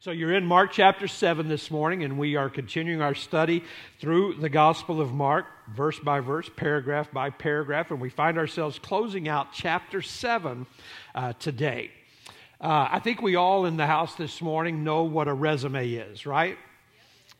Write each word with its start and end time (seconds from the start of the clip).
So 0.00 0.12
you're 0.12 0.32
in 0.32 0.46
Mark 0.46 0.70
chapter 0.70 1.08
7 1.08 1.48
this 1.48 1.72
morning, 1.72 2.04
and 2.04 2.20
we 2.20 2.36
are 2.36 2.48
continuing 2.48 3.02
our 3.02 3.16
study 3.16 3.64
through 3.98 4.34
the 4.34 4.48
Gospel 4.48 5.00
of 5.00 5.12
Mark, 5.12 5.46
verse 5.74 5.98
by 5.98 6.20
verse, 6.20 6.48
paragraph 6.54 7.10
by 7.10 7.30
paragraph, 7.30 7.90
and 7.90 8.00
we 8.00 8.08
find 8.08 8.38
ourselves 8.38 8.78
closing 8.78 9.28
out 9.28 9.48
chapter 9.52 10.00
7 10.00 10.66
uh, 11.16 11.32
today. 11.40 11.90
Uh, 12.60 12.86
I 12.92 13.00
think 13.00 13.20
we 13.20 13.34
all 13.34 13.66
in 13.66 13.76
the 13.76 13.88
house 13.88 14.14
this 14.14 14.40
morning 14.40 14.84
know 14.84 15.02
what 15.02 15.26
a 15.26 15.34
resume 15.34 15.90
is, 15.90 16.26
right? 16.26 16.56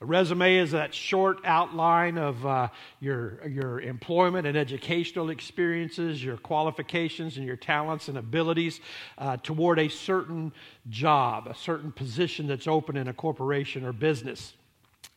A 0.01 0.07
resume 0.07 0.57
is 0.57 0.71
that 0.71 0.95
short 0.95 1.41
outline 1.45 2.19
of 2.19 2.47
uh, 2.47 2.69
your, 3.01 3.45
your 3.49 3.81
employment 3.81 4.47
and 4.47 4.57
educational 4.57 5.31
experiences, 5.31 6.23
your 6.23 6.37
qualifications, 6.37 7.37
and 7.37 7.45
your 7.45 7.57
talents 7.57 8.07
and 8.07 8.17
abilities 8.17 8.81
uh, 9.19 9.39
toward 9.39 9.81
a 9.81 9.89
certain 9.89 10.53
job, 10.89 11.49
a 11.49 11.55
certain 11.55 11.91
position 11.91 12.47
that's 12.47 12.69
open 12.69 12.97
in 12.97 13.09
a 13.09 13.13
corporation 13.13 13.85
or 13.85 13.93
business. 13.93 14.55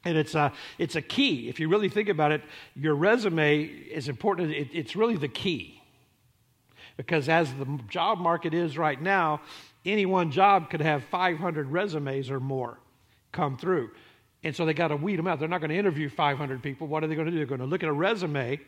And 0.04 0.18
it's 0.18 0.34
a, 0.34 0.52
it's 0.80 0.96
a 0.96 1.02
key. 1.02 1.48
If 1.48 1.60
you 1.60 1.70
really 1.70 1.90
think 1.90 2.10
about 2.10 2.32
it, 2.32 2.42
your 2.76 2.96
resume 2.96 3.64
is 3.64 4.10
important. 4.10 4.52
It, 4.52 4.70
it's 4.74 4.96
really 4.96 5.16
the 5.16 5.28
key. 5.28 5.80
Because 6.98 7.30
as 7.30 7.54
the 7.54 7.80
job 7.88 8.18
market 8.18 8.56
is 8.56 8.80
right 8.80 9.00
now, 9.00 9.42
any 9.86 10.08
one 10.08 10.32
job 10.32 10.72
could 10.72 10.82
have 10.82 11.04
500 11.06 11.68
resumes 11.68 12.32
or 12.32 12.40
more 12.40 12.80
come 13.32 13.58
through. 13.58 13.92
And 14.44 14.56
so 14.56 14.66
they 14.66 14.74
got 14.74 14.88
to 14.88 14.96
weed 14.96 15.18
them 15.18 15.28
out. 15.28 15.40
They're 15.40 15.48
not 15.48 15.62
going 15.62 15.70
to 15.70 15.78
interview 15.78 16.10
500 16.10 16.64
people. 16.64 16.88
What 16.88 17.04
are 17.04 17.08
they 17.08 17.16
going 17.16 17.26
to 17.26 17.32
do? 17.32 17.38
They're 17.38 17.46
going 17.46 17.62
to 17.62 17.68
look 17.68 17.84
at 17.84 17.90
a 17.90 17.94
resume, 17.94 18.60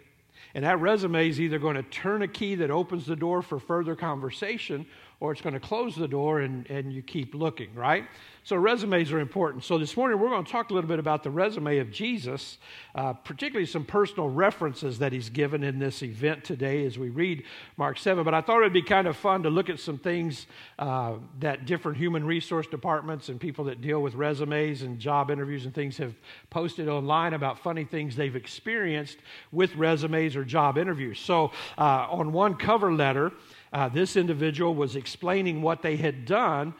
and 0.53 0.63
that 0.63 0.79
resume 0.79 1.27
is 1.27 1.39
either 1.39 1.57
going 1.57 1.75
to 1.75 1.83
turn 1.83 2.21
a 2.21 2.27
key 2.27 2.55
that 2.55 2.69
opens 2.69 3.05
the 3.05 3.15
door 3.15 3.41
for 3.41 3.59
further 3.59 3.95
conversation, 3.95 4.85
or 5.23 5.31
it's 5.31 5.39
going 5.39 5.53
to 5.53 5.59
close 5.59 5.95
the 5.95 6.07
door 6.07 6.41
and, 6.41 6.69
and 6.69 6.91
you 6.91 7.01
keep 7.01 7.33
looking, 7.33 7.73
right? 7.73 8.03
So 8.43 8.57
resumes 8.57 9.09
are 9.13 9.21
important. 9.21 9.63
So 9.63 9.77
this 9.77 9.95
morning 9.95 10.19
we're 10.19 10.27
going 10.27 10.43
to 10.43 10.51
talk 10.51 10.69
a 10.69 10.73
little 10.73 10.89
bit 10.89 10.99
about 10.99 11.23
the 11.23 11.31
resume 11.31 11.77
of 11.77 11.91
Jesus, 11.91 12.57
uh, 12.93 13.13
particularly 13.13 13.65
some 13.65 13.85
personal 13.85 14.27
references 14.27 14.99
that 14.99 15.13
he's 15.13 15.29
given 15.29 15.63
in 15.63 15.79
this 15.79 16.03
event 16.03 16.43
today 16.43 16.85
as 16.85 16.99
we 16.99 17.07
read 17.07 17.43
Mark 17.77 17.99
7. 17.99 18.25
But 18.25 18.33
I 18.33 18.41
thought 18.41 18.57
it 18.57 18.63
would 18.63 18.73
be 18.73 18.81
kind 18.81 19.07
of 19.07 19.15
fun 19.15 19.43
to 19.43 19.49
look 19.49 19.69
at 19.69 19.79
some 19.79 19.97
things 19.97 20.45
uh, 20.77 21.13
that 21.39 21.65
different 21.65 21.97
human 21.97 22.25
resource 22.25 22.67
departments 22.67 23.29
and 23.29 23.39
people 23.39 23.63
that 23.63 23.79
deal 23.79 24.01
with 24.01 24.15
resumes 24.15 24.81
and 24.81 24.99
job 24.99 25.31
interviews 25.31 25.63
and 25.63 25.73
things 25.73 25.95
have 25.95 26.13
posted 26.49 26.89
online 26.89 27.33
about 27.33 27.57
funny 27.59 27.85
things 27.85 28.17
they've 28.17 28.35
experienced 28.35 29.19
with 29.53 29.73
resumes 29.77 30.35
or 30.35 30.43
job 30.43 30.77
interviews. 30.77 31.17
So 31.17 31.53
uh, 31.77 32.07
on 32.09 32.33
one 32.33 32.55
cover 32.55 32.91
letter, 32.91 33.31
uh, 33.73 33.89
this 33.89 34.15
individual 34.15 34.75
was 34.75 34.95
explaining 34.95 35.61
what 35.61 35.81
they 35.81 35.97
had 35.97 36.25
done 36.25 36.73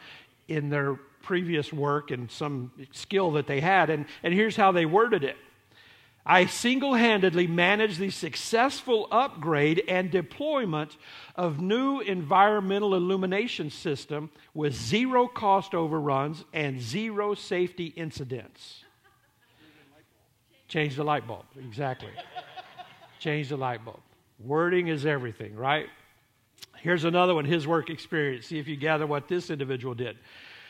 in 0.48 0.70
their 0.70 0.94
previous 1.22 1.72
work 1.72 2.10
and 2.10 2.30
some 2.30 2.70
skill 2.92 3.32
that 3.32 3.46
they 3.46 3.60
had. 3.60 3.90
And, 3.90 4.06
and 4.22 4.32
here's 4.32 4.56
how 4.56 4.72
they 4.72 4.86
worded 4.86 5.24
it 5.24 5.36
I 6.26 6.46
single 6.46 6.94
handedly 6.94 7.46
managed 7.46 7.98
the 7.98 8.10
successful 8.10 9.08
upgrade 9.10 9.82
and 9.88 10.10
deployment 10.10 10.96
of 11.36 11.60
new 11.60 12.00
environmental 12.00 12.94
illumination 12.94 13.68
system 13.70 14.30
with 14.54 14.74
zero 14.74 15.26
cost 15.26 15.74
overruns 15.74 16.44
and 16.54 16.80
zero 16.80 17.34
safety 17.34 17.86
incidents. 17.86 18.84
Change 20.68 20.96
the 20.96 21.04
light 21.04 21.26
bulb, 21.26 21.44
exactly. 21.58 22.10
Change 23.18 23.50
the 23.50 23.56
light 23.56 23.84
bulb. 23.84 24.00
Wording 24.38 24.88
is 24.88 25.04
everything, 25.04 25.54
right? 25.54 25.88
Here's 26.84 27.04
another 27.04 27.34
one 27.34 27.46
his 27.46 27.66
work 27.66 27.88
experience. 27.88 28.44
See 28.44 28.58
if 28.58 28.68
you 28.68 28.76
gather 28.76 29.06
what 29.06 29.26
this 29.26 29.48
individual 29.48 29.94
did. 29.94 30.18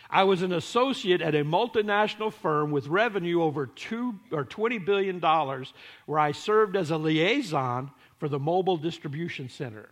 I 0.08 0.22
was 0.22 0.42
an 0.42 0.52
associate 0.52 1.20
at 1.20 1.34
a 1.34 1.42
multinational 1.42 2.32
firm 2.32 2.70
with 2.70 2.86
revenue 2.86 3.42
over 3.42 3.66
two 3.66 4.14
or 4.30 4.44
twenty 4.44 4.78
billion 4.78 5.18
dollars, 5.18 5.74
where 6.06 6.20
I 6.20 6.30
served 6.30 6.76
as 6.76 6.92
a 6.92 6.96
liaison 6.96 7.90
for 8.20 8.28
the 8.28 8.38
mobile 8.38 8.76
distribution 8.76 9.48
center. 9.48 9.88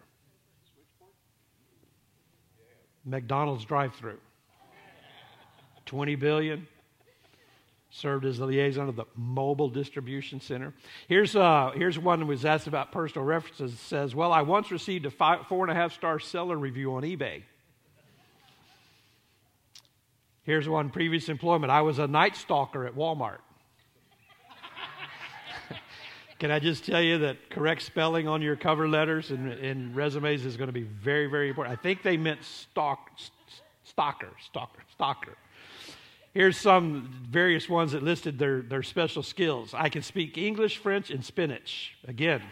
McDonald's 3.04 3.64
drive-through. 3.64 4.20
Twenty 5.86 6.14
billion 6.14 6.68
served 7.92 8.24
as 8.24 8.38
the 8.38 8.46
liaison 8.46 8.88
of 8.88 8.96
the 8.96 9.04
mobile 9.14 9.68
distribution 9.68 10.40
center. 10.40 10.72
Here's, 11.08 11.36
uh, 11.36 11.72
here's 11.74 11.98
one 11.98 12.20
that 12.20 12.26
was 12.26 12.44
asked 12.44 12.66
about 12.66 12.90
personal 12.90 13.24
references. 13.24 13.74
It 13.74 13.78
says, 13.78 14.14
Well, 14.14 14.32
I 14.32 14.40
once 14.42 14.70
received 14.70 15.04
a 15.04 15.10
five, 15.10 15.46
four 15.46 15.64
and 15.64 15.70
a 15.70 15.74
half 15.74 15.92
star 15.92 16.18
seller 16.18 16.56
review 16.56 16.94
on 16.94 17.02
eBay. 17.02 17.42
Here's 20.44 20.68
one 20.68 20.88
previous 20.88 21.28
employment. 21.28 21.70
I 21.70 21.82
was 21.82 21.98
a 21.98 22.06
night 22.06 22.34
stalker 22.34 22.86
at 22.86 22.94
Walmart. 22.96 23.38
Can 26.38 26.50
I 26.50 26.58
just 26.58 26.84
tell 26.84 27.02
you 27.02 27.18
that 27.18 27.50
correct 27.50 27.82
spelling 27.82 28.26
on 28.26 28.40
your 28.40 28.56
cover 28.56 28.88
letters 28.88 29.30
and, 29.30 29.52
and 29.52 29.94
resumes 29.94 30.46
is 30.46 30.56
going 30.56 30.68
to 30.68 30.72
be 30.72 30.82
very, 30.82 31.26
very 31.26 31.50
important. 31.50 31.78
I 31.78 31.80
think 31.80 32.02
they 32.02 32.16
meant 32.16 32.42
stalk, 32.42 33.10
stalker, 33.84 34.30
stalker, 34.40 34.82
stalker. 34.94 35.36
Here's 36.34 36.56
some 36.56 37.10
various 37.28 37.68
ones 37.68 37.92
that 37.92 38.02
listed 38.02 38.38
their, 38.38 38.62
their 38.62 38.82
special 38.82 39.22
skills. 39.22 39.74
I 39.74 39.90
can 39.90 40.00
speak 40.00 40.38
English, 40.38 40.78
French, 40.78 41.10
and 41.10 41.22
spinach. 41.22 41.94
Again, 42.08 42.42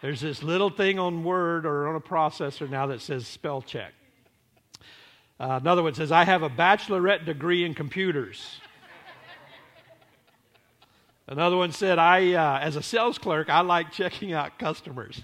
there's 0.00 0.22
this 0.22 0.42
little 0.42 0.70
thing 0.70 0.98
on 0.98 1.22
Word 1.22 1.66
or 1.66 1.88
on 1.88 1.96
a 1.96 2.00
processor 2.00 2.68
now 2.68 2.86
that 2.86 3.02
says 3.02 3.26
spell 3.26 3.60
check. 3.60 3.92
Uh, 5.38 5.58
another 5.60 5.82
one 5.82 5.92
says, 5.92 6.10
I 6.10 6.24
have 6.24 6.42
a 6.42 6.48
bachelorette 6.48 7.26
degree 7.26 7.64
in 7.64 7.74
computers. 7.74 8.60
Another 11.26 11.56
one 11.56 11.72
said, 11.72 11.98
I, 11.98 12.32
uh, 12.32 12.58
as 12.58 12.76
a 12.76 12.82
sales 12.82 13.18
clerk, 13.18 13.50
I 13.50 13.60
like 13.60 13.92
checking 13.92 14.32
out 14.32 14.58
customers. 14.58 15.22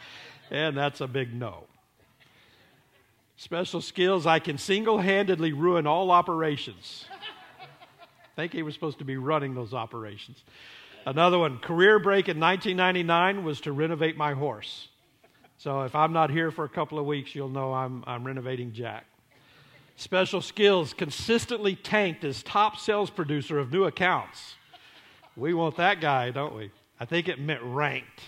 and 0.50 0.76
that's 0.76 1.00
a 1.00 1.08
big 1.08 1.34
no. 1.34 1.64
Special 3.38 3.80
skills, 3.80 4.26
I 4.26 4.40
can 4.40 4.58
single 4.58 4.98
handedly 4.98 5.52
ruin 5.52 5.86
all 5.86 6.10
operations. 6.10 7.04
I 7.60 7.66
think 8.36 8.52
he 8.52 8.64
was 8.64 8.74
supposed 8.74 8.98
to 8.98 9.04
be 9.04 9.16
running 9.16 9.54
those 9.54 9.72
operations. 9.72 10.42
Another 11.06 11.38
one, 11.38 11.58
career 11.58 12.00
break 12.00 12.28
in 12.28 12.40
1999 12.40 13.44
was 13.44 13.60
to 13.60 13.70
renovate 13.70 14.16
my 14.16 14.32
horse. 14.32 14.88
So 15.56 15.82
if 15.82 15.94
I'm 15.94 16.12
not 16.12 16.30
here 16.30 16.50
for 16.50 16.64
a 16.64 16.68
couple 16.68 16.98
of 16.98 17.06
weeks, 17.06 17.32
you'll 17.32 17.48
know 17.48 17.72
I'm, 17.72 18.02
I'm 18.08 18.24
renovating 18.24 18.72
Jack. 18.72 19.06
Special 19.94 20.42
skills, 20.42 20.92
consistently 20.92 21.76
tanked 21.76 22.24
as 22.24 22.42
top 22.42 22.76
sales 22.76 23.08
producer 23.08 23.60
of 23.60 23.70
new 23.70 23.84
accounts. 23.84 24.56
We 25.36 25.54
want 25.54 25.76
that 25.76 26.00
guy, 26.00 26.32
don't 26.32 26.56
we? 26.56 26.72
I 26.98 27.04
think 27.04 27.28
it 27.28 27.38
meant 27.38 27.62
ranked. 27.62 28.20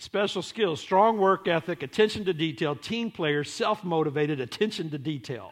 Special 0.00 0.42
skills, 0.42 0.80
strong 0.80 1.18
work 1.18 1.48
ethic, 1.48 1.82
attention 1.82 2.24
to 2.26 2.32
detail, 2.32 2.76
team 2.76 3.10
player, 3.10 3.42
self 3.42 3.82
motivated, 3.82 4.40
attention 4.40 4.90
to 4.90 4.98
detail. 4.98 5.50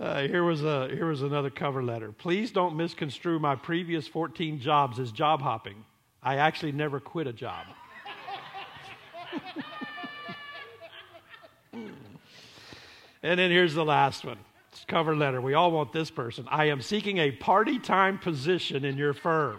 uh, 0.00 0.22
here, 0.22 0.42
was 0.42 0.64
a, 0.64 0.88
here 0.88 1.06
was 1.06 1.20
another 1.20 1.50
cover 1.50 1.82
letter. 1.82 2.12
Please 2.12 2.50
don't 2.50 2.78
misconstrue 2.78 3.38
my 3.38 3.54
previous 3.54 4.08
14 4.08 4.58
jobs 4.58 4.98
as 4.98 5.12
job 5.12 5.42
hopping. 5.42 5.84
I 6.22 6.36
actually 6.36 6.72
never 6.72 6.98
quit 6.98 7.26
a 7.26 7.32
job. 7.32 7.66
and 13.22 13.38
then 13.38 13.50
here's 13.50 13.74
the 13.74 13.84
last 13.84 14.24
one 14.24 14.38
cover 14.86 15.14
letter. 15.16 15.40
We 15.40 15.54
all 15.54 15.72
want 15.72 15.92
this 15.92 16.10
person. 16.10 16.46
I 16.48 16.66
am 16.66 16.80
seeking 16.80 17.18
a 17.18 17.32
party 17.32 17.78
time 17.78 18.18
position 18.18 18.84
in 18.84 18.96
your 18.96 19.12
firm. 19.12 19.58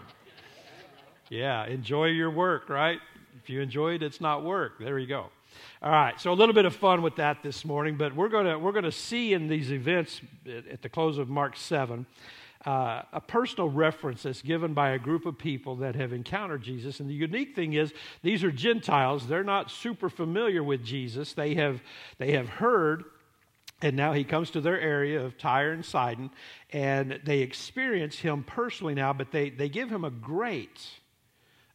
Yeah, 1.30 1.66
enjoy 1.66 2.06
your 2.06 2.30
work, 2.30 2.68
right? 2.68 2.98
If 3.42 3.50
you 3.50 3.60
enjoy 3.60 3.94
it, 3.94 4.02
it's 4.02 4.20
not 4.20 4.44
work. 4.44 4.78
There 4.78 4.98
you 4.98 5.06
go. 5.06 5.26
All 5.82 5.90
right, 5.90 6.20
so 6.20 6.32
a 6.32 6.34
little 6.34 6.54
bit 6.54 6.64
of 6.64 6.74
fun 6.74 7.02
with 7.02 7.16
that 7.16 7.42
this 7.42 7.64
morning, 7.64 7.96
but 7.96 8.14
we're 8.14 8.28
going 8.28 8.46
to 8.46 8.58
we're 8.58 8.72
to 8.80 8.92
see 8.92 9.32
in 9.32 9.48
these 9.48 9.72
events 9.72 10.20
at 10.46 10.82
the 10.82 10.88
close 10.88 11.18
of 11.18 11.28
Mark 11.28 11.56
7 11.56 12.06
uh, 12.66 13.02
a 13.12 13.20
personal 13.20 13.68
reference 13.68 14.24
that's 14.24 14.42
given 14.42 14.74
by 14.74 14.90
a 14.90 14.98
group 14.98 15.26
of 15.26 15.38
people 15.38 15.76
that 15.76 15.94
have 15.94 16.12
encountered 16.12 16.62
Jesus. 16.62 17.00
And 17.00 17.08
the 17.08 17.14
unique 17.14 17.54
thing 17.54 17.74
is, 17.74 17.92
these 18.22 18.42
are 18.42 18.50
Gentiles. 18.50 19.28
They're 19.28 19.44
not 19.44 19.70
super 19.70 20.08
familiar 20.08 20.62
with 20.62 20.84
Jesus. 20.84 21.34
They 21.34 21.54
have, 21.54 21.80
they 22.18 22.32
have 22.32 22.48
heard, 22.48 23.04
and 23.80 23.96
now 23.96 24.12
he 24.12 24.24
comes 24.24 24.50
to 24.50 24.60
their 24.60 24.80
area 24.80 25.24
of 25.24 25.38
Tyre 25.38 25.70
and 25.70 25.84
Sidon, 25.84 26.30
and 26.72 27.20
they 27.24 27.40
experience 27.40 28.18
him 28.18 28.42
personally 28.42 28.94
now, 28.94 29.12
but 29.12 29.30
they, 29.30 29.50
they 29.50 29.68
give 29.68 29.88
him 29.88 30.04
a 30.04 30.10
great 30.10 30.84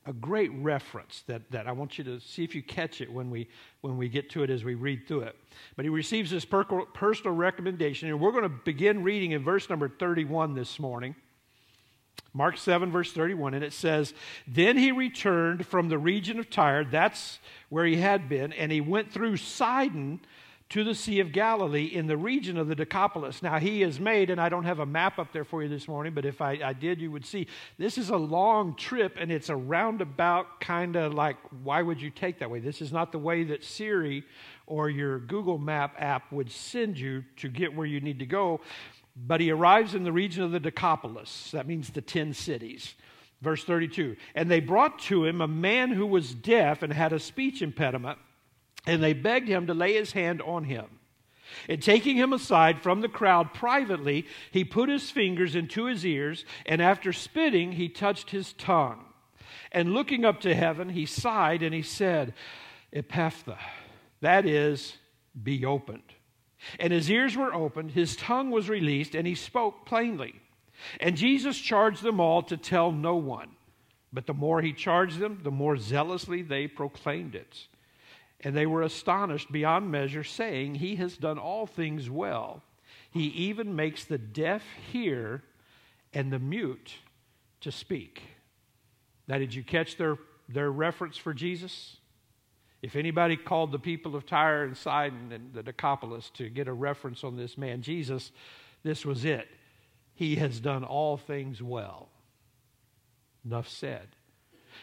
a 0.06 0.14
great 0.14 0.52
reference 0.56 1.24
that, 1.28 1.50
that 1.52 1.68
I 1.68 1.72
want 1.72 1.98
you 1.98 2.04
to 2.06 2.20
see 2.20 2.44
if 2.44 2.54
you 2.56 2.62
catch 2.62 3.00
it 3.02 3.12
when 3.12 3.30
we, 3.30 3.48
when 3.82 3.98
we 3.98 4.10
get 4.10 4.30
to 4.32 4.44
it 4.44 4.50
as 4.50 4.64
we 4.64 4.76
read 4.76 5.08
through 5.08 5.22
it. 5.22 5.36
But 5.76 5.86
he 5.86 5.90
receives 5.90 6.32
this 6.32 6.46
per- 6.46 6.64
personal 6.64 7.36
recommendation, 7.36 8.10
and 8.10 8.20
we're 8.20 8.32
going 8.32 8.44
to 8.44 8.50
begin 8.50 9.04
reading 9.04 9.32
in 9.32 9.44
verse 9.44 9.70
number 9.70 9.88
31 9.88 10.56
this 10.56 10.80
morning. 10.80 11.16
Mark 12.34 12.58
7, 12.58 12.92
verse 12.92 13.12
31, 13.12 13.54
and 13.54 13.64
it 13.64 13.74
says, 13.74 14.14
Then 14.48 14.76
he 14.78 14.92
returned 14.92 15.68
from 15.68 15.90
the 15.90 16.00
region 16.00 16.40
of 16.40 16.50
Tyre, 16.50 16.84
that's 16.84 17.40
where 17.70 17.86
he 17.86 17.98
had 17.98 18.28
been, 18.28 18.52
and 18.54 18.72
he 18.72 18.82
went 18.82 19.12
through 19.12 19.38
Sidon 19.38 20.20
to 20.74 20.84
the 20.84 20.96
Sea 20.96 21.20
of 21.20 21.32
Galilee 21.32 21.86
in 21.86 22.08
the 22.08 22.18
region 22.18 22.58
of 22.58 22.68
the 22.68 22.74
Decapolis. 22.74 23.44
Now, 23.44 23.60
he 23.60 23.82
has 23.82 24.00
made, 24.00 24.32
and 24.32 24.42
I 24.42 24.50
don't 24.50 24.64
have 24.64 24.80
a 24.80 24.88
map 24.88 25.20
up 25.20 25.32
there 25.32 25.44
for 25.44 25.62
you 25.62 25.70
this 25.70 25.88
morning, 25.88 26.16
but 26.16 26.26
if 26.26 26.42
I, 26.42 26.60
I 26.66 26.74
did, 26.74 27.00
you 27.00 27.12
would 27.12 27.28
see 27.28 27.46
this 27.78 28.00
is 28.00 28.10
a 28.10 28.18
long 28.18 28.76
trip 28.76 29.18
and 29.20 29.32
it's 29.32 29.50
a 29.50 29.56
roundabout 29.56 30.60
kind 30.60 30.96
of 30.96 31.14
like, 31.14 31.38
why 31.62 31.84
would 31.84 32.02
you 32.02 32.10
take 32.10 32.40
that 32.40 32.50
way? 32.50 32.58
This 32.58 32.82
is 32.82 32.92
not 32.92 33.12
the 33.12 33.20
way 33.20 33.44
that 33.44 33.64
Siri 33.64 34.24
or 34.66 34.90
your 34.90 35.20
Google 35.20 35.60
Map 35.60 35.94
app 36.00 36.32
would 36.32 36.50
send 36.50 36.98
you 36.98 37.24
to 37.38 37.50
get 37.50 37.76
where 37.76 37.86
you 37.86 38.02
need 38.02 38.18
to 38.18 38.26
go. 38.26 38.60
But 39.16 39.42
he 39.42 39.52
arrives 39.52 39.94
in 39.94 40.04
the 40.04 40.12
region 40.12 40.42
of 40.42 40.50
the 40.50 40.60
Decapolis. 40.60 41.52
That 41.52 41.68
means 41.68 41.92
the 41.92 42.02
10 42.02 42.34
cities. 42.34 42.96
Verse 43.44 43.64
32 43.64 44.16
And 44.34 44.50
they 44.50 44.60
brought 44.60 44.98
to 45.02 45.24
him 45.24 45.40
a 45.40 45.48
man 45.48 45.92
who 45.92 46.08
was 46.08 46.34
deaf 46.34 46.82
and 46.82 46.92
had 46.92 47.14
a 47.14 47.20
speech 47.20 47.62
impediment, 47.62 48.18
and 48.86 49.02
they 49.02 49.14
begged 49.14 49.48
him 49.48 49.68
to 49.68 49.74
lay 49.74 49.94
his 49.94 50.12
hand 50.12 50.42
on 50.42 50.66
him. 50.66 50.86
And 51.70 51.82
taking 51.82 52.16
him 52.16 52.34
aside 52.34 52.82
from 52.82 53.02
the 53.02 53.08
crowd 53.08 53.54
privately, 53.54 54.26
he 54.52 54.64
put 54.64 54.90
his 54.90 55.12
fingers 55.12 55.56
into 55.56 55.86
his 55.86 56.06
ears, 56.06 56.46
and 56.66 56.82
after 56.82 57.14
spitting, 57.14 57.74
he 57.74 57.90
touched 57.90 58.32
his 58.32 58.54
tongue. 58.54 59.06
And 59.72 59.94
looking 59.94 60.26
up 60.26 60.42
to 60.42 60.56
heaven, 60.56 60.90
he 60.90 61.06
sighed 61.06 61.64
and 61.64 61.74
he 61.74 61.82
said, 61.82 62.34
Ephphatha, 62.94 63.58
that 64.22 64.46
is, 64.46 64.98
be 65.42 65.66
opened. 65.66 66.02
And 66.80 66.94
his 66.94 67.10
ears 67.10 67.36
were 67.36 67.54
opened, 67.54 67.92
his 67.92 68.16
tongue 68.16 68.52
was 68.52 68.70
released, 68.70 69.16
and 69.16 69.28
he 69.28 69.36
spoke 69.36 69.86
plainly. 69.86 70.36
And 71.00 71.18
Jesus 71.18 71.58
charged 71.58 72.04
them 72.04 72.20
all 72.20 72.42
to 72.44 72.58
tell 72.58 72.92
no 72.92 73.16
one. 73.16 73.50
But 74.12 74.28
the 74.28 74.34
more 74.34 74.62
he 74.62 74.74
charged 74.74 75.20
them, 75.20 75.40
the 75.44 75.52
more 75.52 75.78
zealously 75.78 76.42
they 76.42 76.68
proclaimed 76.68 77.36
it. 77.36 77.68
And 78.44 78.56
they 78.56 78.66
were 78.66 78.82
astonished 78.82 79.52
beyond 79.52 79.90
measure, 79.90 80.24
saying, 80.24 80.76
He 80.76 80.98
has 80.98 81.18
done 81.18 81.38
all 81.38 81.66
things 81.66 82.10
well. 82.10 82.62
He 83.10 83.26
even 83.28 83.76
makes 83.76 84.06
the 84.06 84.18
deaf 84.18 84.64
hear 84.92 85.44
and 86.14 86.32
the 86.32 86.40
mute 86.40 86.96
to 87.62 87.72
speak. 87.72 88.22
Now, 89.28 89.38
did 89.38 89.54
you 89.54 89.64
catch 89.64 89.98
their, 89.98 90.18
their 90.50 90.72
reference 90.72 91.16
for 91.16 91.34
Jesus? 91.34 91.98
If 92.82 92.98
anybody 92.98 93.38
called 93.38 93.72
the 93.72 93.80
people 93.80 94.16
of 94.16 94.26
Tyre 94.26 94.66
and 94.66 94.76
Sidon 94.76 95.32
and 95.32 95.54
the 95.54 95.64
Decapolis 95.64 96.30
to 96.32 96.50
get 96.50 96.68
a 96.68 96.74
reference 96.74 97.24
on 97.24 97.38
this 97.38 97.58
man, 97.58 97.82
Jesus, 97.82 98.32
this 98.84 99.06
was 99.06 99.24
it. 99.24 99.48
He 100.16 100.36
has 100.36 100.60
done 100.60 100.84
all 100.84 101.16
things 101.16 101.64
well. 101.64 102.10
Enough 103.46 103.70
said. 103.70 104.08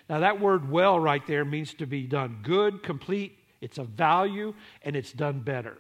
Now, 0.09 0.21
that 0.21 0.41
word 0.41 0.71
well 0.71 0.99
right 0.99 1.25
there 1.27 1.45
means 1.45 1.75
to 1.75 1.87
be 1.87 2.05
done 2.05 2.39
good, 2.43 2.83
complete, 2.83 3.37
it's 3.61 3.79
a 3.79 3.85
value, 3.85 4.55
and 4.83 4.97
it's 4.97 5.13
done 5.13 5.41
better. 5.41 5.77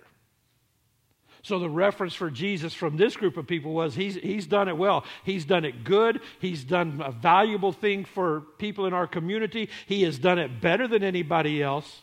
So, 1.42 1.58
the 1.58 1.70
reference 1.70 2.14
for 2.14 2.30
Jesus 2.30 2.74
from 2.74 2.98
this 2.98 3.16
group 3.16 3.38
of 3.38 3.46
people 3.46 3.72
was 3.72 3.94
he's, 3.94 4.14
he's 4.16 4.46
done 4.46 4.68
it 4.68 4.76
well. 4.76 5.04
He's 5.24 5.46
done 5.46 5.64
it 5.64 5.84
good. 5.84 6.20
He's 6.38 6.64
done 6.64 7.02
a 7.02 7.10
valuable 7.10 7.72
thing 7.72 8.04
for 8.04 8.42
people 8.58 8.84
in 8.84 8.92
our 8.92 9.06
community. 9.06 9.70
He 9.86 10.02
has 10.02 10.18
done 10.18 10.38
it 10.38 10.60
better 10.60 10.86
than 10.86 11.02
anybody 11.02 11.62
else, 11.62 12.02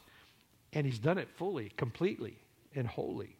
and 0.73 0.87
he's 0.87 0.97
done 0.97 1.19
it 1.19 1.29
fully, 1.35 1.71
completely, 1.77 2.39
and 2.73 2.87
wholly. 2.87 3.37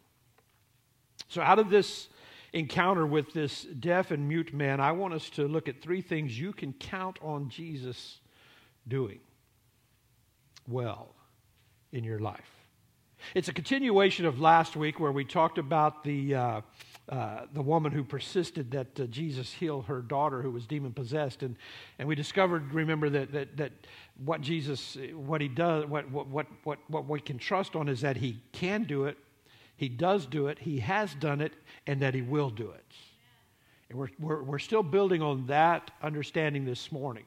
So, 1.30 1.42
out 1.42 1.58
of 1.58 1.72
this 1.72 2.10
encounter 2.54 3.06
with 3.08 3.34
this 3.34 3.64
deaf 3.64 4.12
and 4.12 4.28
mute 4.28 4.54
man, 4.54 4.80
I 4.80 4.92
want 4.92 5.16
us 5.16 5.30
to 5.32 5.48
look 5.48 5.68
at 5.68 5.82
three 5.82 6.02
things 6.02 6.40
you 6.40 6.54
can 6.54 6.74
count 6.74 7.18
on 7.24 7.50
Jesus 7.50 8.20
doing 8.88 9.20
well 10.68 11.17
in 11.92 12.04
your 12.04 12.20
life. 12.20 12.58
It's 13.34 13.48
a 13.48 13.54
continuation 13.54 14.26
of 14.26 14.40
last 14.40 14.76
week 14.76 15.00
where 15.00 15.12
we 15.12 15.26
talked 15.26 15.58
about 15.58 16.04
the, 16.04 16.36
uh, 16.36 16.62
uh, 17.10 17.46
the 17.54 17.62
woman 17.62 17.92
who 17.92 18.04
persisted 18.04 18.72
that 18.72 19.00
uh, 19.00 19.06
Jesus 19.06 19.52
heal 19.52 19.82
her 19.84 20.02
daughter 20.02 20.42
who 20.42 20.52
was 20.52 20.66
demon 20.68 20.94
possessed. 20.94 21.44
And, 21.44 21.56
and 22.00 22.08
we 22.08 22.16
discovered, 22.16 22.74
remember, 22.74 23.10
that, 23.10 23.32
that, 23.32 23.58
that 23.58 23.72
what 24.24 24.42
Jesus, 24.42 24.98
what 25.14 25.42
he 25.42 25.48
does, 25.48 25.86
what, 25.86 26.10
what, 26.12 26.28
what, 26.28 26.48
what, 26.64 26.80
what 26.88 27.08
we 27.08 27.20
can 27.20 27.38
trust 27.38 27.76
on 27.76 27.90
is 27.90 28.02
that 28.02 28.18
he 28.18 28.40
can 28.52 28.84
do 28.84 29.06
it, 29.06 29.18
he 29.76 29.90
does 29.90 30.26
do 30.26 30.48
it, 30.48 30.60
he 30.60 30.80
has 30.80 31.14
done 31.16 31.42
it, 31.42 31.54
and 31.86 32.02
that 32.02 32.14
he 32.14 32.22
will 32.22 32.50
do 32.50 32.72
it. 32.72 32.86
And 33.90 33.98
we're, 33.98 34.10
we're, 34.20 34.44
we're 34.44 34.60
still 34.60 34.84
building 34.84 35.22
on 35.22 35.48
that 35.48 35.92
understanding 36.02 36.66
this 36.66 36.92
morning 36.92 37.26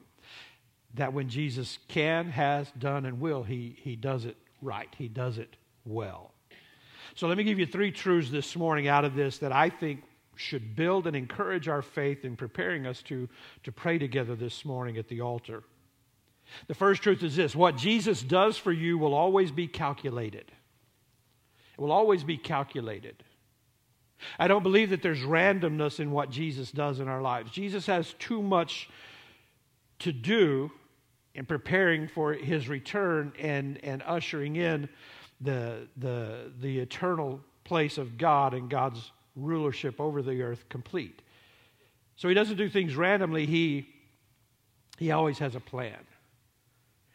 that 0.93 1.13
when 1.13 1.29
Jesus 1.29 1.79
can, 1.87 2.29
has, 2.29 2.71
done, 2.77 3.05
and 3.05 3.19
will, 3.19 3.43
he, 3.43 3.77
he 3.81 3.95
does 3.95 4.25
it 4.25 4.35
right. 4.61 4.89
He 4.97 5.07
does 5.07 5.37
it 5.37 5.55
well. 5.85 6.31
So 7.15 7.27
let 7.27 7.37
me 7.37 7.43
give 7.43 7.59
you 7.59 7.65
three 7.65 7.91
truths 7.91 8.29
this 8.29 8.55
morning 8.55 8.87
out 8.87 9.05
of 9.05 9.15
this 9.15 9.39
that 9.39 9.51
I 9.51 9.69
think 9.69 10.03
should 10.35 10.75
build 10.75 11.07
and 11.07 11.15
encourage 11.15 11.67
our 11.67 11.81
faith 11.81 12.25
in 12.25 12.35
preparing 12.35 12.87
us 12.87 13.01
to, 13.03 13.27
to 13.63 13.71
pray 13.71 13.97
together 13.97 14.35
this 14.35 14.65
morning 14.65 14.97
at 14.97 15.07
the 15.07 15.21
altar. 15.21 15.63
The 16.67 16.73
first 16.73 17.01
truth 17.01 17.23
is 17.23 17.35
this 17.35 17.55
what 17.55 17.77
Jesus 17.77 18.21
does 18.21 18.57
for 18.57 18.71
you 18.71 18.97
will 18.97 19.13
always 19.13 19.51
be 19.51 19.67
calculated. 19.67 20.51
It 21.73 21.81
will 21.81 21.91
always 21.91 22.23
be 22.23 22.37
calculated. 22.37 23.23
I 24.37 24.47
don't 24.47 24.63
believe 24.63 24.91
that 24.91 25.01
there's 25.01 25.21
randomness 25.21 25.99
in 25.99 26.11
what 26.11 26.29
Jesus 26.29 26.71
does 26.71 26.99
in 26.99 27.07
our 27.07 27.21
lives. 27.21 27.51
Jesus 27.51 27.87
has 27.87 28.13
too 28.19 28.41
much 28.41 28.89
to 29.99 30.11
do 30.11 30.71
in 31.35 31.45
preparing 31.45 32.07
for 32.07 32.33
his 32.33 32.67
return 32.67 33.31
and, 33.39 33.79
and 33.83 34.03
ushering 34.05 34.55
in 34.57 34.89
the, 35.39 35.87
the, 35.97 36.51
the 36.59 36.79
eternal 36.79 37.39
place 37.63 37.97
of 37.97 38.17
God 38.17 38.53
and 38.53 38.69
God's 38.69 39.11
rulership 39.35 39.99
over 39.99 40.21
the 40.21 40.41
earth 40.41 40.65
complete. 40.69 41.21
So 42.17 42.27
he 42.27 42.33
doesn't 42.33 42.57
do 42.57 42.69
things 42.69 42.95
randomly, 42.95 43.45
he, 43.45 43.87
he 44.97 45.11
always 45.11 45.39
has 45.39 45.55
a 45.55 45.59
plan. 45.59 45.97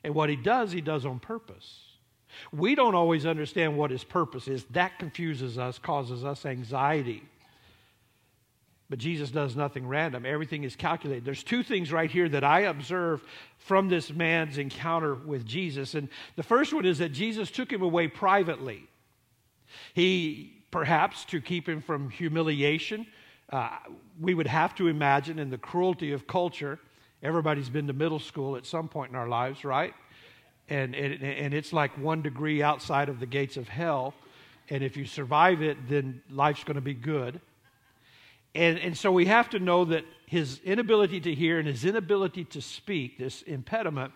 And 0.03 0.15
what 0.15 0.31
he 0.31 0.37
does, 0.37 0.73
he 0.73 0.81
does 0.81 1.05
on 1.05 1.19
purpose. 1.19 1.83
We 2.53 2.75
don't 2.75 2.95
always 2.95 3.27
understand 3.27 3.77
what 3.77 3.91
his 3.91 4.05
purpose 4.05 4.49
is. 4.49 4.65
That 4.71 4.99
confuses 4.99 5.59
us, 5.59 5.79
causes 5.79 6.25
us 6.25 6.45
anxiety. 6.47 7.23
But 8.89 8.99
Jesus 8.99 9.31
does 9.31 9.57
nothing 9.57 9.87
random. 9.87 10.25
Everything 10.25 10.65
is 10.65 10.77
calculated. 10.77 11.25
There's 11.25 11.43
two 11.43 11.63
things 11.63 11.93
right 11.93 12.11
here 12.11 12.29
that 12.29 12.45
I 12.45 12.61
observe 12.61 13.23
from 13.59 13.89
this 13.89 14.13
man's 14.13 14.59
encounter 14.59 15.15
with 15.15 15.45
Jesus. 15.45 15.95
And 15.95 16.09
the 16.37 16.43
first 16.43 16.73
one 16.73 16.87
is 16.87 16.99
that 16.99 17.09
Jesus 17.09 17.51
took 17.51 17.73
him 17.73 17.83
away 17.83 18.07
privately. 18.07 18.87
He, 19.95 20.63
perhaps 20.71 21.25
to 21.27 21.41
keep 21.41 21.69
him 21.69 21.81
from 21.81 22.11
humiliation, 22.11 23.07
uh, 23.51 23.71
we 24.21 24.35
would 24.35 24.47
have 24.47 24.75
to 24.77 24.87
imagine 24.87 25.39
in 25.41 25.51
the 25.51 25.59
cruelty 25.59 26.13
of 26.13 26.27
culture, 26.29 26.79
everybody's 27.23 27.69
been 27.69 27.89
to 27.89 27.93
middle 27.93 28.21
school 28.21 28.57
at 28.57 28.67
some 28.67 28.89
point 28.89 29.11
in 29.11 29.17
our 29.17 29.29
lives, 29.29 29.65
right? 29.65 29.95
and, 30.69 30.95
and, 30.95 31.23
and 31.23 31.55
it's 31.55 31.73
like 31.73 31.97
one 31.99 32.23
degree 32.23 32.63
outside 32.63 33.09
of 33.09 33.21
the 33.21 33.27
gates 33.27 33.57
of 33.57 33.69
hell. 33.69 34.15
And 34.69 34.83
if 34.83 34.97
you 34.97 35.05
survive 35.05 35.63
it, 35.63 35.77
then 35.89 36.23
life's 36.29 36.65
going 36.65 36.75
to 36.75 36.81
be 36.81 36.95
good. 36.95 37.41
And, 38.57 38.79
and 38.79 38.97
so 38.97 39.13
we 39.13 39.27
have 39.27 39.51
to 39.51 39.59
know 39.59 39.85
that 39.85 40.05
his 40.27 40.61
inability 40.65 41.21
to 41.21 41.35
hear 41.35 41.59
and 41.59 41.69
his 41.69 41.85
inability 41.85 42.45
to 42.45 42.63
speak, 42.63 43.19
this 43.19 43.43
impediment, 43.43 44.13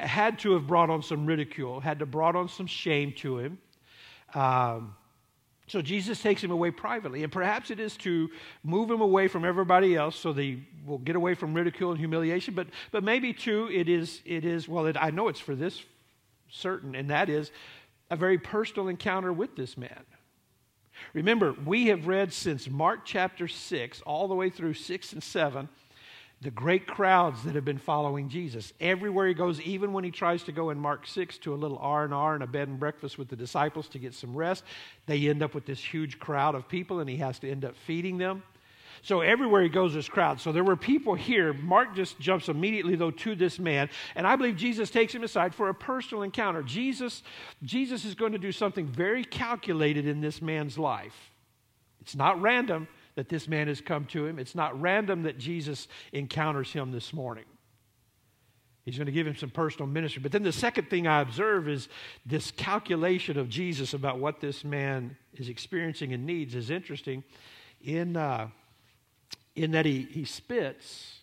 had 0.00 0.40
to 0.40 0.54
have 0.54 0.66
brought 0.66 0.90
on 0.90 1.00
some 1.00 1.26
ridicule, 1.26 1.78
had 1.78 2.00
to 2.00 2.06
brought 2.06 2.34
on 2.34 2.48
some 2.48 2.66
shame 2.66 3.12
to 3.18 3.38
him. 3.38 3.58
Um, 4.34 4.96
so 5.68 5.80
Jesus 5.80 6.20
takes 6.20 6.42
him 6.42 6.50
away 6.50 6.72
privately. 6.72 7.22
And 7.22 7.30
perhaps 7.30 7.70
it 7.70 7.78
is 7.78 7.96
to 7.98 8.30
move 8.64 8.90
him 8.90 9.00
away 9.00 9.28
from 9.28 9.44
everybody 9.44 9.94
else 9.94 10.16
so 10.16 10.32
they 10.32 10.58
will 10.84 10.98
get 10.98 11.14
away 11.14 11.34
from 11.34 11.54
ridicule 11.54 11.90
and 11.90 12.00
humiliation. 12.00 12.54
But, 12.54 12.66
but 12.90 13.04
maybe, 13.04 13.32
too, 13.32 13.70
it 13.72 13.88
is, 13.88 14.22
it 14.24 14.44
is 14.44 14.68
well, 14.68 14.86
it, 14.86 14.96
I 14.98 15.10
know 15.10 15.28
it's 15.28 15.40
for 15.40 15.54
this 15.54 15.80
certain, 16.50 16.96
and 16.96 17.10
that 17.10 17.30
is 17.30 17.52
a 18.10 18.16
very 18.16 18.38
personal 18.38 18.88
encounter 18.88 19.32
with 19.32 19.54
this 19.54 19.76
man. 19.78 20.04
Remember, 21.14 21.54
we 21.64 21.86
have 21.86 22.06
read 22.06 22.32
since 22.32 22.68
Mark 22.68 23.00
chapter 23.04 23.48
6 23.48 24.02
all 24.02 24.28
the 24.28 24.34
way 24.34 24.50
through 24.50 24.74
6 24.74 25.12
and 25.12 25.22
7 25.22 25.68
the 26.42 26.50
great 26.50 26.88
crowds 26.88 27.44
that 27.44 27.54
have 27.54 27.64
been 27.64 27.78
following 27.78 28.28
Jesus. 28.28 28.72
Everywhere 28.80 29.28
he 29.28 29.34
goes, 29.34 29.60
even 29.60 29.92
when 29.92 30.02
he 30.02 30.10
tries 30.10 30.42
to 30.42 30.52
go 30.52 30.70
in 30.70 30.78
Mark 30.78 31.06
6 31.06 31.38
to 31.38 31.54
a 31.54 31.56
little 31.56 31.78
R&R 31.78 32.34
and 32.34 32.42
a 32.42 32.48
bed 32.48 32.66
and 32.66 32.80
breakfast 32.80 33.16
with 33.16 33.28
the 33.28 33.36
disciples 33.36 33.88
to 33.90 34.00
get 34.00 34.12
some 34.12 34.34
rest, 34.34 34.64
they 35.06 35.28
end 35.28 35.40
up 35.40 35.54
with 35.54 35.66
this 35.66 35.78
huge 35.78 36.18
crowd 36.18 36.56
of 36.56 36.68
people 36.68 36.98
and 36.98 37.08
he 37.08 37.16
has 37.18 37.38
to 37.38 37.50
end 37.50 37.64
up 37.64 37.76
feeding 37.76 38.18
them. 38.18 38.42
So 39.00 39.20
everywhere 39.20 39.62
he 39.62 39.68
goes, 39.68 39.94
there's 39.94 40.08
crowds. 40.08 40.42
So 40.42 40.52
there 40.52 40.62
were 40.62 40.76
people 40.76 41.14
here. 41.14 41.52
Mark 41.52 41.94
just 41.96 42.20
jumps 42.20 42.48
immediately, 42.48 42.94
though, 42.94 43.10
to 43.10 43.34
this 43.34 43.58
man. 43.58 43.88
And 44.14 44.26
I 44.26 44.36
believe 44.36 44.56
Jesus 44.56 44.90
takes 44.90 45.14
him 45.14 45.24
aside 45.24 45.54
for 45.54 45.70
a 45.70 45.74
personal 45.74 46.22
encounter. 46.22 46.62
Jesus, 46.62 47.22
Jesus 47.62 48.04
is 48.04 48.14
going 48.14 48.32
to 48.32 48.38
do 48.38 48.52
something 48.52 48.86
very 48.86 49.24
calculated 49.24 50.06
in 50.06 50.20
this 50.20 50.42
man's 50.42 50.78
life. 50.78 51.30
It's 52.00 52.14
not 52.14 52.40
random 52.42 52.88
that 53.14 53.28
this 53.28 53.48
man 53.48 53.68
has 53.68 53.80
come 53.80 54.04
to 54.06 54.26
him. 54.26 54.38
It's 54.38 54.54
not 54.54 54.80
random 54.80 55.22
that 55.22 55.38
Jesus 55.38 55.88
encounters 56.12 56.72
him 56.72 56.92
this 56.92 57.12
morning. 57.12 57.44
He's 58.84 58.96
going 58.96 59.06
to 59.06 59.12
give 59.12 59.26
him 59.26 59.36
some 59.36 59.50
personal 59.50 59.86
ministry. 59.86 60.20
But 60.20 60.32
then 60.32 60.42
the 60.42 60.52
second 60.52 60.90
thing 60.90 61.06
I 61.06 61.20
observe 61.20 61.68
is 61.68 61.88
this 62.26 62.50
calculation 62.50 63.38
of 63.38 63.48
Jesus 63.48 63.94
about 63.94 64.18
what 64.18 64.40
this 64.40 64.64
man 64.64 65.16
is 65.34 65.48
experiencing 65.48 66.12
and 66.12 66.26
needs 66.26 66.54
is 66.54 66.70
interesting 66.70 67.22
in, 67.80 68.16
uh, 68.16 68.48
in 69.54 69.72
that 69.72 69.86
he, 69.86 70.02
he 70.10 70.24
spits 70.24 71.20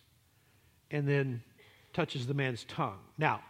and 0.91 1.07
then 1.07 1.41
touches 1.93 2.27
the 2.27 2.33
man's 2.33 2.63
tongue. 2.65 2.99
Now, 3.17 3.41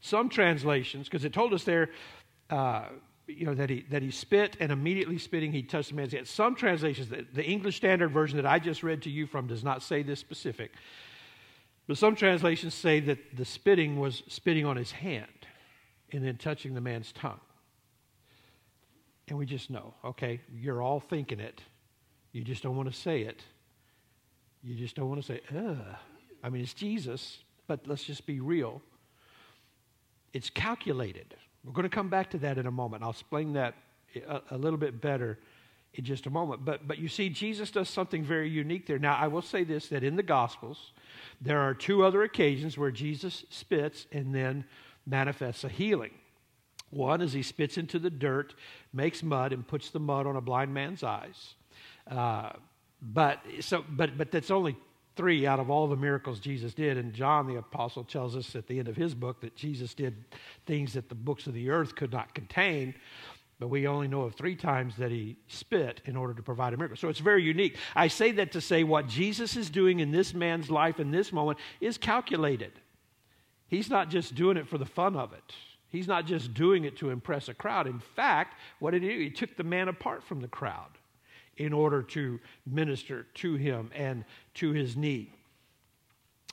some 0.00 0.28
translations, 0.28 1.06
because 1.06 1.24
it 1.24 1.32
told 1.32 1.54
us 1.54 1.64
there, 1.64 1.90
uh, 2.50 2.86
you 3.26 3.44
know, 3.44 3.54
that 3.54 3.70
he, 3.70 3.84
that 3.90 4.02
he 4.02 4.10
spit 4.10 4.56
and 4.60 4.72
immediately 4.72 5.18
spitting 5.18 5.52
he 5.52 5.62
touched 5.62 5.90
the 5.90 5.94
man's 5.94 6.12
head. 6.12 6.26
Some 6.26 6.54
translations, 6.54 7.08
the, 7.08 7.26
the 7.32 7.44
English 7.44 7.76
Standard 7.76 8.10
Version 8.10 8.36
that 8.36 8.46
I 8.46 8.58
just 8.58 8.82
read 8.82 9.02
to 9.02 9.10
you 9.10 9.26
from 9.26 9.46
does 9.46 9.62
not 9.62 9.82
say 9.82 10.02
this 10.02 10.18
specific. 10.18 10.72
But 11.86 11.98
some 11.98 12.16
translations 12.16 12.74
say 12.74 13.00
that 13.00 13.36
the 13.36 13.44
spitting 13.44 13.98
was 13.98 14.22
spitting 14.28 14.66
on 14.66 14.76
his 14.76 14.92
hand 14.92 15.26
and 16.12 16.24
then 16.24 16.36
touching 16.36 16.74
the 16.74 16.80
man's 16.80 17.12
tongue. 17.12 17.40
And 19.28 19.38
we 19.38 19.46
just 19.46 19.70
know, 19.70 19.94
okay, 20.04 20.40
you're 20.54 20.82
all 20.82 21.00
thinking 21.00 21.40
it. 21.40 21.62
You 22.32 22.44
just 22.44 22.62
don't 22.62 22.76
want 22.76 22.90
to 22.90 22.98
say 22.98 23.22
it. 23.22 23.42
You 24.62 24.74
just 24.74 24.96
don't 24.96 25.08
want 25.08 25.20
to 25.22 25.26
say, 25.26 25.40
ugh. 25.56 25.78
I 26.42 26.50
mean, 26.50 26.62
it's 26.62 26.74
Jesus, 26.74 27.38
but 27.66 27.86
let's 27.86 28.04
just 28.04 28.26
be 28.26 28.40
real. 28.40 28.82
It's 30.32 30.50
calculated. 30.50 31.34
We're 31.64 31.72
going 31.72 31.88
to 31.88 31.94
come 31.94 32.08
back 32.08 32.30
to 32.30 32.38
that 32.38 32.58
in 32.58 32.66
a 32.66 32.70
moment. 32.70 33.02
I'll 33.02 33.10
explain 33.10 33.54
that 33.54 33.74
a, 34.26 34.40
a 34.52 34.58
little 34.58 34.78
bit 34.78 35.00
better 35.00 35.38
in 35.94 36.04
just 36.04 36.26
a 36.26 36.30
moment. 36.30 36.64
But, 36.64 36.86
but 36.86 36.98
you 36.98 37.08
see, 37.08 37.28
Jesus 37.28 37.70
does 37.70 37.88
something 37.88 38.22
very 38.22 38.48
unique 38.48 38.86
there. 38.86 38.98
Now, 38.98 39.16
I 39.16 39.26
will 39.26 39.42
say 39.42 39.64
this 39.64 39.88
that 39.88 40.04
in 40.04 40.16
the 40.16 40.22
Gospels, 40.22 40.92
there 41.40 41.60
are 41.60 41.74
two 41.74 42.04
other 42.04 42.22
occasions 42.22 42.78
where 42.78 42.90
Jesus 42.90 43.44
spits 43.50 44.06
and 44.12 44.34
then 44.34 44.64
manifests 45.06 45.64
a 45.64 45.68
healing. 45.68 46.12
One 46.90 47.20
is 47.20 47.32
he 47.32 47.42
spits 47.42 47.76
into 47.76 47.98
the 47.98 48.10
dirt, 48.10 48.54
makes 48.92 49.22
mud, 49.22 49.52
and 49.52 49.66
puts 49.66 49.90
the 49.90 50.00
mud 50.00 50.26
on 50.26 50.36
a 50.36 50.40
blind 50.40 50.72
man's 50.72 51.02
eyes. 51.02 51.54
Uh, 52.10 52.52
but 53.00 53.40
so, 53.60 53.84
but 53.88 54.18
but 54.18 54.30
that's 54.30 54.50
only 54.50 54.76
three 55.18 55.46
out 55.46 55.58
of 55.58 55.68
all 55.68 55.88
the 55.88 55.96
miracles 55.96 56.38
Jesus 56.38 56.74
did. 56.74 56.96
And 56.96 57.12
John 57.12 57.46
the 57.46 57.56
apostle 57.56 58.04
tells 58.04 58.36
us 58.36 58.54
at 58.54 58.68
the 58.68 58.78
end 58.78 58.88
of 58.88 58.96
his 58.96 59.14
book 59.14 59.40
that 59.40 59.56
Jesus 59.56 59.92
did 59.94 60.14
things 60.64 60.92
that 60.92 61.08
the 61.08 61.14
books 61.14 61.46
of 61.46 61.54
the 61.54 61.70
earth 61.70 61.96
could 61.96 62.12
not 62.12 62.34
contain. 62.34 62.94
But 63.60 63.68
we 63.68 63.88
only 63.88 64.06
know 64.06 64.22
of 64.22 64.36
three 64.36 64.54
times 64.54 64.94
that 64.98 65.10
he 65.10 65.36
spit 65.48 66.00
in 66.04 66.16
order 66.16 66.32
to 66.34 66.42
provide 66.42 66.72
a 66.72 66.76
miracle. 66.76 66.96
So 66.96 67.08
it's 67.08 67.18
very 67.18 67.42
unique. 67.42 67.76
I 67.96 68.06
say 68.06 68.30
that 68.32 68.52
to 68.52 68.60
say 68.60 68.84
what 68.84 69.08
Jesus 69.08 69.56
is 69.56 69.68
doing 69.68 69.98
in 69.98 70.12
this 70.12 70.32
man's 70.32 70.70
life 70.70 71.00
in 71.00 71.10
this 71.10 71.32
moment 71.32 71.58
is 71.80 71.98
calculated. 71.98 72.70
He's 73.66 73.90
not 73.90 74.10
just 74.10 74.36
doing 74.36 74.56
it 74.56 74.68
for 74.68 74.78
the 74.78 74.86
fun 74.86 75.16
of 75.16 75.32
it. 75.32 75.54
He's 75.88 76.06
not 76.06 76.26
just 76.26 76.54
doing 76.54 76.84
it 76.84 76.98
to 76.98 77.10
impress 77.10 77.48
a 77.48 77.54
crowd. 77.54 77.88
In 77.88 77.98
fact, 77.98 78.54
what 78.78 78.92
did 78.92 79.02
he 79.02 79.08
do? 79.08 79.18
He 79.18 79.30
took 79.30 79.56
the 79.56 79.64
man 79.64 79.88
apart 79.88 80.22
from 80.22 80.40
the 80.40 80.48
crowd 80.48 80.97
in 81.58 81.72
order 81.72 82.02
to 82.02 82.40
minister 82.66 83.26
to 83.34 83.54
him 83.54 83.90
and 83.94 84.24
to 84.54 84.72
his 84.72 84.96
need. 84.96 85.32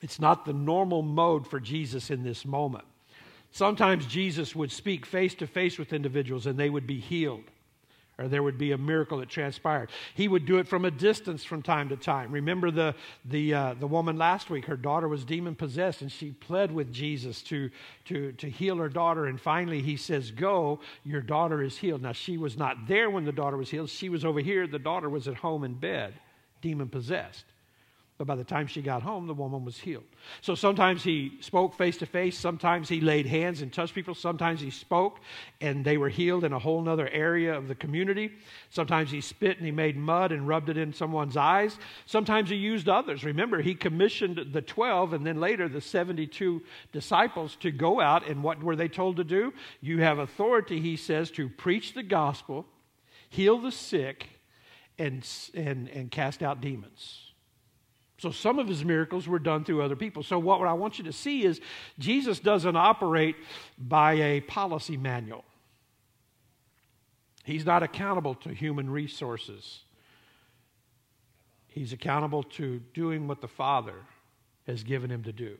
It's 0.01 0.19
not 0.19 0.45
the 0.45 0.53
normal 0.53 1.01
mode 1.01 1.47
for 1.47 1.59
Jesus 1.59 2.09
in 2.11 2.23
this 2.23 2.45
moment. 2.45 2.85
Sometimes 3.51 4.05
Jesus 4.05 4.53
would 4.55 4.71
speak 4.71 5.05
face 5.05 5.33
to 5.35 5.47
face 5.47 5.79
with 5.79 5.93
individuals 5.93 6.45
and 6.45 6.59
they 6.59 6.69
would 6.69 6.85
be 6.85 6.99
healed, 6.99 7.43
or 8.17 8.27
there 8.27 8.43
would 8.43 8.57
be 8.57 8.71
a 8.71 8.77
miracle 8.77 9.17
that 9.17 9.29
transpired. 9.29 9.89
He 10.13 10.27
would 10.27 10.45
do 10.45 10.57
it 10.57 10.67
from 10.67 10.85
a 10.85 10.91
distance 10.91 11.43
from 11.43 11.61
time 11.61 11.89
to 11.89 11.97
time. 11.97 12.31
Remember 12.31 12.71
the, 12.71 12.95
the, 13.25 13.53
uh, 13.53 13.73
the 13.79 13.87
woman 13.87 14.17
last 14.17 14.49
week, 14.49 14.65
her 14.65 14.77
daughter 14.77 15.07
was 15.07 15.25
demon 15.25 15.55
possessed, 15.55 16.01
and 16.01 16.11
she 16.11 16.31
pled 16.31 16.71
with 16.71 16.93
Jesus 16.93 17.41
to, 17.43 17.69
to, 18.05 18.31
to 18.33 18.49
heal 18.49 18.77
her 18.77 18.89
daughter. 18.89 19.25
And 19.25 19.39
finally, 19.39 19.81
he 19.81 19.97
says, 19.97 20.31
Go, 20.31 20.79
your 21.03 21.21
daughter 21.21 21.61
is 21.61 21.77
healed. 21.77 22.01
Now, 22.01 22.13
she 22.13 22.37
was 22.37 22.57
not 22.57 22.87
there 22.87 23.09
when 23.09 23.25
the 23.25 23.31
daughter 23.31 23.57
was 23.57 23.69
healed, 23.69 23.89
she 23.89 24.09
was 24.09 24.23
over 24.23 24.39
here. 24.39 24.67
The 24.67 24.79
daughter 24.79 25.09
was 25.09 25.27
at 25.27 25.35
home 25.35 25.63
in 25.63 25.73
bed, 25.73 26.13
demon 26.61 26.87
possessed. 26.87 27.45
But 28.17 28.27
by 28.27 28.35
the 28.35 28.45
time 28.45 28.67
she 28.67 28.81
got 28.81 29.01
home, 29.01 29.27
the 29.27 29.33
woman 29.33 29.65
was 29.65 29.77
healed. 29.77 30.05
So 30.39 30.55
sometimes 30.55 31.03
he 31.03 31.37
spoke 31.41 31.75
face 31.75 31.97
to 31.97 32.05
face. 32.05 32.37
Sometimes 32.37 32.87
he 32.87 33.01
laid 33.01 33.25
hands 33.25 33.61
and 33.61 33.73
touched 33.73 33.93
people. 33.93 34.15
Sometimes 34.15 34.61
he 34.61 34.69
spoke 34.69 35.19
and 35.59 35.83
they 35.83 35.97
were 35.97 36.07
healed 36.07 36.45
in 36.45 36.53
a 36.53 36.59
whole 36.59 36.87
other 36.87 37.09
area 37.09 37.53
of 37.57 37.67
the 37.67 37.75
community. 37.75 38.31
Sometimes 38.69 39.11
he 39.11 39.19
spit 39.19 39.57
and 39.57 39.65
he 39.65 39.71
made 39.71 39.97
mud 39.97 40.31
and 40.31 40.47
rubbed 40.47 40.69
it 40.69 40.77
in 40.77 40.93
someone's 40.93 41.35
eyes. 41.35 41.77
Sometimes 42.05 42.49
he 42.49 42.55
used 42.55 42.87
others. 42.87 43.25
Remember, 43.25 43.61
he 43.61 43.75
commissioned 43.75 44.53
the 44.53 44.61
12 44.61 45.11
and 45.11 45.25
then 45.25 45.41
later 45.41 45.67
the 45.67 45.81
72 45.81 46.61
disciples 46.93 47.57
to 47.57 47.69
go 47.69 47.99
out. 47.99 48.25
And 48.29 48.43
what 48.43 48.63
were 48.63 48.77
they 48.77 48.87
told 48.87 49.17
to 49.17 49.25
do? 49.25 49.53
You 49.81 49.99
have 49.99 50.19
authority, 50.19 50.79
he 50.79 50.95
says, 50.95 51.31
to 51.31 51.49
preach 51.49 51.93
the 51.93 52.03
gospel, 52.03 52.65
heal 53.27 53.59
the 53.59 53.73
sick, 53.73 54.29
and, 54.97 55.27
and, 55.53 55.89
and 55.89 56.09
cast 56.09 56.41
out 56.41 56.61
demons. 56.61 57.24
So 58.17 58.31
some 58.31 58.59
of 58.59 58.67
his 58.67 58.85
miracles 58.85 59.27
were 59.27 59.39
done 59.39 59.65
through 59.65 59.81
other 59.81 59.95
people. 59.95 60.23
So 60.23 60.39
what 60.39 60.61
I 60.61 60.73
want 60.73 60.97
you 60.97 61.03
to 61.05 61.11
see 61.11 61.43
is 61.43 61.59
Jesus 61.99 62.39
doesn't 62.39 62.75
operate 62.75 63.35
by 63.77 64.13
a 64.13 64.41
policy 64.41 64.95
manual. 64.95 65.43
He's 67.43 67.65
not 67.65 67.83
accountable 67.83 68.35
to 68.35 68.49
human 68.49 68.89
resources. 68.89 69.81
He's 71.67 71.91
accountable 71.91 72.43
to 72.43 72.79
doing 72.93 73.27
what 73.27 73.41
the 73.41 73.47
Father 73.47 73.95
has 74.65 74.83
given 74.83 75.11
him 75.11 75.23
to 75.23 75.33
do. 75.33 75.57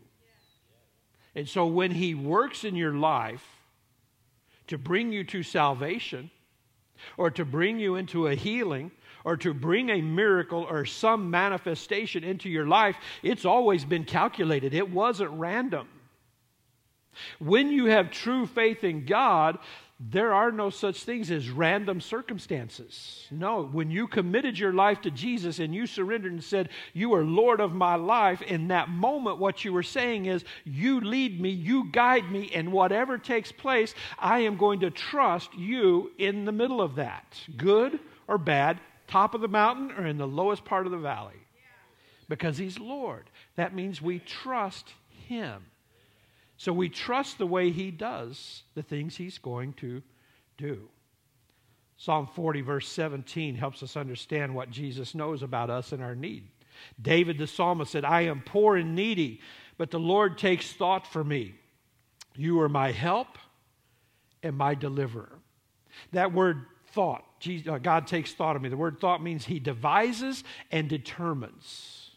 And 1.36 1.48
so 1.48 1.66
when 1.68 1.92
he 1.92 2.16
works 2.16 2.64
in 2.64 2.76
your 2.76 2.94
life 2.94 3.46
to 4.68 4.78
bring 4.78 5.12
you 5.12 5.24
to 5.26 5.44
salvation 5.44 6.32
or 7.18 7.30
to 7.32 7.44
bring 7.44 7.80
you 7.80 7.96
into 7.96 8.28
a 8.28 8.36
healing 8.36 8.92
or 9.26 9.36
to 9.38 9.54
bring 9.54 9.90
a 9.90 10.02
miracle 10.02 10.66
or 10.70 10.86
some 10.86 11.30
manifestation 11.30 12.24
into 12.24 12.48
your 12.48 12.68
life, 12.68 12.96
it's 13.24 13.44
always 13.44 13.84
been 13.84 14.06
calculated. 14.06 14.74
It 14.74 14.90
wasn't 14.90 15.32
random. 15.32 15.90
When 17.40 17.72
you 17.72 17.86
have 17.86 18.12
true 18.12 18.46
faith 18.46 18.84
in 18.84 19.06
God, 19.06 19.58
there 20.00 20.34
are 20.34 20.52
no 20.52 20.70
such 20.70 21.04
things 21.04 21.32
as 21.32 21.50
random 21.50 22.02
circumstances. 22.02 23.28
No, 23.32 23.64
when 23.64 23.90
you 23.90 24.08
committed 24.08 24.60
your 24.60 24.74
life 24.74 25.02
to 25.02 25.12
Jesus 25.12 25.60
and 25.60 25.74
you 25.74 25.88
surrendered 25.88 26.34
and 26.34 26.44
said, 26.44 26.70
You 26.94 27.14
are 27.14 27.24
Lord 27.24 27.62
of 27.62 27.74
my 27.74 27.96
life, 27.96 28.42
in 28.42 28.68
that 28.68 28.90
moment, 28.90 29.40
what 29.40 29.64
you 29.64 29.72
were 29.72 29.84
saying 29.84 30.26
is, 30.26 30.44
You 30.66 31.00
lead 31.00 31.40
me, 31.40 31.50
you 31.50 31.90
guide 31.92 32.30
me, 32.30 32.52
and 32.54 32.74
whatever 32.74 33.18
takes 33.18 33.54
place, 33.54 33.96
I 34.20 34.40
am 34.40 34.58
going 34.58 34.82
to 34.82 34.92
trust 34.92 35.54
you 35.54 36.12
in 36.18 36.44
the 36.44 36.52
middle 36.52 36.82
of 36.82 36.96
that. 36.96 37.40
Good 37.56 37.98
or 38.28 38.38
bad, 38.38 38.82
top 39.08 39.34
of 39.34 39.42
the 39.42 39.48
mountain 39.48 39.92
or 39.92 40.06
in 40.06 40.18
the 40.18 40.28
lowest 40.28 40.66
part 40.66 40.86
of 40.86 40.92
the 40.92 40.98
valley. 40.98 41.40
Because 42.28 42.58
He's 42.58 42.80
Lord. 42.80 43.30
That 43.56 43.76
means 43.76 44.02
we 44.02 44.20
trust 44.20 44.94
Him. 45.28 45.66
So 46.58 46.74
we 46.74 46.90
trust 46.90 47.38
the 47.38 47.46
way 47.46 47.72
He 47.72 47.92
does 47.92 48.64
the 48.74 48.84
things 48.84 49.16
He's 49.16 49.38
going 49.38 49.74
to 49.74 50.02
do. 50.58 50.90
Psalm 51.98 52.28
40, 52.28 52.62
verse 52.62 52.90
17, 52.90 53.56
helps 53.56 53.82
us 53.82 53.96
understand 53.96 54.54
what 54.54 54.70
Jesus 54.70 55.16
knows 55.16 55.44
about 55.44 55.70
us 55.70 55.92
and 55.92 56.04
our 56.04 56.16
need. 56.16 56.48
David 57.02 57.38
the 57.38 57.48
psalmist 57.48 57.92
said, 57.92 58.04
I 58.04 58.22
am 58.22 58.42
poor 58.46 58.76
and 58.76 58.96
needy, 58.96 59.40
but 59.78 59.92
the 59.92 60.00
Lord 60.00 60.38
takes 60.38 60.74
thought 60.74 61.08
for 61.08 61.24
me. 61.24 61.56
You 62.36 62.60
are 62.62 62.70
my 62.70 62.92
help 62.92 63.38
and 64.44 64.58
my 64.58 64.76
deliverer. 64.76 65.40
That 66.12 66.34
word 66.34 66.66
thought. 66.96 67.26
Uh, 67.68 67.78
God 67.78 68.08
takes 68.08 68.34
thought 68.34 68.56
of 68.56 68.62
me. 68.62 68.70
The 68.70 68.78
word 68.78 69.00
thought 69.00 69.22
means 69.22 69.46
he 69.46 69.60
devises 69.60 70.44
and 70.72 70.90
determines 70.90 72.10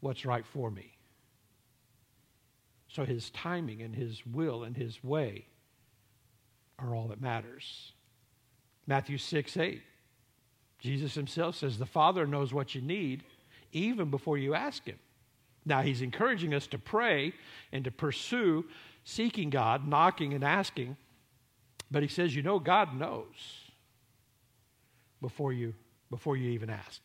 what's 0.00 0.24
right 0.24 0.44
for 0.46 0.70
me. 0.70 0.90
So 2.88 3.04
his 3.04 3.30
timing 3.30 3.82
and 3.82 3.94
his 3.94 4.24
will 4.26 4.64
and 4.64 4.76
his 4.76 5.04
way 5.04 5.46
are 6.78 6.94
all 6.94 7.08
that 7.08 7.20
matters. 7.20 7.92
Matthew 8.86 9.18
6 9.18 9.56
8. 9.56 9.82
Jesus 10.80 11.14
himself 11.14 11.56
says, 11.56 11.78
The 11.78 11.86
Father 11.86 12.26
knows 12.26 12.52
what 12.52 12.74
you 12.74 12.80
need 12.80 13.22
even 13.72 14.10
before 14.10 14.38
you 14.38 14.54
ask 14.54 14.84
him. 14.84 14.98
Now, 15.66 15.80
he's 15.80 16.02
encouraging 16.02 16.52
us 16.52 16.66
to 16.68 16.78
pray 16.78 17.32
and 17.72 17.84
to 17.84 17.90
pursue 17.90 18.66
seeking 19.04 19.50
God, 19.50 19.88
knocking 19.88 20.34
and 20.34 20.44
asking 20.44 20.96
but 21.94 22.02
he 22.02 22.08
says, 22.08 22.34
you 22.34 22.42
know, 22.42 22.58
God 22.58 22.98
knows 22.98 23.70
before 25.22 25.52
you, 25.52 25.74
before 26.10 26.36
you 26.36 26.50
even 26.50 26.68
ask. 26.68 27.00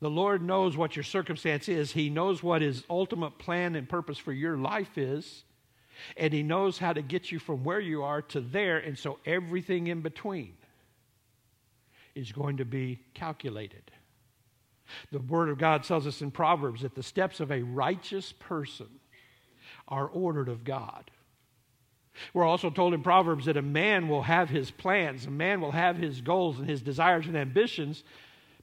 The 0.00 0.10
Lord 0.10 0.42
knows 0.42 0.76
what 0.76 0.94
your 0.94 1.04
circumstance 1.04 1.70
is. 1.70 1.90
He 1.90 2.10
knows 2.10 2.42
what 2.42 2.60
His 2.60 2.84
ultimate 2.90 3.38
plan 3.38 3.74
and 3.74 3.88
purpose 3.88 4.18
for 4.18 4.30
your 4.30 4.58
life 4.58 4.98
is. 4.98 5.44
And 6.18 6.34
He 6.34 6.42
knows 6.42 6.76
how 6.76 6.92
to 6.92 7.00
get 7.00 7.32
you 7.32 7.38
from 7.38 7.64
where 7.64 7.80
you 7.80 8.02
are 8.02 8.20
to 8.20 8.42
there. 8.42 8.76
And 8.76 8.98
so 8.98 9.18
everything 9.24 9.86
in 9.86 10.02
between 10.02 10.52
is 12.14 12.30
going 12.30 12.58
to 12.58 12.66
be 12.66 12.98
calculated. 13.14 13.90
The 15.12 15.20
Word 15.20 15.48
of 15.48 15.56
God 15.56 15.84
tells 15.84 16.06
us 16.06 16.20
in 16.20 16.30
Proverbs 16.30 16.82
that 16.82 16.94
the 16.94 17.02
steps 17.02 17.40
of 17.40 17.50
a 17.50 17.62
righteous 17.62 18.32
person 18.32 18.88
are 19.88 20.08
ordered 20.08 20.50
of 20.50 20.62
God. 20.62 21.10
We're 22.34 22.44
also 22.44 22.70
told 22.70 22.94
in 22.94 23.02
Proverbs 23.02 23.46
that 23.46 23.56
a 23.56 23.62
man 23.62 24.08
will 24.08 24.22
have 24.22 24.48
his 24.48 24.70
plans, 24.70 25.26
a 25.26 25.30
man 25.30 25.60
will 25.60 25.72
have 25.72 25.96
his 25.96 26.20
goals 26.20 26.58
and 26.58 26.68
his 26.68 26.82
desires 26.82 27.26
and 27.26 27.36
ambitions, 27.36 28.02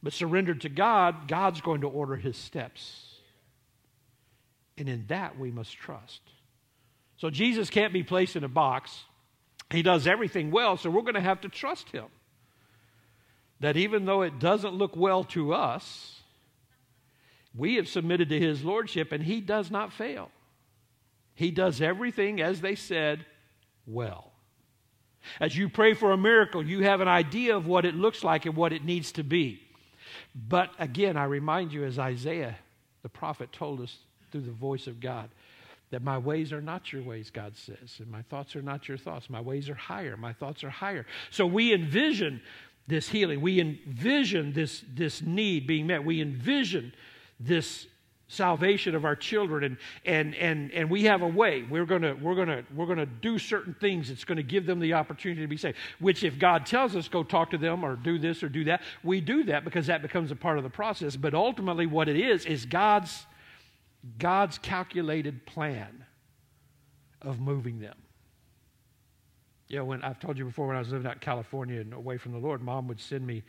but 0.02 0.14
surrendered 0.14 0.62
to 0.62 0.70
God, 0.70 1.28
God's 1.28 1.62
going 1.62 1.82
to 1.82 1.88
order 1.88 2.16
his 2.16 2.38
steps. 2.38 3.16
And 4.78 4.88
in 4.88 5.06
that 5.08 5.38
we 5.38 5.52
must 5.52 5.76
trust. 5.76 6.22
So 7.18 7.30
Jesus 7.30 7.70
can't 7.70 7.92
be 7.92 8.04
placed 8.04 8.36
in 8.36 8.44
a 8.44 8.50
box. 8.50 9.04
He 9.72 9.82
does 9.82 10.08
everything 10.08 10.52
well, 10.52 10.78
so 10.78 10.90
we're 10.90 11.02
going 11.02 11.16
to 11.16 11.22
have 11.22 11.42
to 11.42 11.50
trust 11.50 11.90
him. 11.90 12.06
That 13.60 13.76
even 13.76 14.06
though 14.06 14.22
it 14.22 14.40
doesn't 14.40 14.74
look 14.74 14.96
well 14.96 15.26
to 15.26 15.54
us, 15.54 16.22
we 17.54 17.76
have 17.76 17.90
submitted 17.90 18.30
to 18.30 18.40
his 18.40 18.64
lordship 18.64 19.12
and 19.12 19.24
he 19.24 19.42
does 19.42 19.70
not 19.70 19.92
fail. 19.92 20.32
He 21.36 21.52
does 21.52 21.82
everything, 21.82 22.42
as 22.42 22.62
they 22.62 22.76
said, 22.76 23.26
well. 23.90 24.32
As 25.40 25.58
you 25.58 25.70
pray 25.70 25.94
for 25.94 26.12
a 26.12 26.18
miracle, 26.18 26.66
you 26.66 26.84
have 26.84 27.02
an 27.02 27.08
idea 27.08 27.56
of 27.56 27.66
what 27.66 27.86
it 27.86 27.96
looks 27.96 28.24
like 28.24 28.46
and 28.46 28.56
what 28.56 28.74
it 28.74 28.84
needs 28.84 29.12
to 29.14 29.24
be. 29.24 29.62
But 30.36 30.72
again, 30.80 31.18
I 31.18 31.26
remind 31.26 31.74
you, 31.74 31.84
as 31.84 32.00
Isaiah 32.00 32.58
the 33.04 33.10
prophet 33.10 33.52
told 33.52 33.82
us 33.82 33.98
through 34.32 34.42
the 34.42 34.52
voice 34.52 34.88
of 34.88 35.00
God, 35.00 35.30
that 35.92 36.04
my 36.04 36.18
ways 36.18 36.54
are 36.54 36.62
not 36.62 36.94
your 36.94 37.02
ways, 37.02 37.32
God 37.32 37.58
says, 37.58 37.98
and 37.98 38.10
my 38.12 38.22
thoughts 38.24 38.56
are 38.56 38.62
not 38.62 38.88
your 38.88 38.98
thoughts. 38.98 39.30
My 39.30 39.42
ways 39.42 39.70
are 39.70 39.76
higher, 39.76 40.16
my 40.16 40.34
thoughts 40.34 40.64
are 40.64 40.70
higher. 40.70 41.06
So 41.32 41.46
we 41.46 41.74
envision 41.74 42.42
this 42.90 43.10
healing. 43.10 43.42
We 43.42 43.60
envision 43.60 44.54
this, 44.54 44.84
this 44.94 45.22
need 45.22 45.68
being 45.68 45.88
met. 45.88 46.04
We 46.04 46.22
envision 46.22 46.94
this 47.40 47.88
salvation 48.30 48.94
of 48.94 49.06
our 49.06 49.16
children 49.16 49.64
and 49.64 49.78
and 50.06 50.36
and 50.36 50.72
and 50.72 50.90
we 50.90 51.04
have 51.04 51.24
a 51.24 51.28
way. 51.28 51.64
We're 51.64 51.86
going 51.86 52.04
to 52.04 52.14
we're 52.14 52.36
going 52.36 52.48
to 52.48 52.64
we're 52.74 52.86
going 52.86 53.00
to 53.00 53.06
do 53.08 53.38
certain 53.40 53.76
things 53.82 54.08
that's 54.08 54.24
going 54.24 54.38
to 54.38 54.44
give 54.44 54.66
them 54.66 54.80
the 54.80 54.94
opportunity 54.94 55.42
to 55.42 55.48
be 55.48 55.58
saved 55.58 55.78
which 56.00 56.24
if 56.24 56.40
god 56.40 56.66
tells 56.66 56.96
us 56.96 57.08
go 57.08 57.24
talk 57.24 57.50
to 57.50 57.58
them 57.58 57.84
or 57.84 57.96
do 57.96 58.18
this 58.20 58.44
or 58.44 58.50
do 58.50 58.64
that 58.64 58.82
we 59.04 59.20
do 59.20 59.44
that 59.46 59.66
because 59.66 59.88
that 59.88 60.02
becomes 60.02 60.32
a 60.32 60.36
part 60.36 60.58
of 60.58 60.64
the 60.64 60.70
process. 60.70 61.16
But 61.16 61.34
ultimately 61.34 61.88
what 61.88 62.08
it 62.08 62.18
is 62.18 62.46
is 62.46 62.66
god's 62.66 63.26
god's 64.18 64.58
calculated 64.60 65.46
plan 65.46 66.06
of 67.22 67.40
moving 67.42 67.80
them. 67.80 67.98
You 69.68 69.78
know 69.78 69.86
when 69.86 70.04
i've 70.04 70.20
told 70.20 70.38
you 70.38 70.46
before 70.46 70.68
when 70.68 70.76
i 70.76 70.80
was 70.80 70.92
living 70.92 71.08
out 71.08 71.14
in 71.14 71.20
california 71.20 71.82
and 71.82 71.94
away 71.94 72.18
from 72.18 72.32
the 72.32 72.40
lord 72.40 72.62
mom 72.62 72.88
would 72.88 73.00
send 73.00 73.26
me 73.26 73.44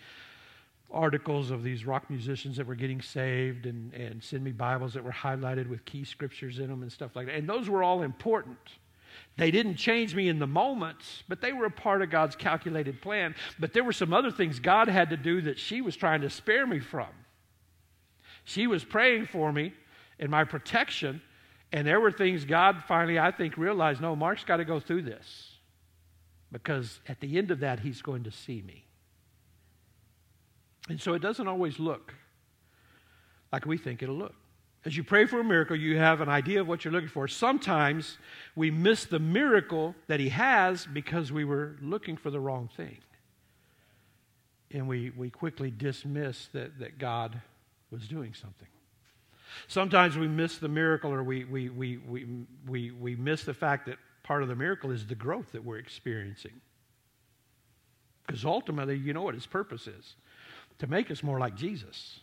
articles 0.93 1.51
of 1.51 1.63
these 1.63 1.85
rock 1.85 2.11
musicians 2.11 2.57
that 2.57 2.67
were 2.67 2.75
getting 2.75 3.01
saved 3.01 3.67
and, 3.67 3.93
and 3.95 4.23
send 4.23 4.43
me 4.43 4.53
Bibles 4.53 4.95
that 4.95 5.05
were 5.05 5.13
highlighted 5.13 5.69
with 5.69 5.85
key 5.85 6.05
scriptures 6.05 6.59
in 6.59 6.69
them 6.69 6.83
and 6.83 6.91
stuff 6.91 7.15
like 7.15 7.27
that. 7.27 7.37
And 7.37 7.49
those 7.49 7.69
were 7.69 7.83
all 7.83 8.03
important. 8.03 8.59
They 9.37 9.51
didn't 9.51 9.77
change 9.77 10.15
me 10.15 10.29
in 10.29 10.39
the 10.39 10.47
moments, 10.47 11.23
but 11.29 11.41
they 11.41 11.53
were 11.53 11.67
a 11.67 11.71
part 11.71 12.03
of 12.03 12.11
God's 12.11 12.37
calculated 12.37 13.01
plan. 13.01 13.35
But 13.59 13.73
there 13.73 13.85
were 13.85 13.93
some 13.93 14.13
other 14.13 14.31
things 14.31 14.59
God 14.59 14.89
had 14.89 15.11
to 15.11 15.17
do 15.17 15.41
that 15.43 15.59
she 15.59 15.81
was 15.81 15.97
trying 15.97 16.23
to 16.23 16.31
spare 16.31 16.67
me 16.67 16.81
from. 16.81 17.09
She 18.45 18.67
was 18.67 18.85
praying 18.85 19.27
for 19.27 19.53
me 19.53 19.73
and 20.19 20.31
my 20.31 20.45
protection, 20.45 21.23
and 21.73 21.87
there 21.87 22.01
were 22.01 22.13
things 22.13 22.45
God 22.45 22.83
finally, 22.87 23.19
I 23.19 23.31
think, 23.31 23.57
realized 23.57 24.01
no, 24.01 24.17
Mark's 24.17 24.45
got 24.45 24.59
to 24.59 24.65
go 24.65 24.81
through 24.81 25.03
this 25.03 25.55
because 26.53 27.01
at 27.09 27.21
the 27.21 27.39
end 27.39 27.51
of 27.51 27.61
that, 27.61 27.81
he's 27.81 28.03
going 28.03 28.25
to 28.25 28.31
see 28.31 28.63
me. 28.63 28.85
And 30.91 31.01
so 31.01 31.15
it 31.15 31.21
doesn't 31.21 31.47
always 31.47 31.79
look 31.79 32.15
like 33.53 33.65
we 33.65 33.79
think 33.79 34.03
it'll 34.03 34.17
look. 34.17 34.35
As 34.85 34.97
you 34.97 35.05
pray 35.05 35.25
for 35.25 35.39
a 35.39 35.45
miracle, 35.45 35.77
you 35.77 35.97
have 35.99 36.21
an 36.21 36.29
idea 36.29 36.61
of 36.61 36.67
what 36.67 36.85
you're 36.85 36.93
looking 36.93 37.09
for. 37.09 37.29
Sometimes 37.29 38.19
we 38.57 38.73
miss 38.73 39.05
the 39.05 39.21
miracle 39.21 39.95
that 40.09 40.19
He 40.19 40.31
has 40.31 40.87
because 40.87 41.31
we 41.31 41.45
were 41.45 41.77
looking 41.81 42.17
for 42.17 42.31
the 42.31 42.41
wrong 42.41 42.69
thing. 42.77 42.99
And 44.73 44.89
we, 44.89 45.11
we 45.11 45.31
quickly 45.31 45.71
dismiss 45.71 46.49
that, 46.55 46.81
that 46.81 46.99
God 46.99 47.41
was 47.93 48.09
doing 48.09 48.35
something. 48.35 48.69
Sometimes 49.69 50.19
we 50.19 50.27
miss 50.27 50.59
the 50.59 50.69
miracle 50.69 51.13
or 51.13 51.23
we, 51.23 51.45
we, 51.45 51.69
we, 51.69 51.99
we, 51.99 52.27
we, 52.67 52.91
we 52.91 53.15
miss 53.15 53.45
the 53.45 53.55
fact 53.55 53.87
that 53.87 53.99
part 54.25 54.43
of 54.43 54.49
the 54.49 54.57
miracle 54.57 54.91
is 54.91 55.07
the 55.07 55.15
growth 55.15 55.53
that 55.53 55.65
we're 55.65 55.79
experiencing. 55.79 56.61
Because 58.27 58.45
ultimately, 58.45 58.97
you 58.97 59.13
know 59.13 59.23
what 59.23 59.35
His 59.35 59.47
purpose 59.47 59.87
is 59.87 60.17
to 60.81 60.87
make 60.87 61.11
us 61.11 61.23
more 61.23 61.39
like 61.39 61.55
Jesus. 61.55 62.21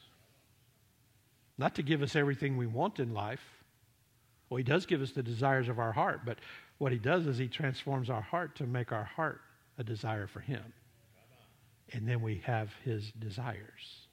Not 1.58 1.76
to 1.76 1.84
give 1.84 2.02
us 2.02 2.16
everything 2.16 2.58
we 2.58 2.68
want 2.68 3.00
in 3.00 3.14
life. 3.14 3.42
Well, 4.50 4.58
He 4.58 4.64
does 4.64 4.86
give 4.86 5.02
us 5.02 5.12
the 5.12 5.24
desires 5.24 5.70
of 5.70 5.80
our 5.80 5.92
heart, 5.92 6.22
but 6.26 6.38
what 6.78 6.92
He 6.92 6.98
does 6.98 7.26
is 7.26 7.38
He 7.38 7.48
transforms 7.48 8.10
our 8.10 8.22
heart 8.22 8.56
to 8.58 8.66
make 8.66 8.92
our 8.92 9.04
heart 9.04 9.42
a 9.78 9.84
desire 9.84 10.28
for 10.28 10.40
Him. 10.40 10.64
And 11.94 12.08
then 12.08 12.22
we 12.22 12.42
have 12.46 12.74
His 12.84 13.12
desires. 13.12 14.08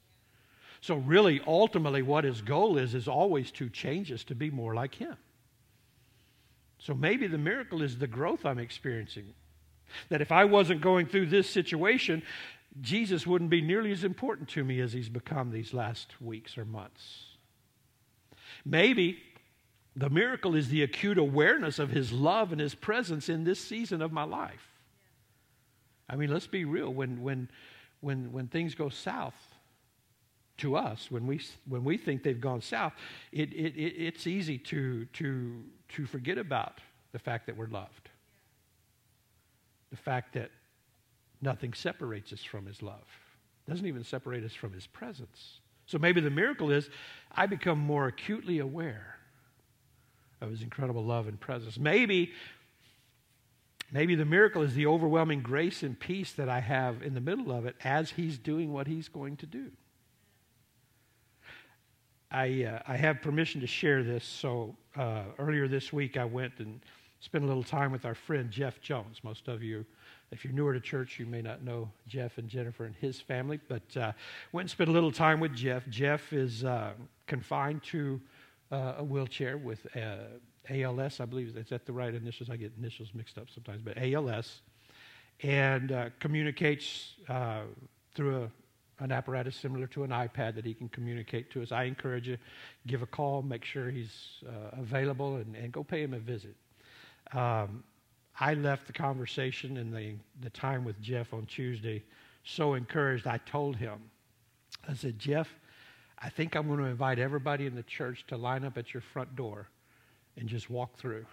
So, 0.80 0.96
really, 0.96 1.40
ultimately, 1.46 2.02
what 2.02 2.24
His 2.24 2.42
goal 2.42 2.76
is, 2.76 2.94
is 2.94 3.08
always 3.08 3.50
to 3.52 3.70
change 3.70 4.12
us 4.12 4.24
to 4.24 4.34
be 4.34 4.50
more 4.50 4.74
like 4.74 4.94
Him. 4.94 5.16
So, 6.78 6.92
maybe 6.92 7.26
the 7.26 7.38
miracle 7.38 7.82
is 7.82 7.96
the 7.98 8.06
growth 8.06 8.44
I'm 8.44 8.58
experiencing. 8.58 9.32
That 10.08 10.20
if 10.20 10.32
I 10.32 10.44
wasn't 10.44 10.80
going 10.80 11.06
through 11.06 11.26
this 11.26 11.48
situation, 11.48 12.22
Jesus 12.80 13.26
wouldn't 13.26 13.50
be 13.50 13.60
nearly 13.60 13.92
as 13.92 14.02
important 14.02 14.48
to 14.50 14.64
me 14.64 14.80
as 14.80 14.92
he's 14.92 15.08
become 15.08 15.50
these 15.50 15.72
last 15.72 16.20
weeks 16.20 16.58
or 16.58 16.64
months. 16.64 17.26
Maybe 18.64 19.18
the 19.96 20.10
miracle 20.10 20.54
is 20.56 20.68
the 20.68 20.82
acute 20.82 21.18
awareness 21.18 21.78
of 21.78 21.90
his 21.90 22.12
love 22.12 22.50
and 22.50 22.60
his 22.60 22.74
presence 22.74 23.28
in 23.28 23.44
this 23.44 23.60
season 23.60 24.02
of 24.02 24.12
my 24.12 24.24
life. 24.24 24.68
I 26.08 26.16
mean, 26.16 26.30
let's 26.30 26.48
be 26.48 26.64
real. 26.64 26.92
When, 26.92 27.22
when, 27.22 27.48
when, 28.00 28.32
when 28.32 28.48
things 28.48 28.74
go 28.74 28.88
south 28.88 29.34
to 30.58 30.76
us, 30.76 31.10
when 31.10 31.26
we, 31.26 31.40
when 31.68 31.84
we 31.84 31.96
think 31.96 32.22
they've 32.22 32.40
gone 32.40 32.60
south, 32.60 32.92
it, 33.32 33.52
it, 33.52 33.76
it, 33.76 33.94
it's 33.96 34.26
easy 34.26 34.58
to, 34.58 35.04
to, 35.06 35.62
to 35.90 36.06
forget 36.06 36.38
about 36.38 36.80
the 37.12 37.18
fact 37.18 37.46
that 37.46 37.56
we're 37.56 37.68
loved. 37.68 38.10
The 39.90 39.96
fact 39.96 40.34
that 40.34 40.50
Nothing 41.44 41.74
separates 41.74 42.32
us 42.32 42.42
from 42.42 42.64
his 42.64 42.80
love. 42.80 43.04
Doesn't 43.68 43.86
even 43.86 44.02
separate 44.02 44.44
us 44.44 44.54
from 44.54 44.72
his 44.72 44.86
presence. 44.86 45.58
So 45.84 45.98
maybe 45.98 46.22
the 46.22 46.30
miracle 46.30 46.70
is 46.70 46.88
I 47.30 47.44
become 47.44 47.78
more 47.78 48.06
acutely 48.06 48.60
aware 48.60 49.18
of 50.40 50.48
his 50.48 50.62
incredible 50.62 51.04
love 51.04 51.28
and 51.28 51.38
presence. 51.38 51.78
Maybe 51.78 52.32
maybe 53.92 54.14
the 54.14 54.24
miracle 54.24 54.62
is 54.62 54.74
the 54.74 54.86
overwhelming 54.86 55.42
grace 55.42 55.82
and 55.82 56.00
peace 56.00 56.32
that 56.32 56.48
I 56.48 56.60
have 56.60 57.02
in 57.02 57.12
the 57.12 57.20
middle 57.20 57.52
of 57.52 57.66
it 57.66 57.76
as 57.84 58.12
he's 58.12 58.38
doing 58.38 58.72
what 58.72 58.86
he's 58.86 59.08
going 59.08 59.36
to 59.36 59.46
do. 59.46 59.70
I, 62.30 62.64
uh, 62.64 62.78
I 62.88 62.96
have 62.96 63.20
permission 63.20 63.60
to 63.60 63.66
share 63.66 64.02
this. 64.02 64.24
So 64.24 64.76
uh, 64.96 65.24
earlier 65.38 65.68
this 65.68 65.92
week, 65.92 66.16
I 66.16 66.24
went 66.24 66.54
and 66.58 66.80
spent 67.20 67.44
a 67.44 67.46
little 67.46 67.62
time 67.62 67.92
with 67.92 68.06
our 68.06 68.14
friend 68.14 68.50
Jeff 68.50 68.80
Jones. 68.80 69.20
Most 69.22 69.46
of 69.46 69.62
you 69.62 69.84
if 70.34 70.44
you're 70.44 70.52
newer 70.52 70.74
to 70.74 70.80
church, 70.80 71.18
you 71.18 71.26
may 71.26 71.40
not 71.40 71.62
know 71.62 71.88
Jeff 72.08 72.38
and 72.38 72.48
Jennifer 72.48 72.84
and 72.84 72.94
his 72.96 73.20
family, 73.20 73.60
but 73.68 73.96
uh, 73.96 74.12
went 74.52 74.64
and 74.64 74.70
spent 74.70 74.90
a 74.90 74.92
little 74.92 75.12
time 75.12 75.38
with 75.38 75.54
Jeff. 75.54 75.88
Jeff 75.88 76.32
is 76.32 76.64
uh, 76.64 76.92
confined 77.26 77.82
to 77.84 78.20
uh, 78.72 78.94
a 78.98 79.04
wheelchair 79.04 79.56
with 79.56 79.86
uh, 79.96 80.16
ALS, 80.68 81.20
I 81.20 81.24
believe. 81.24 81.56
Is 81.56 81.68
that 81.68 81.86
the 81.86 81.92
right 81.92 82.12
initials? 82.12 82.50
I 82.50 82.56
get 82.56 82.72
initials 82.76 83.10
mixed 83.14 83.38
up 83.38 83.46
sometimes, 83.48 83.80
but 83.82 83.96
ALS, 83.96 84.62
and 85.42 85.92
uh, 85.92 86.10
communicates 86.18 87.14
uh, 87.28 87.62
through 88.14 88.42
a 88.42 88.50
an 89.00 89.10
apparatus 89.10 89.56
similar 89.56 89.88
to 89.88 90.04
an 90.04 90.10
iPad 90.10 90.54
that 90.54 90.64
he 90.64 90.72
can 90.72 90.88
communicate 90.88 91.50
to 91.50 91.62
us. 91.62 91.72
I 91.72 91.82
encourage 91.84 92.28
you, 92.28 92.38
give 92.86 93.02
a 93.02 93.06
call, 93.06 93.42
make 93.42 93.64
sure 93.64 93.90
he's 93.90 94.44
uh, 94.46 94.80
available, 94.80 95.36
and, 95.36 95.56
and, 95.56 95.72
go 95.72 95.82
pay 95.82 96.04
him 96.04 96.14
a 96.14 96.20
visit. 96.20 96.54
Um, 97.32 97.82
I 98.40 98.54
left 98.54 98.86
the 98.86 98.92
conversation 98.92 99.76
and 99.76 99.92
the, 99.92 100.14
the 100.40 100.50
time 100.50 100.84
with 100.84 101.00
Jeff 101.00 101.32
on 101.32 101.46
Tuesday 101.46 102.02
so 102.44 102.74
encouraged. 102.74 103.26
I 103.26 103.38
told 103.38 103.76
him, 103.76 103.98
I 104.88 104.94
said, 104.94 105.18
Jeff, 105.18 105.48
I 106.18 106.28
think 106.28 106.56
I'm 106.56 106.66
going 106.66 106.80
to 106.80 106.86
invite 106.86 107.18
everybody 107.18 107.66
in 107.66 107.74
the 107.74 107.82
church 107.84 108.24
to 108.28 108.36
line 108.36 108.64
up 108.64 108.76
at 108.76 108.92
your 108.92 109.00
front 109.00 109.36
door 109.36 109.68
and 110.36 110.48
just 110.48 110.68
walk 110.68 110.96
through 110.96 111.26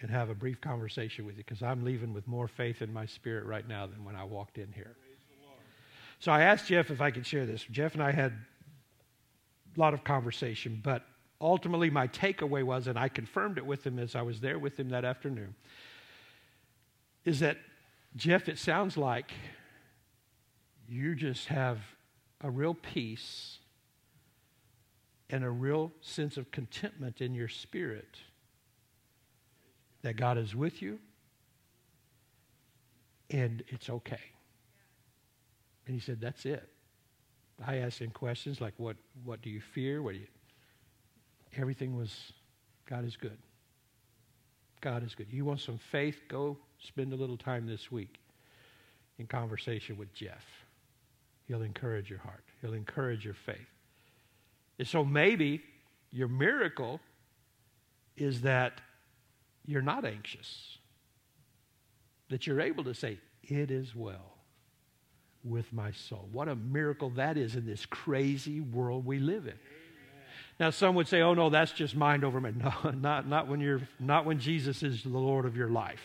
and 0.00 0.10
have 0.10 0.28
a 0.28 0.34
brief 0.34 0.60
conversation 0.60 1.26
with 1.26 1.36
you 1.36 1.44
because 1.44 1.62
I'm 1.62 1.84
leaving 1.84 2.12
with 2.12 2.26
more 2.28 2.46
faith 2.46 2.82
in 2.82 2.92
my 2.92 3.06
spirit 3.06 3.44
right 3.44 3.66
now 3.66 3.86
than 3.86 4.04
when 4.04 4.14
I 4.14 4.24
walked 4.24 4.58
in 4.58 4.70
here. 4.72 4.96
So 6.18 6.32
I 6.32 6.42
asked 6.42 6.68
Jeff 6.68 6.90
if 6.90 7.00
I 7.00 7.10
could 7.10 7.26
share 7.26 7.46
this. 7.46 7.64
Jeff 7.70 7.94
and 7.94 8.02
I 8.02 8.10
had 8.10 8.32
a 9.76 9.80
lot 9.80 9.92
of 9.92 10.04
conversation, 10.04 10.80
but 10.82 11.04
ultimately 11.40 11.90
my 11.90 12.08
takeaway 12.08 12.62
was, 12.62 12.86
and 12.86 12.98
I 12.98 13.08
confirmed 13.08 13.58
it 13.58 13.66
with 13.66 13.86
him 13.86 13.98
as 13.98 14.14
I 14.14 14.22
was 14.22 14.40
there 14.40 14.58
with 14.58 14.78
him 14.78 14.88
that 14.90 15.04
afternoon, 15.04 15.54
is 17.26 17.40
that, 17.40 17.58
Jeff, 18.14 18.48
it 18.48 18.58
sounds 18.58 18.96
like 18.96 19.32
you 20.88 21.14
just 21.14 21.48
have 21.48 21.78
a 22.40 22.48
real 22.48 22.72
peace 22.72 23.58
and 25.28 25.44
a 25.44 25.50
real 25.50 25.92
sense 26.00 26.36
of 26.36 26.50
contentment 26.52 27.20
in 27.20 27.34
your 27.34 27.48
spirit 27.48 28.16
that 30.02 30.16
God 30.16 30.38
is 30.38 30.54
with 30.54 30.80
you 30.80 31.00
and 33.28 33.64
it's 33.68 33.90
okay. 33.90 34.20
And 35.86 35.94
he 35.94 36.00
said, 36.00 36.20
That's 36.20 36.46
it. 36.46 36.68
I 37.66 37.78
asked 37.78 38.00
him 38.00 38.10
questions 38.10 38.60
like, 38.60 38.74
What, 38.76 38.96
what 39.24 39.42
do 39.42 39.50
you 39.50 39.60
fear? 39.60 40.00
What 40.00 40.14
do 40.14 40.20
you. 40.20 40.26
Everything 41.56 41.96
was, 41.96 42.32
God 42.88 43.04
is 43.04 43.16
good. 43.16 43.38
God 44.80 45.04
is 45.04 45.14
good. 45.14 45.26
You 45.30 45.44
want 45.44 45.60
some 45.60 45.78
faith? 45.78 46.16
Go 46.28 46.56
spend 46.80 47.12
a 47.12 47.16
little 47.16 47.36
time 47.36 47.66
this 47.66 47.90
week 47.90 48.18
in 49.18 49.26
conversation 49.26 49.96
with 49.96 50.12
Jeff. 50.14 50.44
He'll 51.48 51.62
encourage 51.62 52.10
your 52.10 52.18
heart, 52.18 52.44
he'll 52.60 52.74
encourage 52.74 53.24
your 53.24 53.34
faith. 53.34 53.68
And 54.78 54.86
so 54.86 55.04
maybe 55.04 55.62
your 56.10 56.28
miracle 56.28 57.00
is 58.16 58.42
that 58.42 58.80
you're 59.64 59.82
not 59.82 60.04
anxious, 60.04 60.78
that 62.28 62.46
you're 62.46 62.60
able 62.60 62.84
to 62.84 62.94
say, 62.94 63.18
It 63.42 63.70
is 63.70 63.94
well 63.94 64.34
with 65.44 65.72
my 65.72 65.92
soul. 65.92 66.28
What 66.32 66.48
a 66.48 66.56
miracle 66.56 67.10
that 67.10 67.36
is 67.36 67.54
in 67.54 67.66
this 67.66 67.86
crazy 67.86 68.60
world 68.60 69.06
we 69.06 69.18
live 69.18 69.46
in. 69.46 69.58
Now, 70.58 70.70
some 70.70 70.94
would 70.94 71.06
say, 71.06 71.20
oh, 71.20 71.34
no, 71.34 71.50
that's 71.50 71.72
just 71.72 71.94
mind 71.94 72.24
over 72.24 72.40
matter. 72.40 72.56
No, 72.84 72.90
not, 72.90 73.28
not, 73.28 73.48
when 73.48 73.60
you're, 73.60 73.82
not 74.00 74.24
when 74.24 74.38
Jesus 74.38 74.82
is 74.82 75.02
the 75.02 75.10
Lord 75.10 75.44
of 75.44 75.56
your 75.56 75.68
life. 75.68 76.00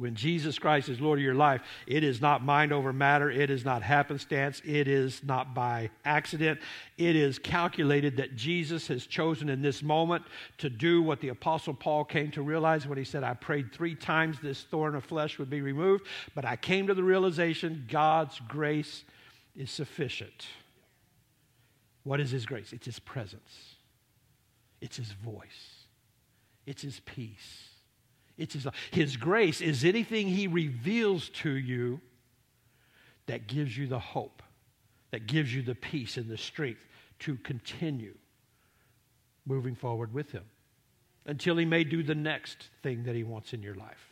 When 0.00 0.14
Jesus 0.14 0.58
Christ 0.58 0.88
is 0.88 0.98
Lord 0.98 1.18
of 1.18 1.22
your 1.22 1.34
life, 1.34 1.60
it 1.86 2.02
is 2.02 2.22
not 2.22 2.42
mind 2.42 2.72
over 2.72 2.90
matter. 2.90 3.30
It 3.30 3.50
is 3.50 3.66
not 3.66 3.82
happenstance. 3.82 4.62
It 4.64 4.88
is 4.88 5.20
not 5.22 5.54
by 5.54 5.90
accident. 6.06 6.58
It 6.96 7.16
is 7.16 7.38
calculated 7.38 8.16
that 8.16 8.34
Jesus 8.34 8.88
has 8.88 9.04
chosen 9.04 9.50
in 9.50 9.60
this 9.60 9.82
moment 9.82 10.24
to 10.56 10.70
do 10.70 11.02
what 11.02 11.20
the 11.20 11.28
Apostle 11.28 11.74
Paul 11.74 12.06
came 12.06 12.30
to 12.30 12.40
realize 12.40 12.86
when 12.86 12.96
he 12.96 13.04
said, 13.04 13.22
I 13.22 13.34
prayed 13.34 13.74
three 13.74 13.94
times 13.94 14.38
this 14.42 14.62
thorn 14.62 14.94
of 14.94 15.04
flesh 15.04 15.38
would 15.38 15.50
be 15.50 15.60
removed, 15.60 16.06
but 16.34 16.46
I 16.46 16.56
came 16.56 16.86
to 16.86 16.94
the 16.94 17.04
realization 17.04 17.84
God's 17.86 18.40
grace 18.48 19.04
is 19.54 19.70
sufficient. 19.70 20.46
What 22.04 22.20
is 22.20 22.30
His 22.30 22.46
grace? 22.46 22.72
It's 22.72 22.86
His 22.86 22.98
presence, 22.98 23.76
it's 24.80 24.96
His 24.96 25.12
voice, 25.12 25.86
it's 26.66 26.82
His 26.82 27.00
peace. 27.00 27.66
It's 28.40 28.54
his, 28.54 28.66
his 28.90 29.18
grace 29.18 29.60
is 29.60 29.84
anything 29.84 30.26
he 30.26 30.46
reveals 30.46 31.28
to 31.28 31.50
you 31.50 32.00
that 33.26 33.46
gives 33.46 33.76
you 33.76 33.86
the 33.86 33.98
hope, 33.98 34.42
that 35.10 35.26
gives 35.26 35.54
you 35.54 35.60
the 35.60 35.74
peace 35.74 36.16
and 36.16 36.26
the 36.26 36.38
strength 36.38 36.86
to 37.18 37.36
continue 37.36 38.14
moving 39.44 39.74
forward 39.74 40.14
with 40.14 40.32
him 40.32 40.44
until 41.26 41.58
he 41.58 41.66
may 41.66 41.84
do 41.84 42.02
the 42.02 42.14
next 42.14 42.70
thing 42.82 43.04
that 43.04 43.14
he 43.14 43.24
wants 43.24 43.52
in 43.52 43.62
your 43.62 43.74
life. 43.74 44.08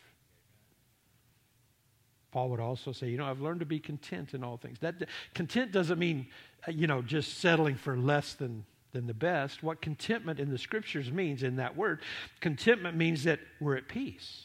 Paul 2.30 2.50
would 2.50 2.60
also 2.60 2.92
say, 2.92 3.08
you 3.08 3.16
know, 3.16 3.24
I've 3.24 3.40
learned 3.40 3.60
to 3.60 3.66
be 3.66 3.80
content 3.80 4.34
in 4.34 4.44
all 4.44 4.58
things. 4.58 4.78
That 4.80 5.08
content 5.34 5.72
doesn't 5.72 5.98
mean, 5.98 6.26
Uh, 6.66 6.72
you 6.72 6.86
know, 6.86 7.02
just 7.02 7.38
settling 7.38 7.76
for 7.76 7.96
less 7.96 8.34
than 8.34 8.64
than 8.92 9.06
the 9.06 9.14
best. 9.14 9.62
What 9.62 9.80
contentment 9.80 10.40
in 10.40 10.50
the 10.50 10.58
scriptures 10.58 11.12
means 11.12 11.42
in 11.42 11.56
that 11.56 11.76
word, 11.76 12.00
contentment 12.40 12.96
means 12.96 13.24
that 13.24 13.40
we're 13.60 13.76
at 13.76 13.88
peace. 13.88 14.44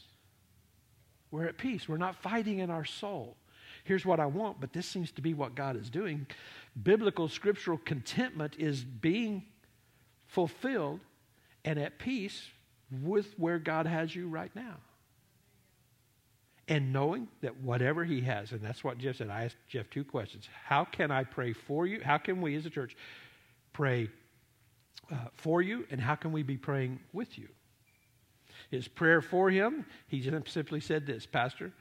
We're 1.32 1.48
at 1.48 1.58
peace. 1.58 1.88
We're 1.88 1.98
not 1.98 2.16
fighting 2.22 2.60
in 2.60 2.70
our 2.70 2.86
soul. 2.86 3.38
Here's 3.84 4.06
what 4.06 4.20
I 4.20 4.28
want, 4.28 4.62
but 4.62 4.72
this 4.72 4.86
seems 4.86 5.12
to 5.14 5.22
be 5.22 5.34
what 5.34 5.56
God 5.56 5.76
is 5.76 5.90
doing. 5.90 6.28
Biblical 6.82 7.28
scriptural 7.28 7.78
contentment 7.78 8.56
is 8.58 8.84
being 8.84 9.44
fulfilled 10.28 11.00
and 11.66 11.80
at 11.80 12.00
peace 12.00 12.50
with 13.02 13.34
where 13.38 13.60
God 13.60 13.88
has 13.88 14.16
you 14.16 14.28
right 14.28 14.56
now. 14.56 14.76
And 16.68 16.94
knowing 16.94 17.28
that 17.42 17.58
whatever 17.58 18.06
He 18.06 18.22
has, 18.22 18.52
and 18.52 18.62
that's 18.62 18.84
what 18.84 18.98
Jeff 18.98 19.18
said. 19.18 19.30
I 19.30 19.46
asked 19.46 19.58
Jeff 19.68 19.90
two 19.90 20.04
questions. 20.04 20.48
How 20.66 20.86
can 20.86 21.12
I 21.12 21.24
pray 21.24 21.54
for 21.54 21.86
you? 21.86 22.02
How 22.02 22.18
can 22.18 22.42
we 22.42 22.56
as 22.56 22.66
a 22.66 22.70
church 22.70 22.96
pray 23.74 24.10
uh, 25.12 25.16
for 25.36 25.62
you, 25.62 25.86
and 25.92 26.00
how 26.00 26.16
can 26.16 26.32
we 26.32 26.44
be 26.44 26.58
praying 26.58 27.00
with 27.12 27.38
you? 27.38 27.50
His 28.72 28.88
prayer 28.88 29.22
for 29.22 29.50
him, 29.50 29.86
he 30.08 30.22
simply 30.46 30.80
said 30.80 31.06
this 31.06 31.26
Pastor, 31.26 31.72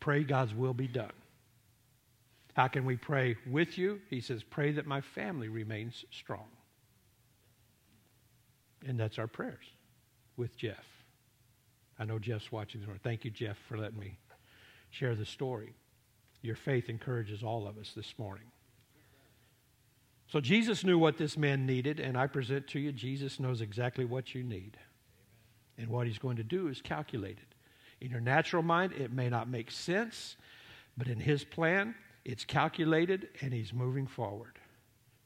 pray 0.00 0.22
God's 0.22 0.54
will 0.54 0.74
be 0.74 0.86
done. 0.86 1.12
How 2.54 2.68
can 2.68 2.84
we 2.84 2.96
pray 2.96 3.36
with 3.50 3.76
you? 3.76 4.00
He 4.10 4.20
says, 4.20 4.44
pray 4.44 4.72
that 4.72 4.86
my 4.86 5.00
family 5.00 5.48
remains 5.48 6.04
strong. 6.12 6.46
And 8.86 8.98
that's 8.98 9.18
our 9.18 9.26
prayers 9.26 9.64
with 10.36 10.56
Jeff. 10.56 10.84
I 11.98 12.04
know 12.04 12.18
Jeff's 12.18 12.50
watching 12.50 12.80
this 12.80 12.86
morning. 12.86 13.00
Thank 13.04 13.24
you, 13.24 13.30
Jeff, 13.30 13.56
for 13.68 13.78
letting 13.78 13.98
me 13.98 14.18
share 14.90 15.14
the 15.14 15.24
story. 15.24 15.74
Your 16.42 16.56
faith 16.56 16.88
encourages 16.88 17.42
all 17.42 17.66
of 17.66 17.78
us 17.78 17.92
this 17.94 18.14
morning. 18.18 18.46
So 20.26 20.40
Jesus 20.40 20.84
knew 20.84 20.98
what 20.98 21.18
this 21.18 21.36
man 21.36 21.66
needed, 21.66 22.00
and 22.00 22.16
I 22.16 22.26
present 22.26 22.66
to 22.68 22.80
you 22.80 22.92
Jesus 22.92 23.38
knows 23.38 23.60
exactly 23.60 24.04
what 24.04 24.34
you 24.34 24.42
need. 24.42 24.76
And 25.78 25.88
what 25.88 26.06
he's 26.06 26.18
going 26.18 26.36
to 26.36 26.44
do 26.44 26.68
is 26.68 26.80
calculated. 26.80 27.46
In 28.00 28.10
your 28.10 28.20
natural 28.20 28.62
mind, 28.62 28.92
it 28.92 29.12
may 29.12 29.28
not 29.28 29.48
make 29.48 29.70
sense, 29.70 30.36
but 30.96 31.08
in 31.08 31.18
his 31.18 31.44
plan, 31.44 31.94
it's 32.24 32.44
calculated 32.44 33.28
and 33.40 33.52
he's 33.52 33.72
moving 33.72 34.06
forward. 34.06 34.58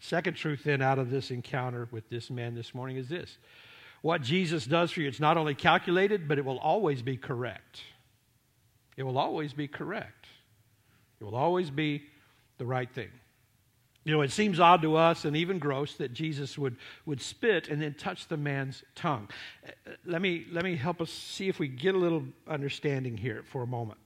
Second 0.01 0.35
truth, 0.35 0.63
then, 0.65 0.81
out 0.81 0.99
of 0.99 1.11
this 1.11 1.31
encounter 1.31 1.89
with 1.91 2.09
this 2.09 2.31
man 2.31 2.55
this 2.55 2.75
morning 2.75 2.97
is 2.97 3.09
this 3.09 3.39
what 4.03 4.23
Jesus 4.23 4.65
does 4.65 4.91
for 4.91 5.01
you, 5.01 5.09
it's 5.09 5.21
not 5.21 5.37
only 5.37 5.55
calculated, 5.55 6.29
but 6.29 6.39
it 6.39 6.45
will 6.45 6.59
always 6.59 7.03
be 7.03 7.17
correct. 7.17 7.83
It 8.97 9.03
will 9.03 9.19
always 9.19 9.53
be 9.53 9.69
correct. 9.69 10.27
It 11.21 11.25
will 11.25 11.37
always 11.37 11.71
be 11.71 12.05
the 12.59 12.67
right 12.67 12.91
thing. 12.91 13.11
You 14.05 14.13
know, 14.13 14.23
it 14.23 14.31
seems 14.31 14.59
odd 14.59 14.83
to 14.83 14.97
us 14.97 15.25
and 15.25 15.37
even 15.37 15.59
gross 15.59 15.95
that 15.97 16.15
Jesus 16.15 16.57
would, 16.57 16.77
would 17.05 17.21
spit 17.21 17.69
and 17.69 17.83
then 17.83 17.95
touch 17.95 18.27
the 18.29 18.37
man's 18.37 18.83
tongue. 18.95 19.29
Uh, 19.67 19.93
let 20.07 20.23
me, 20.23 20.47
let 20.51 20.65
me 20.65 20.77
help 20.77 21.01
us 21.01 21.11
see 21.11 21.49
if 21.49 21.59
we 21.59 21.69
get 21.69 21.95
a 21.95 21.99
little 21.99 22.25
understanding 22.47 23.17
here 23.17 23.43
for 23.45 23.63
a 23.63 23.67
moment. 23.67 24.01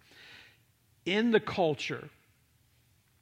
In 1.05 1.31
the 1.31 1.40
culture, 1.40 2.09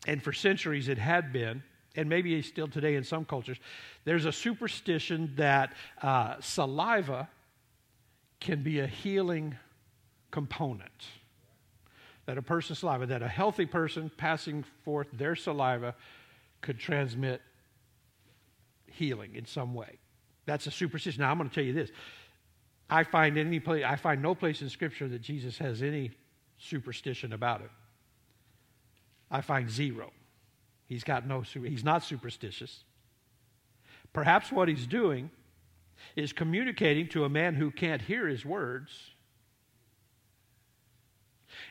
and 0.07 0.23
for 0.23 0.33
centuries 0.33 0.89
it 0.89 0.99
had 0.99 1.33
been, 1.33 1.63
and 1.97 2.09
maybe 2.09 2.41
still 2.43 2.69
today 2.69 2.95
in 2.95 3.05
some 3.05 3.25
cultures, 3.25 3.59
there's 4.05 4.25
a 4.25 4.33
superstition 4.33 5.33
that 5.37 5.73
uh, 6.03 6.37
saliva 6.41 7.29
can 8.41 8.63
be 8.63 8.81
a 8.81 8.87
healing 8.87 9.57
component. 10.31 10.91
That 12.27 12.39
a 12.39 12.43
person's 12.43 12.79
saliva, 12.79 13.07
that 13.07 13.23
a 13.23 13.29
healthy 13.29 13.67
person 13.67 14.11
passing 14.17 14.65
forth 14.85 15.09
their 15.13 15.35
saliva 15.35 15.95
could 16.61 16.79
transmit 16.79 17.41
healing 18.87 19.35
in 19.35 19.47
some 19.47 19.75
way. 19.75 19.99
That's 20.47 20.67
a 20.67 20.71
superstition. 20.71 21.23
Now 21.23 21.31
I'm 21.31 21.39
going 21.39 21.49
to 21.49 21.55
tell 21.55 21.65
you 21.65 21.73
this. 21.73 21.91
I 22.89 23.05
find 23.05 23.39
any 23.39 23.61
place 23.61 23.85
I 23.87 23.97
find 23.97 24.21
no 24.21 24.35
place 24.35 24.63
in 24.63 24.69
scripture 24.69 25.07
that 25.09 25.23
Jesus 25.23 25.59
has 25.59 25.81
any 25.83 26.11
superstition 26.59 27.33
about 27.33 27.61
it. 27.61 27.71
I 29.31 29.41
find 29.41 29.71
zero. 29.71 30.11
He's 30.91 31.05
got 31.05 31.25
no 31.25 31.43
he's 31.43 31.85
not 31.85 32.03
superstitious. 32.03 32.83
Perhaps 34.13 34.51
what 34.51 34.67
he's 34.67 34.89
doing 34.89 35.31
is 36.17 36.33
communicating 36.33 37.07
to 37.11 37.25
a 37.25 37.29
man 37.29 37.55
who 37.55 37.71
can't 37.71 38.03
hear 38.03 38.27
his 38.27 38.45
words. 38.45 38.91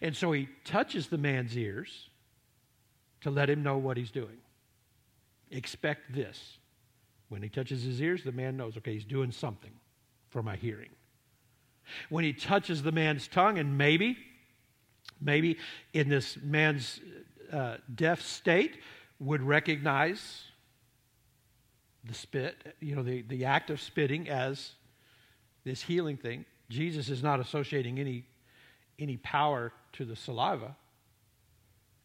And 0.01 0.15
so 0.15 0.32
he 0.32 0.47
touches 0.63 1.08
the 1.08 1.17
man's 1.17 1.58
ears 1.58 2.08
to 3.19 3.29
let 3.29 3.49
him 3.49 3.62
know 3.62 3.77
what 3.77 3.97
he's 3.97 4.10
doing. 4.10 4.38
Expect 5.51 6.13
this. 6.15 6.58
When 7.27 7.43
he 7.43 7.49
touches 7.49 7.84
his 7.84 8.01
ears, 8.01 8.23
the 8.23 8.32
man 8.32 8.55
knows, 8.55 8.77
okay, 8.77 8.93
he's 8.93 9.03
doing 9.03 9.34
something 9.34 9.71
for 10.29 10.41
my 10.41 10.55
hearing. 10.55 10.91
When 12.08 12.23
he 12.23 12.32
touches 12.32 12.84
the 12.84 12.93
man's 12.93 13.27
tongue, 13.27 13.58
and 13.58 13.77
maybe, 13.77 14.17
maybe 15.19 15.58
in 15.91 16.08
this 16.08 16.38
man's 16.41 17.01
uh, 17.51 17.77
deaf 17.93 18.21
state, 18.21 18.77
would 19.19 19.41
recognize 19.41 20.43
the 22.05 22.13
spit, 22.13 22.75
you 22.79 22.95
know, 22.95 23.03
the, 23.03 23.21
the 23.23 23.45
act 23.45 23.69
of 23.69 23.82
spitting 23.82 24.29
as 24.29 24.71
this 25.65 25.82
healing 25.82 26.17
thing. 26.17 26.45
Jesus 26.69 27.10
is 27.10 27.21
not 27.21 27.39
associating 27.39 27.99
any, 27.99 28.25
any 28.97 29.17
power 29.17 29.73
to 29.93 30.05
the 30.05 30.15
saliva 30.15 30.75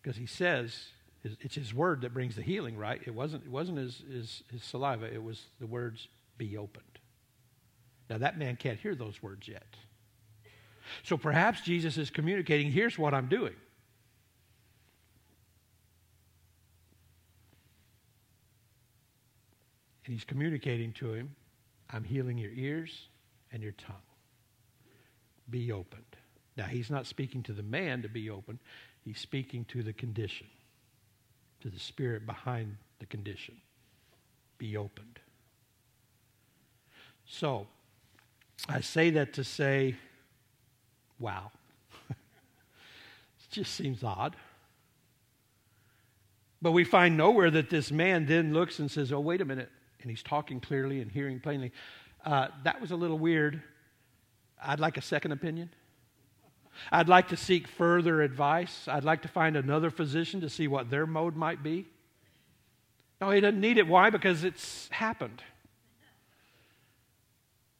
because 0.02 0.16
he 0.16 0.26
says 0.26 0.86
it's 1.22 1.54
his 1.54 1.72
word 1.72 2.02
that 2.02 2.12
brings 2.12 2.36
the 2.36 2.42
healing, 2.42 2.76
right? 2.76 3.00
It 3.06 3.14
wasn't, 3.14 3.44
it 3.44 3.50
wasn't 3.50 3.78
his, 3.78 4.02
his, 4.10 4.42
his 4.50 4.62
saliva, 4.62 5.12
it 5.12 5.22
was 5.22 5.46
the 5.60 5.66
words, 5.66 6.08
be 6.36 6.58
opened. 6.58 6.84
Now, 8.10 8.18
that 8.18 8.38
man 8.38 8.56
can't 8.56 8.78
hear 8.78 8.94
those 8.94 9.22
words 9.22 9.48
yet. 9.48 9.76
So 11.02 11.16
perhaps 11.16 11.62
Jesus 11.62 11.96
is 11.96 12.10
communicating 12.10 12.70
here's 12.70 12.98
what 12.98 13.14
I'm 13.14 13.28
doing. 13.28 13.54
And 20.04 20.12
he's 20.12 20.24
communicating 20.24 20.92
to 20.94 21.14
him, 21.14 21.34
I'm 21.90 22.04
healing 22.04 22.38
your 22.38 22.50
ears 22.52 23.08
and 23.52 23.62
your 23.62 23.72
tongue. 23.72 23.96
Be 25.50 25.72
opened. 25.72 26.02
Now, 26.56 26.64
he's 26.64 26.90
not 26.90 27.06
speaking 27.06 27.42
to 27.44 27.52
the 27.52 27.62
man 27.62 28.02
to 28.02 28.08
be 28.08 28.30
open, 28.30 28.58
he's 29.04 29.18
speaking 29.18 29.64
to 29.66 29.82
the 29.82 29.92
condition, 29.92 30.46
to 31.60 31.68
the 31.68 31.78
spirit 31.78 32.26
behind 32.26 32.76
the 33.00 33.06
condition. 33.06 33.56
Be 34.58 34.76
opened. 34.76 35.18
So, 37.26 37.66
I 38.68 38.80
say 38.80 39.10
that 39.10 39.32
to 39.34 39.44
say, 39.44 39.96
wow. 41.18 41.50
it 42.10 42.16
just 43.50 43.74
seems 43.74 44.04
odd. 44.04 44.36
But 46.62 46.72
we 46.72 46.84
find 46.84 47.16
nowhere 47.16 47.50
that 47.50 47.68
this 47.68 47.90
man 47.90 48.26
then 48.26 48.54
looks 48.54 48.78
and 48.78 48.90
says, 48.90 49.12
oh, 49.12 49.20
wait 49.20 49.40
a 49.40 49.44
minute. 49.44 49.70
And 50.04 50.10
he's 50.10 50.22
talking 50.22 50.60
clearly 50.60 51.00
and 51.00 51.10
hearing 51.10 51.40
plainly. 51.40 51.72
Uh, 52.26 52.48
that 52.62 52.78
was 52.78 52.90
a 52.90 52.96
little 52.96 53.18
weird. 53.18 53.62
I'd 54.62 54.80
like 54.80 54.98
a 54.98 55.02
second 55.02 55.32
opinion. 55.32 55.70
I'd 56.92 57.08
like 57.08 57.28
to 57.28 57.38
seek 57.38 57.66
further 57.66 58.20
advice. 58.20 58.86
I'd 58.86 59.04
like 59.04 59.22
to 59.22 59.28
find 59.28 59.56
another 59.56 59.90
physician 59.90 60.42
to 60.42 60.50
see 60.50 60.68
what 60.68 60.90
their 60.90 61.06
mode 61.06 61.36
might 61.36 61.62
be. 61.62 61.86
No, 63.18 63.30
he 63.30 63.40
doesn't 63.40 63.60
need 63.60 63.78
it. 63.78 63.86
Why? 63.86 64.10
Because 64.10 64.44
it's 64.44 64.88
happened. 64.90 65.42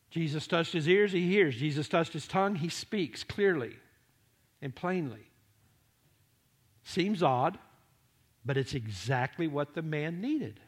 Jesus 0.09 0.47
touched 0.47 0.73
his 0.73 0.89
ears, 0.89 1.13
he 1.13 1.29
hears. 1.29 1.57
Jesus 1.57 1.89
touched 1.89 2.15
his 2.15 2.27
tongue, 2.27 2.55
he 2.55 2.71
speaks 2.71 3.23
clearly 3.23 3.77
and 4.63 4.75
plainly. 4.75 5.29
Seems 6.85 7.23
odd, 7.23 7.59
but 8.47 8.57
it's 8.57 8.73
exactly 8.73 9.47
what 9.47 9.75
the 9.75 9.83
man 9.83 10.23
needed. 10.23 10.61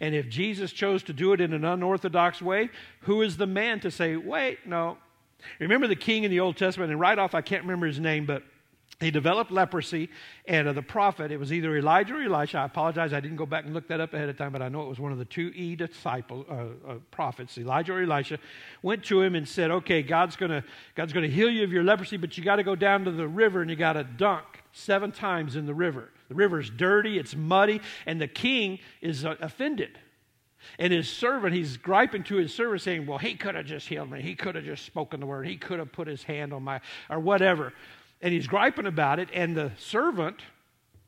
And 0.00 0.14
if 0.14 0.28
Jesus 0.28 0.72
chose 0.72 1.02
to 1.04 1.12
do 1.12 1.32
it 1.32 1.40
in 1.40 1.52
an 1.52 1.64
unorthodox 1.64 2.40
way, 2.40 2.70
who 3.00 3.22
is 3.22 3.36
the 3.36 3.46
man 3.46 3.80
to 3.80 3.90
say, 3.90 4.16
wait, 4.16 4.66
no? 4.66 4.98
Remember 5.58 5.86
the 5.86 5.96
king 5.96 6.24
in 6.24 6.30
the 6.30 6.40
Old 6.40 6.56
Testament, 6.56 6.90
and 6.90 7.00
right 7.00 7.18
off, 7.18 7.34
I 7.34 7.40
can't 7.40 7.62
remember 7.62 7.86
his 7.86 8.00
name, 8.00 8.26
but 8.26 8.42
he 8.98 9.10
developed 9.10 9.50
leprosy, 9.50 10.08
and 10.46 10.66
uh, 10.66 10.72
the 10.72 10.80
prophet, 10.80 11.30
it 11.30 11.38
was 11.38 11.52
either 11.52 11.76
Elijah 11.76 12.14
or 12.14 12.22
Elisha. 12.22 12.58
I 12.58 12.64
apologize, 12.64 13.12
I 13.12 13.20
didn't 13.20 13.36
go 13.36 13.44
back 13.44 13.66
and 13.66 13.74
look 13.74 13.88
that 13.88 14.00
up 14.00 14.14
ahead 14.14 14.30
of 14.30 14.38
time, 14.38 14.52
but 14.52 14.62
I 14.62 14.70
know 14.70 14.82
it 14.82 14.88
was 14.88 14.98
one 14.98 15.12
of 15.12 15.18
the 15.18 15.26
two 15.26 15.52
E 15.54 15.76
disciple 15.76 16.46
uh, 16.48 16.92
uh, 16.92 16.94
prophets, 17.10 17.58
Elijah 17.58 17.92
or 17.92 18.02
Elisha, 18.02 18.38
went 18.80 19.04
to 19.04 19.20
him 19.20 19.34
and 19.34 19.46
said, 19.46 19.70
"Okay, 19.70 20.02
God's 20.02 20.36
gonna 20.36 20.64
God's 20.94 21.12
gonna 21.12 21.28
heal 21.28 21.50
you 21.50 21.62
of 21.62 21.72
your 21.72 21.84
leprosy, 21.84 22.16
but 22.16 22.38
you 22.38 22.44
got 22.44 22.56
to 22.56 22.62
go 22.62 22.74
down 22.74 23.04
to 23.04 23.10
the 23.10 23.28
river 23.28 23.60
and 23.60 23.68
you 23.68 23.76
got 23.76 23.94
to 23.94 24.04
dunk 24.04 24.44
seven 24.72 25.12
times 25.12 25.56
in 25.56 25.66
the 25.66 25.74
river. 25.74 26.10
The 26.28 26.34
river's 26.34 26.70
dirty, 26.70 27.18
it's 27.18 27.36
muddy, 27.36 27.82
and 28.06 28.18
the 28.18 28.28
king 28.28 28.78
is 29.02 29.26
uh, 29.26 29.36
offended." 29.40 29.98
And 30.78 30.92
his 30.92 31.08
servant, 31.08 31.54
he's 31.54 31.76
griping 31.76 32.24
to 32.24 32.36
his 32.36 32.52
servant, 32.52 32.82
saying, 32.82 33.06
Well, 33.06 33.18
he 33.18 33.34
could 33.34 33.54
have 33.54 33.66
just 33.66 33.86
healed 33.86 34.10
me. 34.10 34.20
He 34.20 34.34
could 34.34 34.56
have 34.56 34.64
just 34.64 34.84
spoken 34.84 35.20
the 35.20 35.26
word. 35.26 35.46
He 35.46 35.56
could 35.56 35.78
have 35.78 35.92
put 35.92 36.08
his 36.08 36.24
hand 36.24 36.52
on 36.52 36.64
my, 36.64 36.80
or 37.08 37.20
whatever 37.20 37.72
and 38.20 38.32
he's 38.32 38.46
griping 38.46 38.86
about 38.86 39.18
it, 39.18 39.28
and 39.32 39.56
the 39.56 39.72
servant 39.78 40.40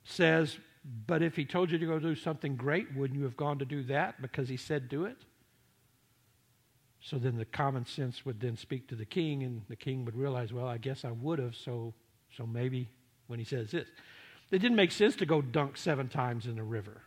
says, 0.05 0.59
But 1.07 1.23
if 1.23 1.37
he 1.37 1.44
told 1.44 1.71
you 1.71 1.79
to 1.79 1.87
go 1.87 1.99
do 1.99 2.14
something 2.14 2.57
great, 2.57 2.94
wouldn't 2.94 3.18
you 3.18 3.25
have 3.25 3.37
gone 3.37 3.59
to 3.59 3.64
do 3.64 3.83
that 3.85 4.21
because 4.21 4.49
he 4.49 4.57
said 4.57 4.88
do 4.88 5.05
it? 5.05 5.16
So 7.01 7.16
then 7.16 7.37
the 7.37 7.44
common 7.44 7.87
sense 7.87 8.27
would 8.27 8.40
then 8.40 8.57
speak 8.57 8.88
to 8.88 8.94
the 8.94 9.05
king, 9.05 9.42
and 9.42 9.62
the 9.68 9.77
king 9.77 10.05
would 10.05 10.16
realize, 10.16 10.53
Well, 10.53 10.66
I 10.66 10.79
guess 10.79 11.05
I 11.05 11.12
would 11.12 11.38
have, 11.38 11.57
so, 11.57 11.94
so 12.37 12.47
maybe 12.47 12.88
when 13.27 13.38
he 13.38 13.44
says 13.44 13.71
this. 13.71 13.88
It 14.51 14.59
didn't 14.59 14.77
make 14.77 14.92
sense 14.92 15.14
to 15.16 15.27
go 15.27 15.42
dunk 15.42 15.77
seven 15.77 16.09
times 16.09 16.47
in 16.47 16.57
the 16.57 16.62
river. 16.62 17.03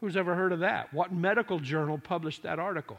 Who's 0.00 0.16
ever 0.16 0.36
heard 0.36 0.52
of 0.52 0.60
that? 0.60 0.94
What 0.94 1.12
medical 1.12 1.58
journal 1.58 1.98
published 1.98 2.44
that 2.44 2.60
article? 2.60 2.98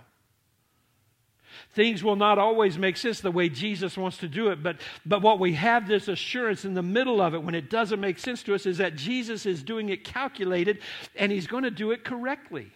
Things 1.73 2.03
will 2.03 2.15
not 2.15 2.38
always 2.38 2.77
make 2.77 2.97
sense 2.97 3.21
the 3.21 3.31
way 3.31 3.49
Jesus 3.49 3.97
wants 3.97 4.17
to 4.17 4.27
do 4.27 4.49
it, 4.49 4.62
but, 4.63 4.77
but 5.05 5.21
what 5.21 5.39
we 5.39 5.53
have 5.53 5.88
this 5.88 6.07
assurance 6.07 6.65
in 6.65 6.73
the 6.73 6.81
middle 6.81 7.21
of 7.21 7.33
it 7.33 7.43
when 7.43 7.55
it 7.55 7.69
doesn't 7.69 7.99
make 7.99 8.19
sense 8.19 8.43
to 8.43 8.55
us 8.55 8.65
is 8.65 8.77
that 8.77 8.95
Jesus 8.95 9.45
is 9.45 9.63
doing 9.63 9.89
it 9.89 10.03
calculated 10.03 10.79
and 11.15 11.31
he's 11.31 11.47
going 11.47 11.63
to 11.63 11.71
do 11.71 11.91
it 11.91 12.03
correctly. 12.03 12.71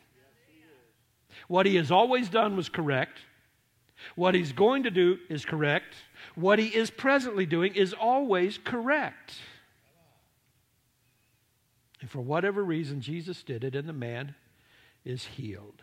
What 1.48 1.66
he 1.66 1.76
has 1.76 1.92
always 1.92 2.30
done 2.30 2.56
was 2.56 2.70
correct. 2.70 3.20
What 4.16 4.36
he's 4.36 4.52
going 4.52 4.84
to 4.84 4.92
do 4.92 5.18
is 5.30 5.46
correct. 5.46 5.96
What 6.36 6.60
he 6.60 6.68
is 6.68 6.90
presently 6.90 7.46
doing 7.46 7.76
is 7.76 7.94
always 7.94 8.58
correct. 8.58 9.36
And 12.02 12.10
for 12.10 12.22
whatever 12.22 12.64
reason, 12.64 13.02
Jesus 13.02 13.44
did 13.44 13.64
it, 13.64 13.76
and 13.76 13.88
the 13.88 13.94
man 13.94 14.36
is 15.06 15.26
healed. 15.26 15.82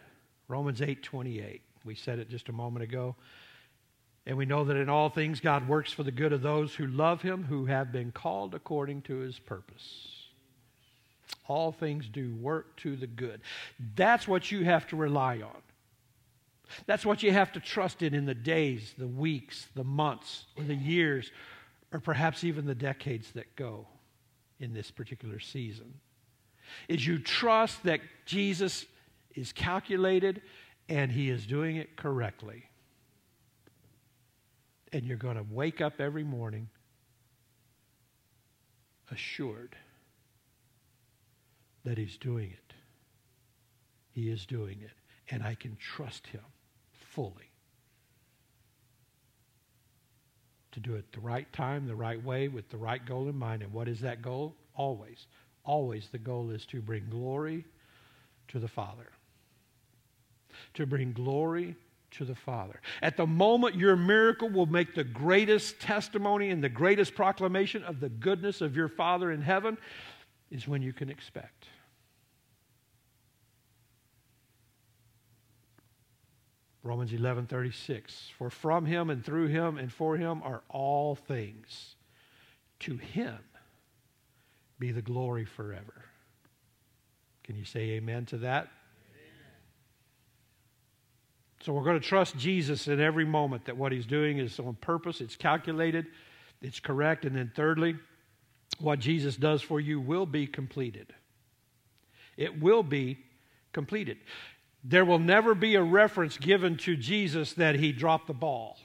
Romans 0.48 0.82
8 0.82 1.02
28. 1.02 1.62
We 1.84 1.94
said 1.94 2.18
it 2.18 2.28
just 2.28 2.48
a 2.48 2.52
moment 2.52 2.82
ago. 2.82 3.16
And 4.26 4.36
we 4.36 4.46
know 4.46 4.64
that 4.64 4.76
in 4.76 4.88
all 4.88 5.08
things 5.08 5.40
God 5.40 5.68
works 5.68 5.92
for 5.92 6.02
the 6.02 6.10
good 6.10 6.32
of 6.32 6.42
those 6.42 6.74
who 6.74 6.86
love 6.86 7.22
him, 7.22 7.44
who 7.44 7.66
have 7.66 7.90
been 7.90 8.12
called 8.12 8.54
according 8.54 9.02
to 9.02 9.16
his 9.16 9.38
purpose. 9.38 10.26
All 11.48 11.72
things 11.72 12.08
do 12.08 12.34
work 12.34 12.76
to 12.78 12.96
the 12.96 13.06
good. 13.06 13.40
That's 13.96 14.28
what 14.28 14.52
you 14.52 14.64
have 14.64 14.86
to 14.88 14.96
rely 14.96 15.40
on. 15.40 15.62
That's 16.86 17.04
what 17.04 17.22
you 17.22 17.32
have 17.32 17.52
to 17.52 17.60
trust 17.60 18.02
in 18.02 18.14
in 18.14 18.26
the 18.26 18.34
days, 18.34 18.94
the 18.96 19.08
weeks, 19.08 19.66
the 19.74 19.82
months, 19.84 20.44
or 20.56 20.64
the 20.64 20.74
years, 20.74 21.32
or 21.92 21.98
perhaps 21.98 22.44
even 22.44 22.66
the 22.66 22.74
decades 22.74 23.32
that 23.32 23.56
go 23.56 23.88
in 24.60 24.72
this 24.72 24.90
particular 24.90 25.40
season. 25.40 25.94
Is 26.86 27.04
you 27.04 27.18
trust 27.18 27.82
that 27.84 28.00
Jesus 28.26 28.86
is 29.34 29.52
calculated 29.52 30.42
and 30.90 31.12
he 31.12 31.30
is 31.30 31.46
doing 31.46 31.76
it 31.76 31.96
correctly. 31.96 32.64
And 34.92 35.04
you're 35.04 35.16
going 35.16 35.36
to 35.36 35.46
wake 35.48 35.80
up 35.80 36.00
every 36.00 36.24
morning 36.24 36.68
assured 39.12 39.76
that 41.84 41.96
he's 41.96 42.16
doing 42.16 42.50
it. 42.50 42.74
He 44.10 44.28
is 44.28 44.44
doing 44.44 44.78
it. 44.82 44.90
And 45.32 45.44
I 45.44 45.54
can 45.54 45.76
trust 45.76 46.26
him 46.26 46.42
fully 47.14 47.52
to 50.72 50.80
do 50.80 50.96
it 50.96 51.12
the 51.12 51.20
right 51.20 51.50
time, 51.52 51.86
the 51.86 51.94
right 51.94 52.22
way, 52.22 52.48
with 52.48 52.68
the 52.68 52.76
right 52.76 53.04
goal 53.06 53.28
in 53.28 53.36
mind. 53.36 53.62
And 53.62 53.72
what 53.72 53.86
is 53.86 54.00
that 54.00 54.22
goal? 54.22 54.56
Always, 54.74 55.26
always 55.64 56.08
the 56.10 56.18
goal 56.18 56.50
is 56.50 56.66
to 56.66 56.82
bring 56.82 57.06
glory 57.08 57.64
to 58.48 58.58
the 58.58 58.68
Father 58.68 59.06
to 60.74 60.86
bring 60.86 61.12
glory 61.12 61.76
to 62.12 62.24
the 62.24 62.34
Father. 62.34 62.80
At 63.02 63.16
the 63.16 63.26
moment 63.26 63.76
your 63.76 63.96
miracle 63.96 64.48
will 64.48 64.66
make 64.66 64.94
the 64.94 65.04
greatest 65.04 65.80
testimony 65.80 66.50
and 66.50 66.62
the 66.62 66.68
greatest 66.68 67.14
proclamation 67.14 67.84
of 67.84 68.00
the 68.00 68.08
goodness 68.08 68.60
of 68.60 68.76
your 68.76 68.88
Father 68.88 69.30
in 69.30 69.42
heaven 69.42 69.78
is 70.50 70.66
when 70.66 70.82
you 70.82 70.92
can 70.92 71.08
expect. 71.08 71.66
Romans 76.82 77.12
11:36 77.12 78.30
For 78.38 78.50
from 78.50 78.86
him 78.86 79.10
and 79.10 79.24
through 79.24 79.48
him 79.48 79.78
and 79.78 79.92
for 79.92 80.16
him 80.16 80.42
are 80.42 80.62
all 80.68 81.14
things 81.14 81.96
to 82.80 82.96
him 82.96 83.38
be 84.78 84.90
the 84.90 85.02
glory 85.02 85.44
forever. 85.44 86.06
Can 87.44 87.54
you 87.56 87.64
say 87.64 87.90
amen 87.90 88.26
to 88.26 88.38
that? 88.38 88.70
So 91.62 91.74
we're 91.74 91.84
going 91.84 92.00
to 92.00 92.06
trust 92.06 92.36
Jesus 92.38 92.88
in 92.88 93.00
every 93.00 93.26
moment 93.26 93.66
that 93.66 93.76
what 93.76 93.92
he's 93.92 94.06
doing 94.06 94.38
is 94.38 94.58
on 94.58 94.74
purpose, 94.80 95.20
it's 95.20 95.36
calculated, 95.36 96.06
it's 96.62 96.80
correct. 96.80 97.24
And 97.24 97.36
then, 97.36 97.52
thirdly, 97.54 97.96
what 98.78 98.98
Jesus 98.98 99.36
does 99.36 99.60
for 99.60 99.78
you 99.78 100.00
will 100.00 100.26
be 100.26 100.46
completed. 100.46 101.12
It 102.36 102.60
will 102.60 102.82
be 102.82 103.18
completed. 103.72 104.16
There 104.82 105.04
will 105.04 105.18
never 105.18 105.54
be 105.54 105.74
a 105.74 105.82
reference 105.82 106.38
given 106.38 106.78
to 106.78 106.96
Jesus 106.96 107.52
that 107.54 107.74
he 107.74 107.92
dropped 107.92 108.26
the 108.26 108.34
ball. 108.34 108.78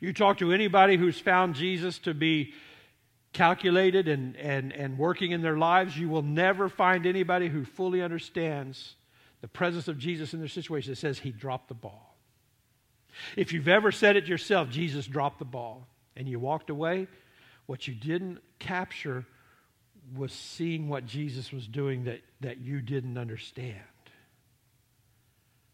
You 0.00 0.12
talk 0.12 0.38
to 0.38 0.52
anybody 0.52 0.96
who's 0.96 1.18
found 1.18 1.54
Jesus 1.54 1.98
to 2.00 2.12
be 2.12 2.52
calculated 3.32 4.06
and, 4.06 4.36
and, 4.36 4.72
and 4.72 4.98
working 4.98 5.32
in 5.32 5.40
their 5.40 5.56
lives, 5.56 5.96
you 5.96 6.08
will 6.08 6.22
never 6.22 6.68
find 6.68 7.06
anybody 7.06 7.48
who 7.48 7.64
fully 7.64 8.02
understands 8.02 8.96
the 9.44 9.48
presence 9.48 9.88
of 9.88 9.98
Jesus 9.98 10.32
in 10.32 10.38
their 10.38 10.48
situation, 10.48 10.94
it 10.94 10.96
says 10.96 11.18
he 11.18 11.30
dropped 11.30 11.68
the 11.68 11.74
ball. 11.74 12.16
If 13.36 13.52
you've 13.52 13.68
ever 13.68 13.92
said 13.92 14.16
it 14.16 14.26
yourself, 14.26 14.70
Jesus 14.70 15.06
dropped 15.06 15.38
the 15.38 15.44
ball, 15.44 15.86
and 16.16 16.26
you 16.26 16.40
walked 16.40 16.70
away, 16.70 17.08
what 17.66 17.86
you 17.86 17.94
didn't 17.94 18.38
capture 18.58 19.26
was 20.16 20.32
seeing 20.32 20.88
what 20.88 21.04
Jesus 21.04 21.52
was 21.52 21.66
doing 21.66 22.04
that, 22.04 22.22
that 22.40 22.56
you 22.56 22.80
didn't 22.80 23.18
understand. 23.18 23.76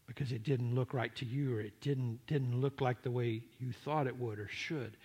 Because 0.05 0.33
it 0.33 0.43
didn't 0.43 0.75
look 0.75 0.93
right 0.93 1.15
to 1.15 1.25
you, 1.25 1.55
or 1.55 1.61
it 1.61 1.79
didn't, 1.79 2.19
didn't 2.27 2.59
look 2.59 2.81
like 2.81 3.03
the 3.03 3.11
way 3.11 3.41
you 3.61 3.71
thought 3.85 4.05
it 4.05 4.19
would 4.19 4.37
or 4.37 4.49
should. 4.49 4.97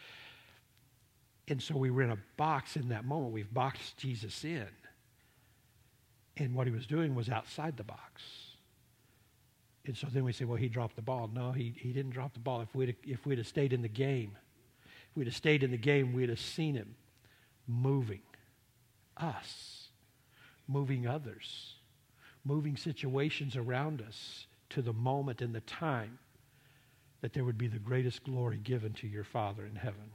And 1.46 1.62
so 1.62 1.76
we 1.76 1.92
were 1.92 2.02
in 2.02 2.10
a 2.10 2.18
box 2.36 2.74
in 2.74 2.88
that 2.88 3.04
moment. 3.04 3.32
We've 3.32 3.54
boxed 3.54 3.96
Jesus 3.96 4.42
in. 4.42 4.66
And 6.36 6.56
what 6.56 6.66
he 6.66 6.72
was 6.72 6.88
doing 6.88 7.14
was 7.14 7.28
outside 7.28 7.76
the 7.76 7.84
box. 7.84 8.24
And 9.86 9.96
so 9.96 10.08
then 10.10 10.24
we 10.24 10.32
say, 10.32 10.44
well, 10.44 10.56
he 10.56 10.68
dropped 10.68 10.96
the 10.96 11.02
ball. 11.02 11.30
No, 11.32 11.52
he, 11.52 11.72
he 11.78 11.92
didn't 11.92 12.10
drop 12.10 12.34
the 12.34 12.40
ball. 12.40 12.60
If 12.60 12.74
we'd, 12.74 12.96
if 13.04 13.24
we'd 13.24 13.38
have 13.38 13.46
stayed 13.46 13.72
in 13.72 13.82
the 13.82 13.88
game, 13.88 14.32
if 14.84 15.16
we'd 15.16 15.28
have 15.28 15.36
stayed 15.36 15.62
in 15.62 15.70
the 15.70 15.76
game, 15.76 16.12
we'd 16.12 16.28
have 16.28 16.40
seen 16.40 16.74
him 16.74 16.96
moving 17.68 18.22
us, 19.16 19.88
moving 20.66 21.06
others, 21.06 21.74
moving 22.44 22.76
situations 22.76 23.56
around 23.56 24.02
us 24.02 24.46
to 24.70 24.82
the 24.82 24.92
moment 24.92 25.40
and 25.40 25.54
the 25.54 25.60
time 25.60 26.18
that 27.20 27.32
there 27.32 27.44
would 27.44 27.58
be 27.58 27.68
the 27.68 27.78
greatest 27.78 28.24
glory 28.24 28.58
given 28.58 28.92
to 28.92 29.06
your 29.06 29.24
Father 29.24 29.64
in 29.64 29.76
heaven. 29.76 30.10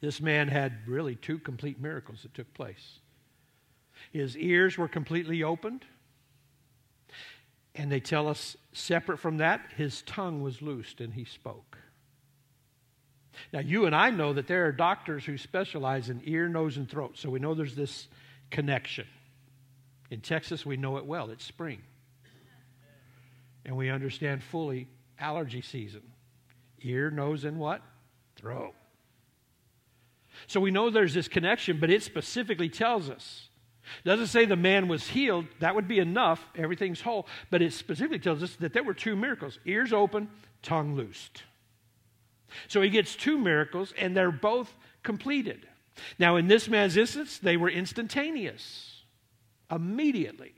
This 0.00 0.20
man 0.20 0.48
had 0.48 0.86
really 0.86 1.16
two 1.16 1.38
complete 1.38 1.80
miracles 1.80 2.22
that 2.22 2.34
took 2.34 2.52
place. 2.54 2.98
His 4.12 4.36
ears 4.36 4.76
were 4.76 4.88
completely 4.88 5.42
opened, 5.42 5.84
and 7.74 7.90
they 7.90 8.00
tell 8.00 8.28
us, 8.28 8.56
separate 8.72 9.18
from 9.18 9.38
that, 9.38 9.60
his 9.76 10.02
tongue 10.02 10.42
was 10.42 10.62
loosed 10.62 11.00
and 11.00 11.12
he 11.12 11.24
spoke. 11.24 11.78
Now, 13.52 13.60
you 13.60 13.86
and 13.86 13.94
I 13.94 14.10
know 14.10 14.32
that 14.32 14.46
there 14.46 14.66
are 14.66 14.72
doctors 14.72 15.24
who 15.24 15.36
specialize 15.36 16.08
in 16.08 16.22
ear, 16.24 16.48
nose, 16.48 16.76
and 16.76 16.88
throat, 16.88 17.18
so 17.18 17.30
we 17.30 17.40
know 17.40 17.54
there's 17.54 17.74
this 17.74 18.06
connection. 18.50 19.06
In 20.10 20.20
Texas, 20.20 20.64
we 20.64 20.76
know 20.76 20.98
it 20.98 21.06
well. 21.06 21.30
It's 21.30 21.44
spring. 21.44 21.82
And 23.64 23.76
we 23.76 23.90
understand 23.90 24.42
fully 24.42 24.88
allergy 25.18 25.62
season 25.62 26.02
ear, 26.82 27.10
nose, 27.10 27.44
and 27.44 27.58
what? 27.58 27.80
Throat. 28.36 28.74
So 30.46 30.60
we 30.60 30.70
know 30.70 30.90
there's 30.90 31.14
this 31.14 31.28
connection, 31.28 31.80
but 31.80 31.90
it 31.90 32.02
specifically 32.02 32.68
tells 32.68 33.08
us. 33.08 33.48
Doesn't 34.04 34.28
say 34.28 34.44
the 34.44 34.56
man 34.56 34.88
was 34.88 35.08
healed. 35.08 35.46
That 35.60 35.74
would 35.74 35.88
be 35.88 35.98
enough. 35.98 36.44
Everything's 36.56 37.00
whole. 37.00 37.26
But 37.50 37.62
it 37.62 37.72
specifically 37.72 38.18
tells 38.18 38.42
us 38.42 38.56
that 38.56 38.72
there 38.72 38.84
were 38.84 38.94
two 38.94 39.16
miracles 39.16 39.58
ears 39.64 39.92
open, 39.92 40.28
tongue 40.62 40.94
loosed. 40.94 41.42
So 42.68 42.82
he 42.82 42.90
gets 42.90 43.16
two 43.16 43.38
miracles, 43.38 43.92
and 43.98 44.16
they're 44.16 44.30
both 44.30 44.74
completed. 45.02 45.66
Now, 46.18 46.36
in 46.36 46.46
this 46.46 46.68
man's 46.68 46.96
instance, 46.96 47.38
they 47.38 47.56
were 47.56 47.68
instantaneous. 47.68 49.02
Immediately, 49.70 50.54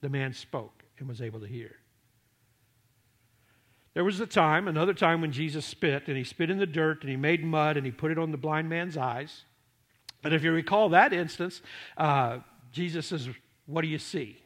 the 0.00 0.08
man 0.08 0.32
spoke 0.32 0.84
and 0.98 1.08
was 1.08 1.20
able 1.20 1.40
to 1.40 1.46
hear. 1.46 1.76
There 3.94 4.04
was 4.04 4.20
a 4.20 4.26
time, 4.26 4.68
another 4.68 4.94
time, 4.94 5.20
when 5.20 5.32
Jesus 5.32 5.64
spit, 5.64 6.08
and 6.08 6.16
he 6.16 6.24
spit 6.24 6.50
in 6.50 6.58
the 6.58 6.66
dirt, 6.66 7.00
and 7.00 7.10
he 7.10 7.16
made 7.16 7.42
mud, 7.42 7.76
and 7.76 7.86
he 7.86 7.92
put 7.92 8.10
it 8.10 8.18
on 8.18 8.30
the 8.30 8.36
blind 8.36 8.68
man's 8.68 8.96
eyes. 8.96 9.44
But 10.22 10.32
if 10.32 10.42
you 10.42 10.52
recall 10.52 10.88
that 10.90 11.12
instance, 11.12 11.62
uh, 11.96 12.38
Jesus 12.72 13.06
says, 13.06 13.28
What 13.66 13.82
do 13.82 13.88
you 13.88 13.98
see? 13.98 14.38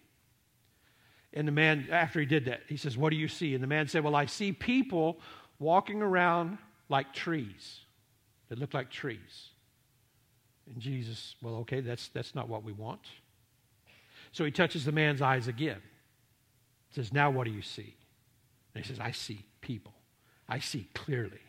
And 1.32 1.46
the 1.46 1.52
man, 1.52 1.88
after 1.90 2.18
he 2.20 2.26
did 2.26 2.46
that, 2.46 2.62
he 2.68 2.76
says, 2.76 2.96
What 2.96 3.10
do 3.10 3.16
you 3.16 3.28
see? 3.28 3.54
And 3.54 3.62
the 3.62 3.68
man 3.68 3.88
said, 3.88 4.04
Well, 4.04 4.16
I 4.16 4.26
see 4.26 4.52
people 4.52 5.20
walking 5.58 6.02
around 6.02 6.58
like 6.88 7.12
trees 7.12 7.80
that 8.48 8.58
look 8.58 8.74
like 8.74 8.90
trees. 8.90 9.50
And 10.66 10.80
Jesus, 10.80 11.34
well, 11.42 11.56
okay, 11.56 11.80
that's, 11.80 12.08
that's 12.08 12.34
not 12.34 12.48
what 12.48 12.64
we 12.64 12.72
want. 12.72 13.00
So 14.32 14.44
he 14.44 14.50
touches 14.50 14.84
the 14.84 14.92
man's 14.92 15.22
eyes 15.22 15.48
again. 15.48 15.80
He 16.88 16.94
says, 16.94 17.12
Now 17.12 17.30
what 17.30 17.44
do 17.44 17.52
you 17.52 17.62
see? 17.62 17.94
And 18.74 18.84
he 18.84 18.88
says, 18.88 19.00
I 19.00 19.12
see 19.12 19.44
people. 19.60 19.94
I 20.48 20.58
see 20.58 20.88
clearly. 20.94 21.40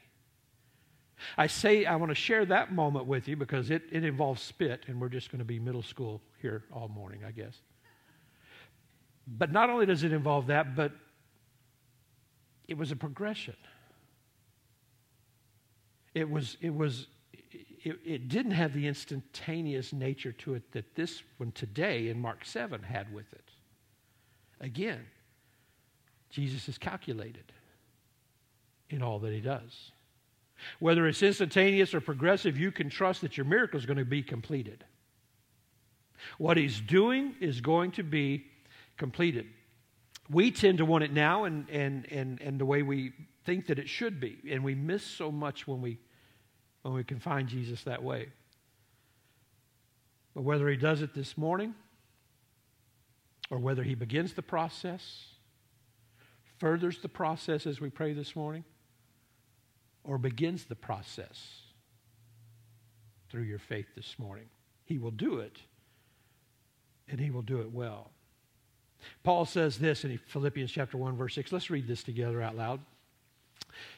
I 1.37 1.47
say 1.47 1.85
I 1.85 1.95
want 1.95 2.09
to 2.09 2.15
share 2.15 2.45
that 2.45 2.73
moment 2.73 3.05
with 3.05 3.27
you 3.27 3.35
because 3.35 3.69
it, 3.69 3.83
it 3.91 4.03
involves 4.03 4.41
spit, 4.41 4.85
and 4.87 4.99
we're 4.99 5.09
just 5.09 5.31
going 5.31 5.39
to 5.39 5.45
be 5.45 5.59
middle 5.59 5.83
school 5.83 6.21
here 6.41 6.63
all 6.71 6.87
morning, 6.87 7.21
I 7.25 7.31
guess. 7.31 7.55
But 9.27 9.51
not 9.51 9.69
only 9.69 9.85
does 9.85 10.03
it 10.03 10.11
involve 10.11 10.47
that, 10.47 10.75
but 10.75 10.91
it 12.67 12.77
was 12.77 12.91
a 12.91 12.95
progression. 12.95 13.55
It 16.13 16.29
was, 16.29 16.57
it 16.61 16.73
was, 16.73 17.07
it, 17.83 17.99
it 18.05 18.27
didn't 18.27 18.51
have 18.51 18.73
the 18.73 18.87
instantaneous 18.87 19.93
nature 19.93 20.31
to 20.33 20.55
it 20.55 20.71
that 20.73 20.95
this 20.95 21.23
one 21.37 21.51
today 21.51 22.09
in 22.09 22.19
Mark 22.19 22.45
7 22.45 22.83
had 22.83 23.13
with 23.13 23.31
it. 23.33 23.49
Again, 24.59 25.05
Jesus 26.29 26.67
is 26.67 26.77
calculated 26.77 27.51
in 28.89 29.01
all 29.01 29.19
that 29.19 29.33
he 29.33 29.41
does. 29.41 29.91
Whether 30.79 31.07
it's 31.07 31.23
instantaneous 31.23 31.93
or 31.93 32.01
progressive, 32.01 32.57
you 32.57 32.71
can 32.71 32.89
trust 32.89 33.21
that 33.21 33.37
your 33.37 33.45
miracle 33.45 33.79
is 33.79 33.85
going 33.85 33.97
to 33.97 34.05
be 34.05 34.23
completed. 34.23 34.85
What 36.37 36.57
he's 36.57 36.79
doing 36.79 37.35
is 37.39 37.61
going 37.61 37.91
to 37.91 38.03
be 38.03 38.45
completed. 38.97 39.47
We 40.29 40.51
tend 40.51 40.77
to 40.77 40.85
want 40.85 41.03
it 41.03 41.11
now 41.11 41.45
and, 41.45 41.69
and, 41.69 42.09
and, 42.11 42.41
and 42.41 42.59
the 42.59 42.65
way 42.65 42.83
we 42.83 43.13
think 43.43 43.67
that 43.67 43.79
it 43.79 43.89
should 43.89 44.19
be. 44.19 44.37
And 44.49 44.63
we 44.63 44.75
miss 44.75 45.03
so 45.03 45.31
much 45.31 45.67
when 45.67 45.81
we, 45.81 45.99
when 46.83 46.93
we 46.93 47.03
can 47.03 47.19
find 47.19 47.47
Jesus 47.47 47.83
that 47.83 48.03
way. 48.03 48.29
But 50.33 50.43
whether 50.43 50.69
he 50.69 50.77
does 50.77 51.01
it 51.01 51.13
this 51.13 51.37
morning 51.37 51.75
or 53.49 53.59
whether 53.59 53.83
he 53.83 53.95
begins 53.95 54.33
the 54.33 54.41
process, 54.41 55.25
furthers 56.59 56.99
the 56.99 57.09
process 57.09 57.65
as 57.65 57.81
we 57.81 57.89
pray 57.89 58.13
this 58.13 58.35
morning, 58.35 58.63
or 60.03 60.17
begins 60.17 60.65
the 60.65 60.75
process 60.75 61.61
through 63.29 63.43
your 63.43 63.59
faith 63.59 63.87
this 63.95 64.15
morning, 64.17 64.49
he 64.83 64.97
will 64.97 65.11
do 65.11 65.39
it 65.39 65.57
and 67.07 67.19
he 67.19 67.29
will 67.29 67.41
do 67.41 67.59
it 67.61 67.71
well. 67.71 68.11
Paul 69.23 69.45
says 69.45 69.77
this 69.77 70.03
in 70.03 70.19
Philippians 70.27 70.71
chapter 70.71 70.97
1 70.97 71.15
verse 71.15 71.35
6. 71.35 71.51
Let's 71.51 71.69
read 71.69 71.87
this 71.87 72.03
together 72.03 72.41
out 72.41 72.55
loud. 72.55 72.79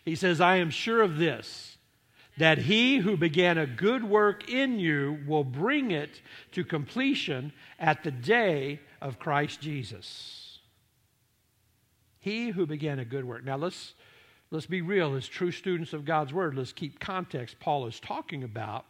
He 0.06 0.16
says, 0.16 0.42
I 0.42 0.58
am 0.58 0.70
sure 0.70 1.02
of 1.02 1.18
this, 1.18 1.78
that 2.38 2.58
he 2.58 2.98
who 2.98 3.18
began 3.18 3.58
a 3.58 3.66
good 3.66 4.04
work 4.04 4.50
in 4.50 4.80
you 4.80 5.20
will 5.28 5.44
bring 5.44 5.92
it 5.92 6.22
to 6.52 6.64
completion 6.64 7.54
at 7.80 8.04
the 8.04 8.12
day 8.12 8.80
of 9.02 9.20
Christ 9.20 9.62
Jesus. 9.62 10.60
He 12.20 12.50
who 12.50 12.66
began 12.66 13.00
a 13.00 13.06
good 13.06 13.26
work. 13.26 13.44
Now 13.44 13.58
let's, 13.58 13.94
let's 14.54 14.68
be 14.68 14.82
real. 14.82 15.16
As 15.16 15.28
true 15.28 15.52
students 15.52 15.94
of 15.94 16.06
God's 16.06 16.32
word, 16.32 16.56
let's 16.56 16.72
keep 16.72 17.00
context. 17.00 17.60
Paul 17.60 17.88
is 17.88 18.00
talking 18.00 18.44
about 18.44 18.86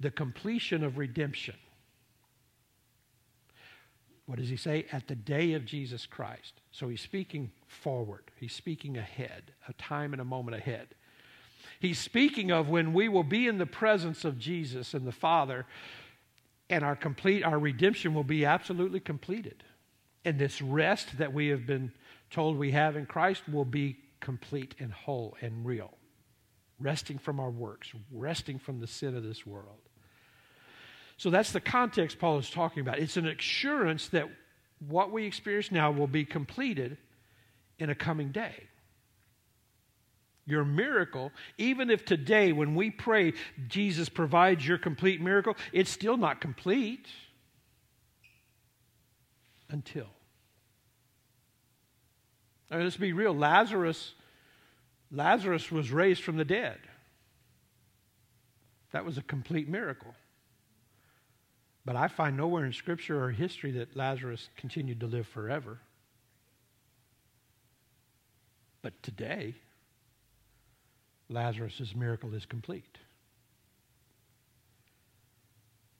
the 0.00 0.10
completion 0.10 0.82
of 0.82 0.96
redemption. 0.96 1.54
What 4.26 4.38
does 4.38 4.48
he 4.48 4.56
say? 4.56 4.86
At 4.90 5.06
the 5.06 5.14
day 5.14 5.52
of 5.52 5.66
Jesus 5.66 6.06
Christ. 6.06 6.54
So 6.72 6.88
he's 6.88 7.02
speaking 7.02 7.52
forward, 7.68 8.24
he's 8.40 8.54
speaking 8.54 8.96
ahead, 8.96 9.52
a 9.68 9.74
time 9.74 10.14
and 10.14 10.22
a 10.22 10.24
moment 10.24 10.56
ahead. 10.56 10.88
He's 11.80 11.98
speaking 11.98 12.50
of 12.50 12.70
when 12.70 12.94
we 12.94 13.08
will 13.08 13.24
be 13.24 13.46
in 13.46 13.58
the 13.58 13.66
presence 13.66 14.24
of 14.24 14.38
Jesus 14.38 14.94
and 14.94 15.06
the 15.06 15.12
Father, 15.12 15.66
and 16.70 16.82
our 16.82 16.96
complete 16.96 17.44
our 17.44 17.58
redemption 17.58 18.14
will 18.14 18.24
be 18.24 18.46
absolutely 18.46 19.00
completed. 19.00 19.64
And 20.24 20.38
this 20.38 20.62
rest 20.62 21.18
that 21.18 21.34
we 21.34 21.48
have 21.48 21.66
been 21.66 21.92
told 22.30 22.56
we 22.56 22.70
have 22.70 22.96
in 22.96 23.04
Christ 23.04 23.42
will 23.46 23.66
be 23.66 23.98
complete 24.24 24.74
and 24.80 24.90
whole 24.90 25.36
and 25.42 25.64
real. 25.66 25.92
Resting 26.80 27.18
from 27.18 27.38
our 27.38 27.50
works, 27.50 27.92
resting 28.10 28.58
from 28.58 28.80
the 28.80 28.86
sin 28.86 29.14
of 29.16 29.22
this 29.22 29.46
world. 29.46 29.78
So 31.18 31.30
that's 31.30 31.52
the 31.52 31.60
context 31.60 32.18
Paul 32.18 32.38
is 32.38 32.50
talking 32.50 32.80
about. 32.80 32.98
It's 32.98 33.16
an 33.16 33.28
assurance 33.28 34.08
that 34.08 34.28
what 34.88 35.12
we 35.12 35.26
experience 35.26 35.70
now 35.70 35.92
will 35.92 36.08
be 36.08 36.24
completed 36.24 36.96
in 37.78 37.90
a 37.90 37.94
coming 37.94 38.32
day. 38.32 38.64
Your 40.46 40.64
miracle, 40.64 41.30
even 41.58 41.90
if 41.90 42.04
today, 42.04 42.52
when 42.52 42.74
we 42.74 42.90
pray, 42.90 43.34
Jesus 43.68 44.08
provides 44.08 44.66
your 44.66 44.78
complete 44.78 45.20
miracle, 45.20 45.54
it's 45.72 45.90
still 45.90 46.16
not 46.16 46.40
complete 46.40 47.06
until. 49.70 50.08
I 52.70 52.76
mean, 52.76 52.84
let's 52.84 52.96
be 52.96 53.12
real. 53.12 53.34
Lazarus, 53.34 54.14
Lazarus 55.10 55.70
was 55.70 55.90
raised 55.90 56.22
from 56.22 56.36
the 56.36 56.44
dead. 56.44 56.78
That 58.92 59.04
was 59.04 59.18
a 59.18 59.22
complete 59.22 59.68
miracle. 59.68 60.14
But 61.84 61.96
I 61.96 62.08
find 62.08 62.36
nowhere 62.36 62.64
in 62.64 62.72
Scripture 62.72 63.22
or 63.22 63.30
history 63.30 63.72
that 63.72 63.96
Lazarus 63.96 64.48
continued 64.56 65.00
to 65.00 65.06
live 65.06 65.26
forever. 65.26 65.78
But 68.80 69.02
today, 69.02 69.54
Lazarus' 71.28 71.94
miracle 71.94 72.34
is 72.34 72.46
complete. 72.46 72.98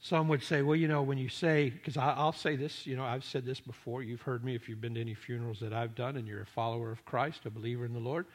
Some 0.04 0.28
would 0.28 0.42
say, 0.42 0.60
well, 0.60 0.76
you 0.76 0.86
know, 0.86 1.00
when 1.00 1.16
you 1.16 1.30
say, 1.30 1.70
because 1.70 1.96
I'll 1.96 2.30
say 2.30 2.56
this, 2.56 2.86
you 2.86 2.94
know, 2.94 3.04
I've 3.04 3.24
said 3.24 3.46
this 3.46 3.58
before. 3.58 4.02
You've 4.02 4.20
heard 4.20 4.44
me 4.44 4.54
if 4.54 4.68
you've 4.68 4.82
been 4.82 4.92
to 4.96 5.00
any 5.00 5.14
funerals 5.14 5.60
that 5.60 5.72
I've 5.72 5.94
done 5.94 6.16
and 6.16 6.28
you're 6.28 6.42
a 6.42 6.46
follower 6.46 6.92
of 6.92 7.02
Christ, 7.06 7.46
a 7.46 7.50
believer 7.50 7.86
in 7.86 7.94
the 7.94 8.00
Lord. 8.00 8.26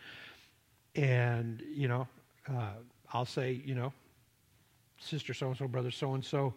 And, 0.96 1.62
you 1.72 1.88
know, 1.88 2.08
uh, 2.50 2.72
I'll 3.14 3.24
say, 3.24 3.62
you 3.64 3.76
know, 3.76 3.94
sister 4.98 5.32
so 5.32 5.50
and 5.50 5.58
so, 5.58 5.68
brother 5.68 5.92
so 5.92 6.16
and 6.16 6.26
so, 6.26 6.56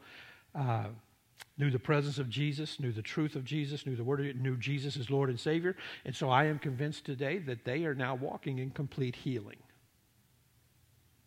knew 1.58 1.70
the 1.70 1.78
presence 1.78 2.16
of 2.16 2.30
Jesus, 2.30 2.80
knew 2.80 2.90
the 2.90 3.02
truth 3.02 3.36
of 3.36 3.44
Jesus, 3.44 3.84
knew 3.84 3.96
the 3.96 4.04
word, 4.04 4.26
of, 4.26 4.36
knew 4.36 4.56
Jesus 4.56 4.96
as 4.96 5.10
Lord 5.10 5.28
and 5.28 5.38
Savior. 5.38 5.76
And 6.06 6.16
so 6.16 6.30
I 6.30 6.46
am 6.46 6.58
convinced 6.58 7.04
today 7.04 7.36
that 7.40 7.66
they 7.66 7.84
are 7.84 7.94
now 7.94 8.14
walking 8.14 8.60
in 8.60 8.70
complete 8.70 9.16
healing. 9.16 9.58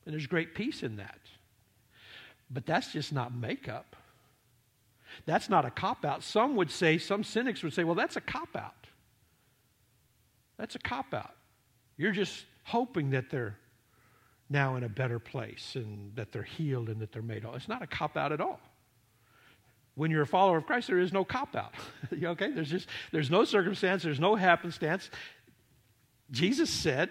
And 0.08 0.14
there's 0.14 0.26
great 0.26 0.56
peace 0.56 0.82
in 0.82 0.96
that. 0.96 1.20
But 2.50 2.66
that's 2.66 2.92
just 2.92 3.12
not 3.12 3.36
makeup. 3.36 3.96
That's 5.26 5.50
not 5.50 5.66
a 5.66 5.72
cop 5.72 6.06
out. 6.06 6.24
Some 6.24 6.56
would 6.56 6.70
say, 6.70 6.98
some 6.98 7.24
cynics 7.24 7.64
would 7.64 7.74
say, 7.74 7.84
well, 7.84 7.96
that's 7.96 8.16
a 8.16 8.22
cop 8.22 8.56
out. 8.56 8.88
That's 10.58 10.76
a 10.76 10.80
cop 10.80 11.14
out. 11.14 11.36
You're 11.98 12.12
just 12.12 12.46
hoping 12.64 13.12
that 13.12 13.30
they're 13.30 13.58
now 14.50 14.76
in 14.76 14.84
a 14.84 14.90
better 14.90 15.20
place 15.20 15.74
and 15.76 16.16
that 16.16 16.32
they're 16.32 16.44
healed 16.44 16.90
and 16.90 17.00
that 17.02 17.12
they're 17.12 17.22
made 17.22 17.44
whole. 17.44 17.56
It's 17.56 17.68
not 17.68 17.82
a 17.82 17.88
cop 17.88 18.18
out 18.18 18.32
at 18.32 18.42
all. 18.42 18.60
When 19.96 20.12
you're 20.12 20.24
a 20.24 20.28
follower 20.28 20.58
of 20.58 20.66
Christ, 20.66 20.88
there 20.88 21.00
is 21.00 21.14
no 21.14 21.24
cop 21.24 21.56
out. 21.56 21.74
okay? 22.24 22.52
There's 22.52 22.70
just 22.70 22.88
there's 23.12 23.32
no 23.32 23.46
circumstance, 23.46 24.04
there's 24.04 24.20
no 24.20 24.36
happenstance. 24.36 25.10
Jesus 26.32 26.70
said, 26.70 27.10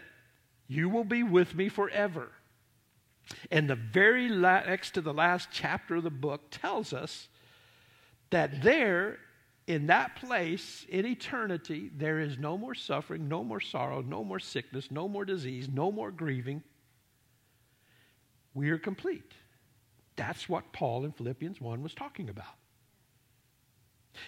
You 0.69 0.89
will 0.89 1.05
be 1.05 1.23
with 1.23 1.55
me 1.55 1.69
forever. 1.69 2.31
And 3.51 3.69
the 3.69 3.77
very 3.77 4.29
la- 4.29 4.61
next 4.61 4.93
to 4.93 5.01
the 5.01 5.15
last 5.15 5.49
chapter 5.51 5.97
of 5.97 6.03
the 6.03 6.11
book 6.11 6.51
tells 6.51 6.93
us 6.93 7.29
that 8.31 8.63
there, 8.63 9.19
in 9.67 9.87
that 9.87 10.17
place, 10.17 10.85
in 10.89 11.07
eternity, 11.07 11.91
there 11.97 12.21
is 12.21 12.39
no 12.39 12.59
more 12.59 12.75
suffering, 12.75 13.29
no 13.29 13.43
more 13.45 13.61
sorrow, 13.61 14.03
no 14.03 14.25
more 14.25 14.39
sickness, 14.39 14.91
no 14.91 15.09
more 15.09 15.25
disease, 15.25 15.69
no 15.73 15.91
more 15.91 16.11
grieving. 16.11 16.63
We 18.53 18.71
are 18.71 18.79
complete. 18.79 19.33
That's 20.17 20.49
what 20.49 20.73
Paul 20.73 21.05
in 21.05 21.13
Philippians 21.13 21.61
1 21.61 21.83
was 21.83 21.95
talking 21.95 22.29
about. 22.29 22.55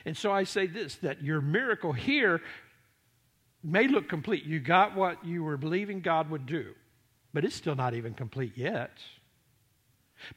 And 0.04 0.16
so 0.16 0.32
I 0.32 0.44
say 0.44 0.66
this 0.66 0.96
that 0.96 1.22
your 1.22 1.40
miracle 1.40 1.92
here 1.92 2.42
may 3.62 3.88
look 3.88 4.08
complete. 4.08 4.44
You 4.44 4.60
got 4.60 4.96
what 4.96 5.24
you 5.24 5.44
were 5.44 5.56
believing 5.56 6.00
God 6.00 6.30
would 6.30 6.46
do, 6.46 6.74
but 7.36 7.44
it's 7.44 7.54
still 7.54 7.74
not 7.74 7.92
even 7.92 8.14
complete 8.14 8.56
yet. 8.56 8.92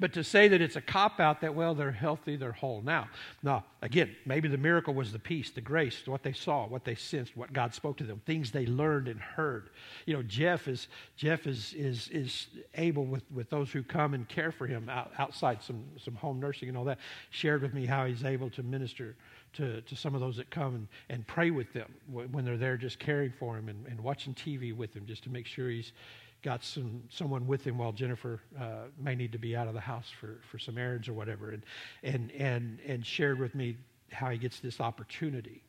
But 0.01 0.11
to 0.15 0.23
say 0.25 0.49
that 0.49 0.59
it's 0.59 0.75
a 0.75 0.81
cop 0.81 1.21
out 1.21 1.39
that, 1.39 1.55
well, 1.55 1.73
they're 1.73 1.93
healthy, 1.93 2.35
they're 2.35 2.51
whole 2.51 2.81
now. 2.81 3.07
Now, 3.41 3.63
again, 3.81 4.13
maybe 4.25 4.49
the 4.49 4.57
miracle 4.57 4.93
was 4.93 5.13
the 5.13 5.17
peace, 5.17 5.49
the 5.49 5.61
grace, 5.61 6.05
what 6.07 6.23
they 6.23 6.33
saw, 6.33 6.67
what 6.67 6.83
they 6.83 6.95
sensed, 6.95 7.37
what 7.37 7.53
God 7.53 7.73
spoke 7.73 7.95
to 7.99 8.03
them, 8.03 8.21
things 8.25 8.51
they 8.51 8.65
learned 8.65 9.07
and 9.07 9.17
heard. 9.17 9.69
You 10.05 10.13
know, 10.13 10.23
Jeff 10.23 10.67
is, 10.67 10.89
Jeff 11.15 11.47
is, 11.47 11.73
is, 11.73 12.09
is 12.09 12.47
able 12.75 13.05
with, 13.05 13.23
with 13.31 13.49
those 13.49 13.71
who 13.71 13.81
come 13.81 14.13
and 14.13 14.27
care 14.27 14.51
for 14.51 14.67
him 14.67 14.89
out, 14.89 15.13
outside 15.17 15.63
some, 15.63 15.85
some 16.03 16.15
home 16.15 16.41
nursing 16.41 16.67
and 16.67 16.77
all 16.77 16.83
that, 16.83 16.99
shared 17.29 17.61
with 17.61 17.73
me 17.73 17.85
how 17.85 18.07
he's 18.07 18.25
able 18.25 18.49
to 18.49 18.61
minister 18.61 19.15
to, 19.53 19.81
to 19.83 19.95
some 19.95 20.15
of 20.15 20.19
those 20.19 20.35
that 20.35 20.49
come 20.49 20.75
and, 20.75 20.87
and 21.09 21.25
pray 21.25 21.49
with 21.49 21.71
them 21.71 21.93
when 22.11 22.43
they're 22.43 22.57
there 22.57 22.75
just 22.75 22.99
caring 22.99 23.31
for 23.39 23.57
him 23.57 23.69
and, 23.69 23.87
and 23.87 23.99
watching 24.01 24.33
TV 24.33 24.75
with 24.75 24.93
him 24.93 25.05
just 25.05 25.23
to 25.23 25.29
make 25.29 25.45
sure 25.45 25.69
he's 25.69 25.93
got 26.41 26.63
some 26.63 27.03
someone 27.09 27.47
with 27.47 27.65
him 27.65 27.77
while 27.77 27.91
Jennifer 27.91 28.39
uh, 28.59 28.87
may 28.97 29.15
need 29.15 29.31
to 29.33 29.37
be 29.37 29.55
out 29.55 29.67
of 29.67 29.73
the 29.73 29.79
house 29.79 30.09
for, 30.19 30.39
for 30.49 30.57
some 30.57 30.77
errands 30.77 31.07
or 31.07 31.13
whatever 31.13 31.51
and, 31.51 31.63
and, 32.03 32.31
and, 32.31 32.79
and 32.85 33.05
shared 33.05 33.39
with 33.39 33.55
me 33.55 33.77
how 34.11 34.29
he 34.29 34.37
gets 34.37 34.59
this 34.59 34.79
opportunity. 34.79 35.63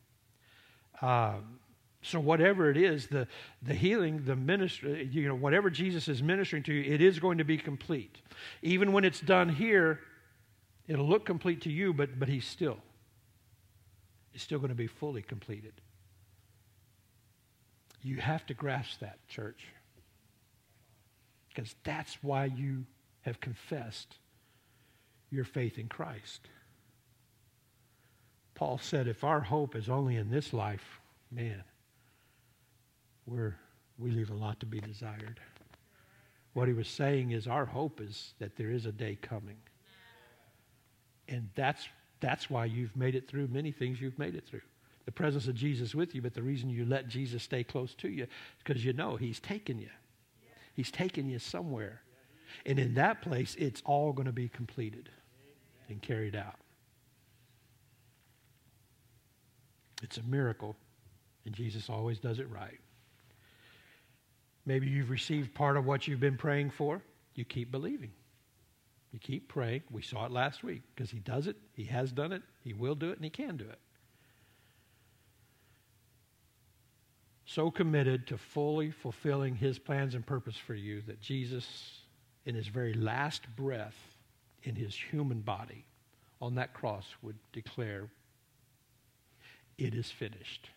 Um, 1.01 1.59
so 2.03 2.19
whatever 2.19 2.71
it 2.71 2.77
is, 2.77 3.07
the, 3.07 3.27
the 3.61 3.73
healing, 3.73 4.23
the 4.25 4.35
ministry, 4.35 5.07
you 5.11 5.27
know, 5.27 5.35
whatever 5.35 5.69
Jesus 5.69 6.07
is 6.07 6.23
ministering 6.23 6.63
to 6.63 6.73
you, 6.73 6.93
it 6.93 7.01
is 7.01 7.19
going 7.19 7.37
to 7.37 7.43
be 7.43 7.57
complete. 7.57 8.17
Even 8.63 8.91
when 8.91 9.03
it's 9.03 9.19
done 9.19 9.49
here, 9.49 9.99
it'll 10.87 11.07
look 11.07 11.25
complete 11.25 11.61
to 11.61 11.69
you, 11.69 11.93
but, 11.93 12.17
but 12.17 12.27
he's 12.27 12.45
still 12.45 12.77
is 14.33 14.41
still 14.41 14.59
going 14.59 14.69
to 14.69 14.75
be 14.75 14.87
fully 14.87 15.21
completed. 15.21 15.73
You 18.01 18.17
have 18.17 18.45
to 18.47 18.53
grasp 18.53 18.99
that, 19.01 19.19
church. 19.27 19.65
Because 21.53 21.75
that's 21.83 22.17
why 22.21 22.45
you 22.45 22.85
have 23.21 23.39
confessed 23.39 24.17
your 25.29 25.43
faith 25.43 25.77
in 25.77 25.87
Christ. 25.87 26.47
Paul 28.55 28.77
said, 28.77 29.07
if 29.07 29.23
our 29.23 29.39
hope 29.39 29.75
is 29.75 29.89
only 29.89 30.17
in 30.17 30.29
this 30.29 30.53
life, 30.53 30.99
man, 31.31 31.63
we're, 33.25 33.55
we 33.97 34.11
leave 34.11 34.29
a 34.29 34.35
lot 34.35 34.59
to 34.59 34.65
be 34.65 34.79
desired. 34.79 35.39
What 36.53 36.67
he 36.67 36.73
was 36.73 36.87
saying 36.87 37.31
is, 37.31 37.47
our 37.47 37.65
hope 37.65 38.01
is 38.01 38.33
that 38.39 38.55
there 38.57 38.71
is 38.71 38.85
a 38.85 38.91
day 38.91 39.17
coming. 39.21 39.57
And 41.27 41.49
that's 41.55 41.87
that's 42.19 42.49
why 42.49 42.65
you've 42.65 42.95
made 42.95 43.15
it 43.15 43.27
through 43.27 43.47
many 43.47 43.71
things 43.71 43.99
you've 43.99 44.19
made 44.19 44.35
it 44.35 44.45
through. 44.45 44.61
The 45.05 45.11
presence 45.11 45.47
of 45.47 45.55
Jesus 45.55 45.95
with 45.95 46.13
you, 46.13 46.21
but 46.21 46.35
the 46.35 46.43
reason 46.43 46.69
you 46.69 46.85
let 46.85 47.07
Jesus 47.07 47.41
stay 47.41 47.63
close 47.63 47.95
to 47.95 48.09
you 48.09 48.23
is 48.23 48.29
because 48.63 48.85
you 48.85 48.93
know 48.93 49.15
He's 49.15 49.39
taken 49.39 49.79
you. 49.79 49.89
He's 50.73 50.91
taking 50.91 51.29
you 51.29 51.39
somewhere. 51.39 52.01
And 52.65 52.79
in 52.79 52.93
that 52.95 53.21
place, 53.21 53.55
it's 53.57 53.81
all 53.85 54.13
going 54.13 54.25
to 54.25 54.31
be 54.31 54.47
completed 54.47 55.09
and 55.89 56.01
carried 56.01 56.35
out. 56.35 56.55
It's 60.03 60.17
a 60.17 60.23
miracle, 60.23 60.75
and 61.45 61.53
Jesus 61.53 61.89
always 61.89 62.19
does 62.19 62.39
it 62.39 62.49
right. 62.49 62.79
Maybe 64.65 64.87
you've 64.87 65.09
received 65.09 65.53
part 65.53 65.77
of 65.77 65.85
what 65.85 66.07
you've 66.07 66.19
been 66.19 66.37
praying 66.37 66.71
for. 66.71 67.01
You 67.35 67.45
keep 67.45 67.71
believing. 67.71 68.11
You 69.11 69.19
keep 69.19 69.47
praying. 69.47 69.83
We 69.91 70.01
saw 70.01 70.25
it 70.25 70.31
last 70.31 70.63
week 70.63 70.81
because 70.93 71.11
He 71.11 71.19
does 71.19 71.47
it, 71.47 71.55
He 71.73 71.83
has 71.85 72.11
done 72.11 72.31
it, 72.31 72.41
He 72.63 72.73
will 72.73 72.95
do 72.95 73.09
it, 73.09 73.17
and 73.17 73.23
He 73.23 73.29
can 73.29 73.57
do 73.57 73.65
it. 73.65 73.79
So 77.53 77.69
committed 77.69 78.27
to 78.27 78.37
fully 78.37 78.91
fulfilling 78.91 79.55
His 79.55 79.77
plans 79.77 80.15
and 80.15 80.25
purpose 80.25 80.55
for 80.55 80.73
you 80.73 81.01
that 81.07 81.19
Jesus, 81.19 81.99
in 82.45 82.55
His 82.55 82.67
very 82.67 82.93
last 82.93 83.43
breath 83.57 83.97
in 84.63 84.75
His 84.75 84.95
human 84.95 85.41
body 85.41 85.83
on 86.41 86.55
that 86.55 86.73
cross, 86.73 87.05
would 87.21 87.35
declare, 87.51 88.07
It 89.77 89.93
is 89.93 90.09
finished. 90.09 90.69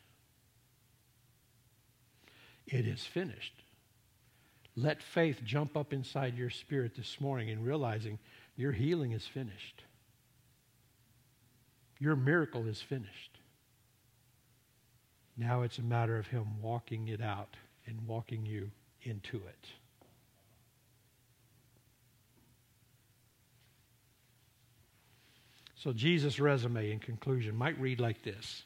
It 2.67 2.89
is 2.89 3.05
finished. 3.05 3.55
Let 4.75 5.01
faith 5.01 5.43
jump 5.45 5.77
up 5.77 5.93
inside 5.93 6.37
your 6.37 6.51
spirit 6.51 6.97
this 6.97 7.21
morning 7.21 7.51
in 7.51 7.63
realizing 7.63 8.19
your 8.57 8.73
healing 8.73 9.13
is 9.13 9.25
finished. 9.25 9.85
Your 12.01 12.17
miracle 12.17 12.67
is 12.67 12.81
finished. 12.81 13.39
Now 15.37 15.63
it's 15.63 15.79
a 15.79 15.83
matter 15.83 16.17
of 16.17 16.27
Him 16.27 16.61
walking 16.61 17.09
it 17.09 17.21
out 17.21 17.57
and 17.87 18.07
walking 18.07 18.47
you 18.47 18.71
into 19.03 19.37
it. 19.37 19.69
So, 25.77 25.93
Jesus' 25.93 26.41
resume 26.41 26.93
in 26.93 26.99
conclusion 26.99 27.55
might 27.55 27.79
read 27.79 28.01
like 28.01 28.23
this 28.23 28.65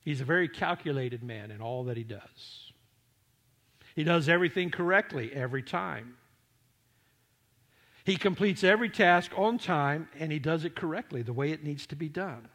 He's 0.00 0.20
a 0.20 0.24
very 0.24 0.48
calculated 0.48 1.22
man 1.22 1.50
in 1.52 1.60
all 1.60 1.84
that 1.84 1.96
he 1.96 2.02
does. 2.02 2.72
He 3.94 4.04
does 4.04 4.28
everything 4.28 4.70
correctly 4.70 5.32
every 5.32 5.62
time. 5.62 6.16
He 8.04 8.16
completes 8.16 8.64
every 8.64 8.88
task 8.88 9.30
on 9.36 9.58
time 9.58 10.08
and 10.18 10.32
he 10.32 10.40
does 10.40 10.64
it 10.64 10.74
correctly, 10.74 11.22
the 11.22 11.32
way 11.32 11.52
it 11.52 11.62
needs 11.62 11.86
to 11.86 11.96
be 11.96 12.08
done. 12.08 12.48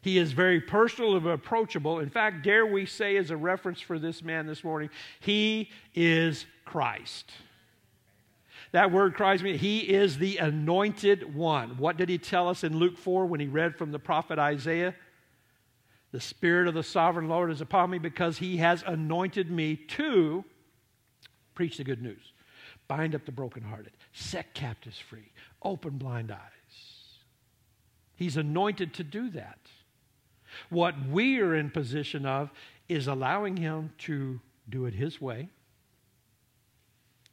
He 0.00 0.18
is 0.18 0.32
very 0.32 0.60
personal 0.60 1.16
and 1.16 1.26
approachable. 1.26 1.98
In 1.98 2.10
fact, 2.10 2.44
dare 2.44 2.66
we 2.66 2.86
say, 2.86 3.16
as 3.16 3.30
a 3.30 3.36
reference 3.36 3.80
for 3.80 3.98
this 3.98 4.22
man 4.22 4.46
this 4.46 4.62
morning, 4.62 4.90
he 5.20 5.70
is 5.94 6.46
Christ. 6.64 7.32
That 8.72 8.92
word 8.92 9.14
Christ 9.14 9.42
means 9.42 9.60
he 9.60 9.78
is 9.78 10.18
the 10.18 10.36
anointed 10.38 11.34
one. 11.34 11.78
What 11.78 11.96
did 11.96 12.08
he 12.08 12.18
tell 12.18 12.48
us 12.48 12.64
in 12.64 12.76
Luke 12.78 12.98
4 12.98 13.26
when 13.26 13.40
he 13.40 13.46
read 13.46 13.76
from 13.76 13.92
the 13.92 13.98
prophet 13.98 14.38
Isaiah? 14.38 14.94
The 16.12 16.20
Spirit 16.20 16.68
of 16.68 16.74
the 16.74 16.82
sovereign 16.82 17.28
Lord 17.28 17.50
is 17.50 17.60
upon 17.60 17.90
me 17.90 17.98
because 17.98 18.38
he 18.38 18.58
has 18.58 18.82
anointed 18.86 19.50
me 19.50 19.76
to 19.76 20.44
preach 21.54 21.76
the 21.76 21.84
good 21.84 22.02
news, 22.02 22.32
bind 22.86 23.14
up 23.14 23.26
the 23.26 23.32
brokenhearted, 23.32 23.92
set 24.12 24.54
captives 24.54 24.98
free, 24.98 25.32
open 25.62 25.98
blind 25.98 26.30
eyes. 26.30 26.38
He's 28.14 28.36
anointed 28.36 28.94
to 28.94 29.04
do 29.04 29.30
that. 29.30 29.58
What 30.70 30.94
we 31.08 31.40
are 31.40 31.54
in 31.54 31.70
position 31.70 32.26
of 32.26 32.50
is 32.88 33.06
allowing 33.06 33.56
him 33.56 33.90
to 33.98 34.40
do 34.68 34.86
it 34.86 34.94
his 34.94 35.20
way, 35.20 35.48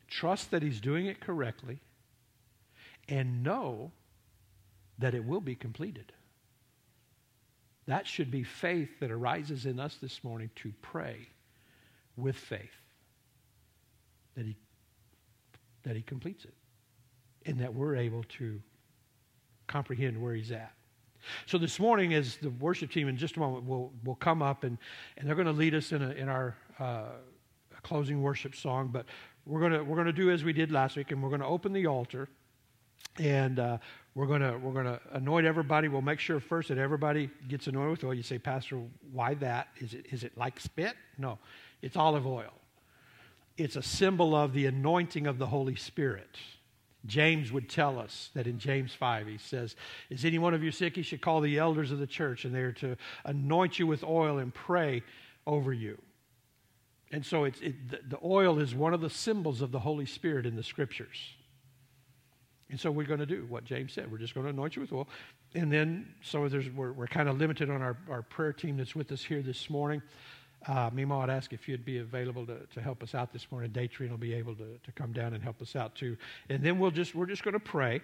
trust 0.07 0.51
that 0.51 0.61
he's 0.61 0.79
doing 0.79 1.05
it 1.05 1.19
correctly, 1.19 1.79
and 3.07 3.43
know 3.43 3.91
that 4.97 5.13
it 5.13 5.25
will 5.25 5.41
be 5.41 5.55
completed. 5.55 6.11
That 7.87 8.07
should 8.07 8.31
be 8.31 8.43
faith 8.43 8.99
that 8.99 9.11
arises 9.11 9.65
in 9.65 9.79
us 9.79 9.97
this 10.01 10.23
morning 10.23 10.49
to 10.55 10.73
pray 10.81 11.27
with 12.17 12.35
faith 12.35 12.71
that 14.35 14.45
he, 14.45 14.55
that 15.83 15.95
he 15.95 16.01
completes 16.01 16.45
it 16.45 16.53
and 17.45 17.59
that 17.59 17.73
we're 17.73 17.95
able 17.95 18.23
to 18.23 18.61
comprehend 19.67 20.21
where 20.21 20.33
He's 20.33 20.51
at. 20.51 20.73
So 21.45 21.57
this 21.57 21.79
morning, 21.79 22.13
as 22.13 22.37
the 22.37 22.49
worship 22.49 22.91
team 22.91 23.07
in 23.07 23.17
just 23.17 23.37
a 23.37 23.39
moment 23.39 23.65
will 23.65 23.91
will 24.03 24.15
come 24.15 24.41
up 24.41 24.63
and, 24.63 24.77
and 25.17 25.27
they're 25.27 25.35
going 25.35 25.47
to 25.47 25.53
lead 25.53 25.75
us 25.75 25.91
in, 25.91 26.01
a, 26.01 26.09
in 26.11 26.29
our 26.29 26.55
uh, 26.79 27.03
closing 27.83 28.21
worship 28.21 28.55
song, 28.55 28.89
but 28.91 29.05
we're 29.45 29.59
going 29.59 29.73
to 29.73 29.83
we're 29.83 29.95
to 30.03 30.13
do 30.13 30.31
as 30.31 30.43
we 30.43 30.53
did 30.53 30.71
last 30.71 30.95
week, 30.95 31.11
and 31.11 31.21
we're 31.21 31.29
going 31.29 31.41
to 31.41 31.47
open 31.47 31.71
the 31.71 31.85
altar, 31.85 32.27
and 33.17 33.59
uh, 33.59 33.77
we're 34.15 34.25
going 34.25 34.41
to 34.41 34.57
we're 34.57 34.73
to 34.85 34.99
anoint 35.13 35.45
everybody. 35.45 35.87
We'll 35.87 36.01
make 36.01 36.19
sure 36.19 36.39
first 36.39 36.69
that 36.69 36.77
everybody 36.77 37.29
gets 37.47 37.67
anointed 37.67 37.91
with 37.91 38.03
oil. 38.03 38.13
You 38.13 38.23
say, 38.23 38.39
Pastor, 38.39 38.81
why 39.11 39.35
that? 39.35 39.67
Is 39.77 39.93
it 39.93 40.07
is 40.11 40.23
it 40.23 40.37
like 40.37 40.59
spit? 40.59 40.95
No, 41.17 41.37
it's 41.81 41.95
olive 41.95 42.25
oil. 42.25 42.53
It's 43.57 43.75
a 43.75 43.83
symbol 43.83 44.35
of 44.35 44.53
the 44.53 44.65
anointing 44.65 45.27
of 45.27 45.37
the 45.37 45.47
Holy 45.47 45.75
Spirit. 45.75 46.37
James 47.05 47.51
would 47.51 47.69
tell 47.69 47.99
us 47.99 48.29
that 48.33 48.47
in 48.47 48.57
James 48.57 48.93
5, 48.93 49.27
he 49.27 49.37
says, 49.37 49.75
Is 50.09 50.25
any 50.25 50.39
one 50.39 50.53
of 50.53 50.63
you 50.63 50.71
sick? 50.71 50.95
He 50.95 51.01
should 51.01 51.21
call 51.21 51.41
the 51.41 51.57
elders 51.57 51.91
of 51.91 51.99
the 51.99 52.07
church, 52.07 52.45
and 52.45 52.53
they 52.53 52.61
are 52.61 52.71
to 52.73 52.97
anoint 53.23 53.77
you 53.79 53.87
with 53.87 54.03
oil 54.03 54.39
and 54.39 54.53
pray 54.53 55.03
over 55.45 55.71
you. 55.71 55.97
And 57.11 57.25
so 57.25 57.43
it's, 57.43 57.61
it, 57.61 57.89
the, 57.89 57.99
the 58.09 58.19
oil 58.23 58.59
is 58.59 58.73
one 58.73 58.93
of 58.93 59.01
the 59.01 59.09
symbols 59.09 59.61
of 59.61 59.71
the 59.71 59.79
Holy 59.79 60.05
Spirit 60.05 60.45
in 60.45 60.55
the 60.55 60.63
scriptures. 60.63 61.35
And 62.69 62.79
so 62.79 62.91
we're 62.91 63.05
going 63.05 63.19
to 63.19 63.27
do 63.27 63.45
what 63.47 63.63
James 63.63 63.93
said. 63.93 64.11
We're 64.11 64.17
just 64.17 64.33
going 64.33 64.45
to 64.45 64.49
anoint 64.49 64.75
you 64.75 64.81
with 64.81 64.91
oil. 64.91 65.07
And 65.53 65.71
then, 65.71 66.13
so 66.23 66.49
we're, 66.75 66.91
we're 66.91 67.07
kind 67.07 67.29
of 67.29 67.37
limited 67.37 67.69
on 67.69 67.81
our, 67.81 67.95
our 68.09 68.23
prayer 68.23 68.51
team 68.51 68.77
that's 68.77 68.95
with 68.95 69.11
us 69.11 69.23
here 69.23 69.41
this 69.41 69.69
morning. 69.69 70.01
Uh, 70.67 70.89
Mimo, 70.89 71.21
I'd 71.21 71.29
ask 71.29 71.53
if 71.53 71.67
you'd 71.67 71.85
be 71.85 71.99
available 71.99 72.45
to, 72.47 72.65
to 72.73 72.81
help 72.81 73.03
us 73.03 73.13
out 73.13 73.31
this 73.31 73.51
morning. 73.51 73.69
Datrine 73.69 74.09
will 74.09 74.17
be 74.17 74.33
able 74.33 74.55
to, 74.55 74.79
to 74.83 74.91
come 74.93 75.11
down 75.11 75.33
and 75.33 75.43
help 75.43 75.61
us 75.61 75.75
out 75.75 75.93
too. 75.95 76.17
And 76.49 76.63
then 76.63 76.79
we'll 76.79 76.91
just, 76.91 77.13
we're 77.13 77.27
just 77.27 77.43
going 77.43 77.53
to 77.53 77.59
pray. 77.59 78.01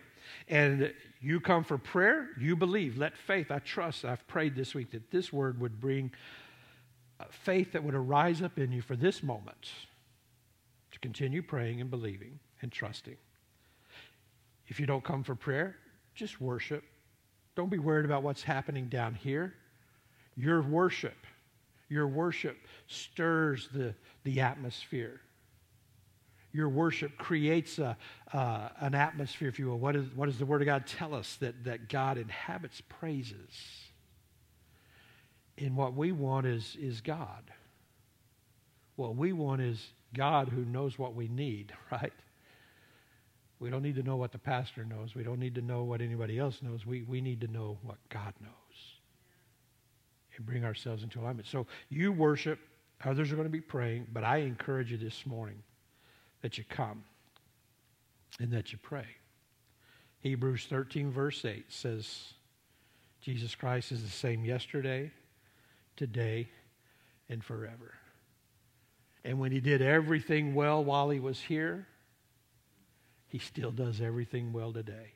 And 0.48 0.94
you 1.22 1.40
come 1.40 1.64
for 1.64 1.80
prayer, 1.80 2.30
you 2.40 2.56
believe. 2.56 2.98
Let 2.98 3.18
faith, 3.18 3.50
I 3.50 3.60
trust, 3.60 4.06
I've 4.06 4.26
prayed 4.28 4.56
this 4.56 4.76
week 4.76 4.92
that 4.92 5.10
this 5.10 5.34
word 5.34 5.60
would 5.60 5.80
bring 5.80 6.12
uh, 7.20 7.24
faith 7.32 7.72
that 7.72 7.84
would 7.84 7.96
arise 7.96 8.44
up 8.44 8.60
in 8.60 8.72
you 8.72 8.84
for 8.84 8.96
this 8.96 9.24
moment 9.24 9.72
to 10.92 11.00
continue 11.00 11.42
praying 11.42 11.82
and 11.82 11.90
believing 11.90 12.38
and 12.62 12.72
trusting. 12.72 13.18
If 14.68 14.80
you 14.80 14.86
don't 14.86 15.04
come 15.04 15.24
for 15.24 15.34
prayer, 15.34 15.78
just 16.14 16.40
worship. 16.40 16.84
Don't 17.56 17.72
be 17.72 17.80
worried 17.80 18.06
about 18.06 18.22
what's 18.22 18.44
happening 18.44 18.88
down 18.88 19.16
here. 19.16 19.56
Your 20.38 20.62
worship 20.62 21.16
your 21.92 22.08
worship 22.08 22.58
stirs 22.88 23.68
the, 23.74 23.94
the 24.24 24.40
atmosphere. 24.40 25.20
Your 26.54 26.70
worship 26.70 27.18
creates 27.18 27.80
a, 27.80 27.98
uh, 28.34 28.70
an 28.80 28.96
atmosphere, 28.96 29.50
if 29.50 29.60
you 29.60 29.68
will. 29.68 29.78
What, 29.78 29.98
is, 29.98 30.06
what 30.16 30.28
does 30.28 30.38
the 30.38 30.46
Word 30.46 30.62
of 30.62 30.68
God 30.68 30.88
tell 30.88 31.14
us? 31.14 31.36
That, 31.42 31.66
that 31.66 31.90
God 31.90 32.18
inhabits 32.18 32.82
praises. 32.88 33.52
And 35.58 35.76
what 35.76 35.94
we 35.94 36.14
want 36.14 36.48
is, 36.48 36.78
is 36.80 37.02
God. 37.02 37.52
What 38.96 39.18
we 39.18 39.34
want 39.34 39.62
is 39.62 39.86
God 40.14 40.48
who 40.48 40.64
knows 40.64 40.98
what 40.98 41.14
we 41.14 41.28
need, 41.28 41.74
right? 41.92 42.14
We 43.60 43.70
don't 43.70 43.84
need 43.84 43.96
to 43.96 44.04
know 44.04 44.16
what 44.16 44.32
the 44.32 44.40
pastor 44.40 44.86
knows. 44.86 45.14
We 45.14 45.24
don't 45.24 45.40
need 45.40 45.56
to 45.56 45.62
know 45.62 45.84
what 45.84 46.02
anybody 46.02 46.40
else 46.40 46.62
knows. 46.62 46.86
We, 46.86 47.04
we 47.04 47.20
need 47.20 47.42
to 47.42 47.48
know 47.48 47.80
what 47.84 47.98
God 48.10 48.34
knows 48.42 48.61
and 50.42 50.46
bring 50.48 50.66
ourselves 50.66 51.04
into 51.04 51.20
alignment. 51.20 51.48
So 51.48 51.68
you 51.90 52.12
worship, 52.12 52.58
others 53.06 53.32
are 53.32 53.36
going 53.36 53.48
to 53.48 53.52
be 53.52 53.62
praying, 53.62 54.08
but 54.12 54.24
I 54.24 54.38
encourage 54.38 54.92
you 54.92 54.98
this 54.98 55.24
morning 55.26 55.62
that 56.42 56.58
you 56.58 56.64
come 56.68 57.04
and 58.40 58.52
that 58.52 58.72
you 58.72 58.80
pray. 58.82 59.06
Hebrews 60.22 60.66
13, 60.68 61.12
verse 61.12 61.46
8 61.46 61.66
says, 61.70 62.34
Jesus 63.22 63.54
Christ 63.54 63.92
is 63.92 64.02
the 64.02 64.10
same 64.10 64.44
yesterday, 64.44 65.12
today, 65.96 66.50
and 67.30 67.44
forever. 67.44 67.94
And 69.24 69.40
when 69.40 69.52
he 69.52 69.60
did 69.60 69.84
everything 69.84 70.56
well 70.56 70.84
while 70.84 71.12
he 71.12 71.20
was 71.20 71.40
here, 71.40 71.88
he 73.28 73.38
still 73.38 73.72
does 73.72 74.02
everything 74.02 74.54
well 74.54 74.74
today. 74.74 75.14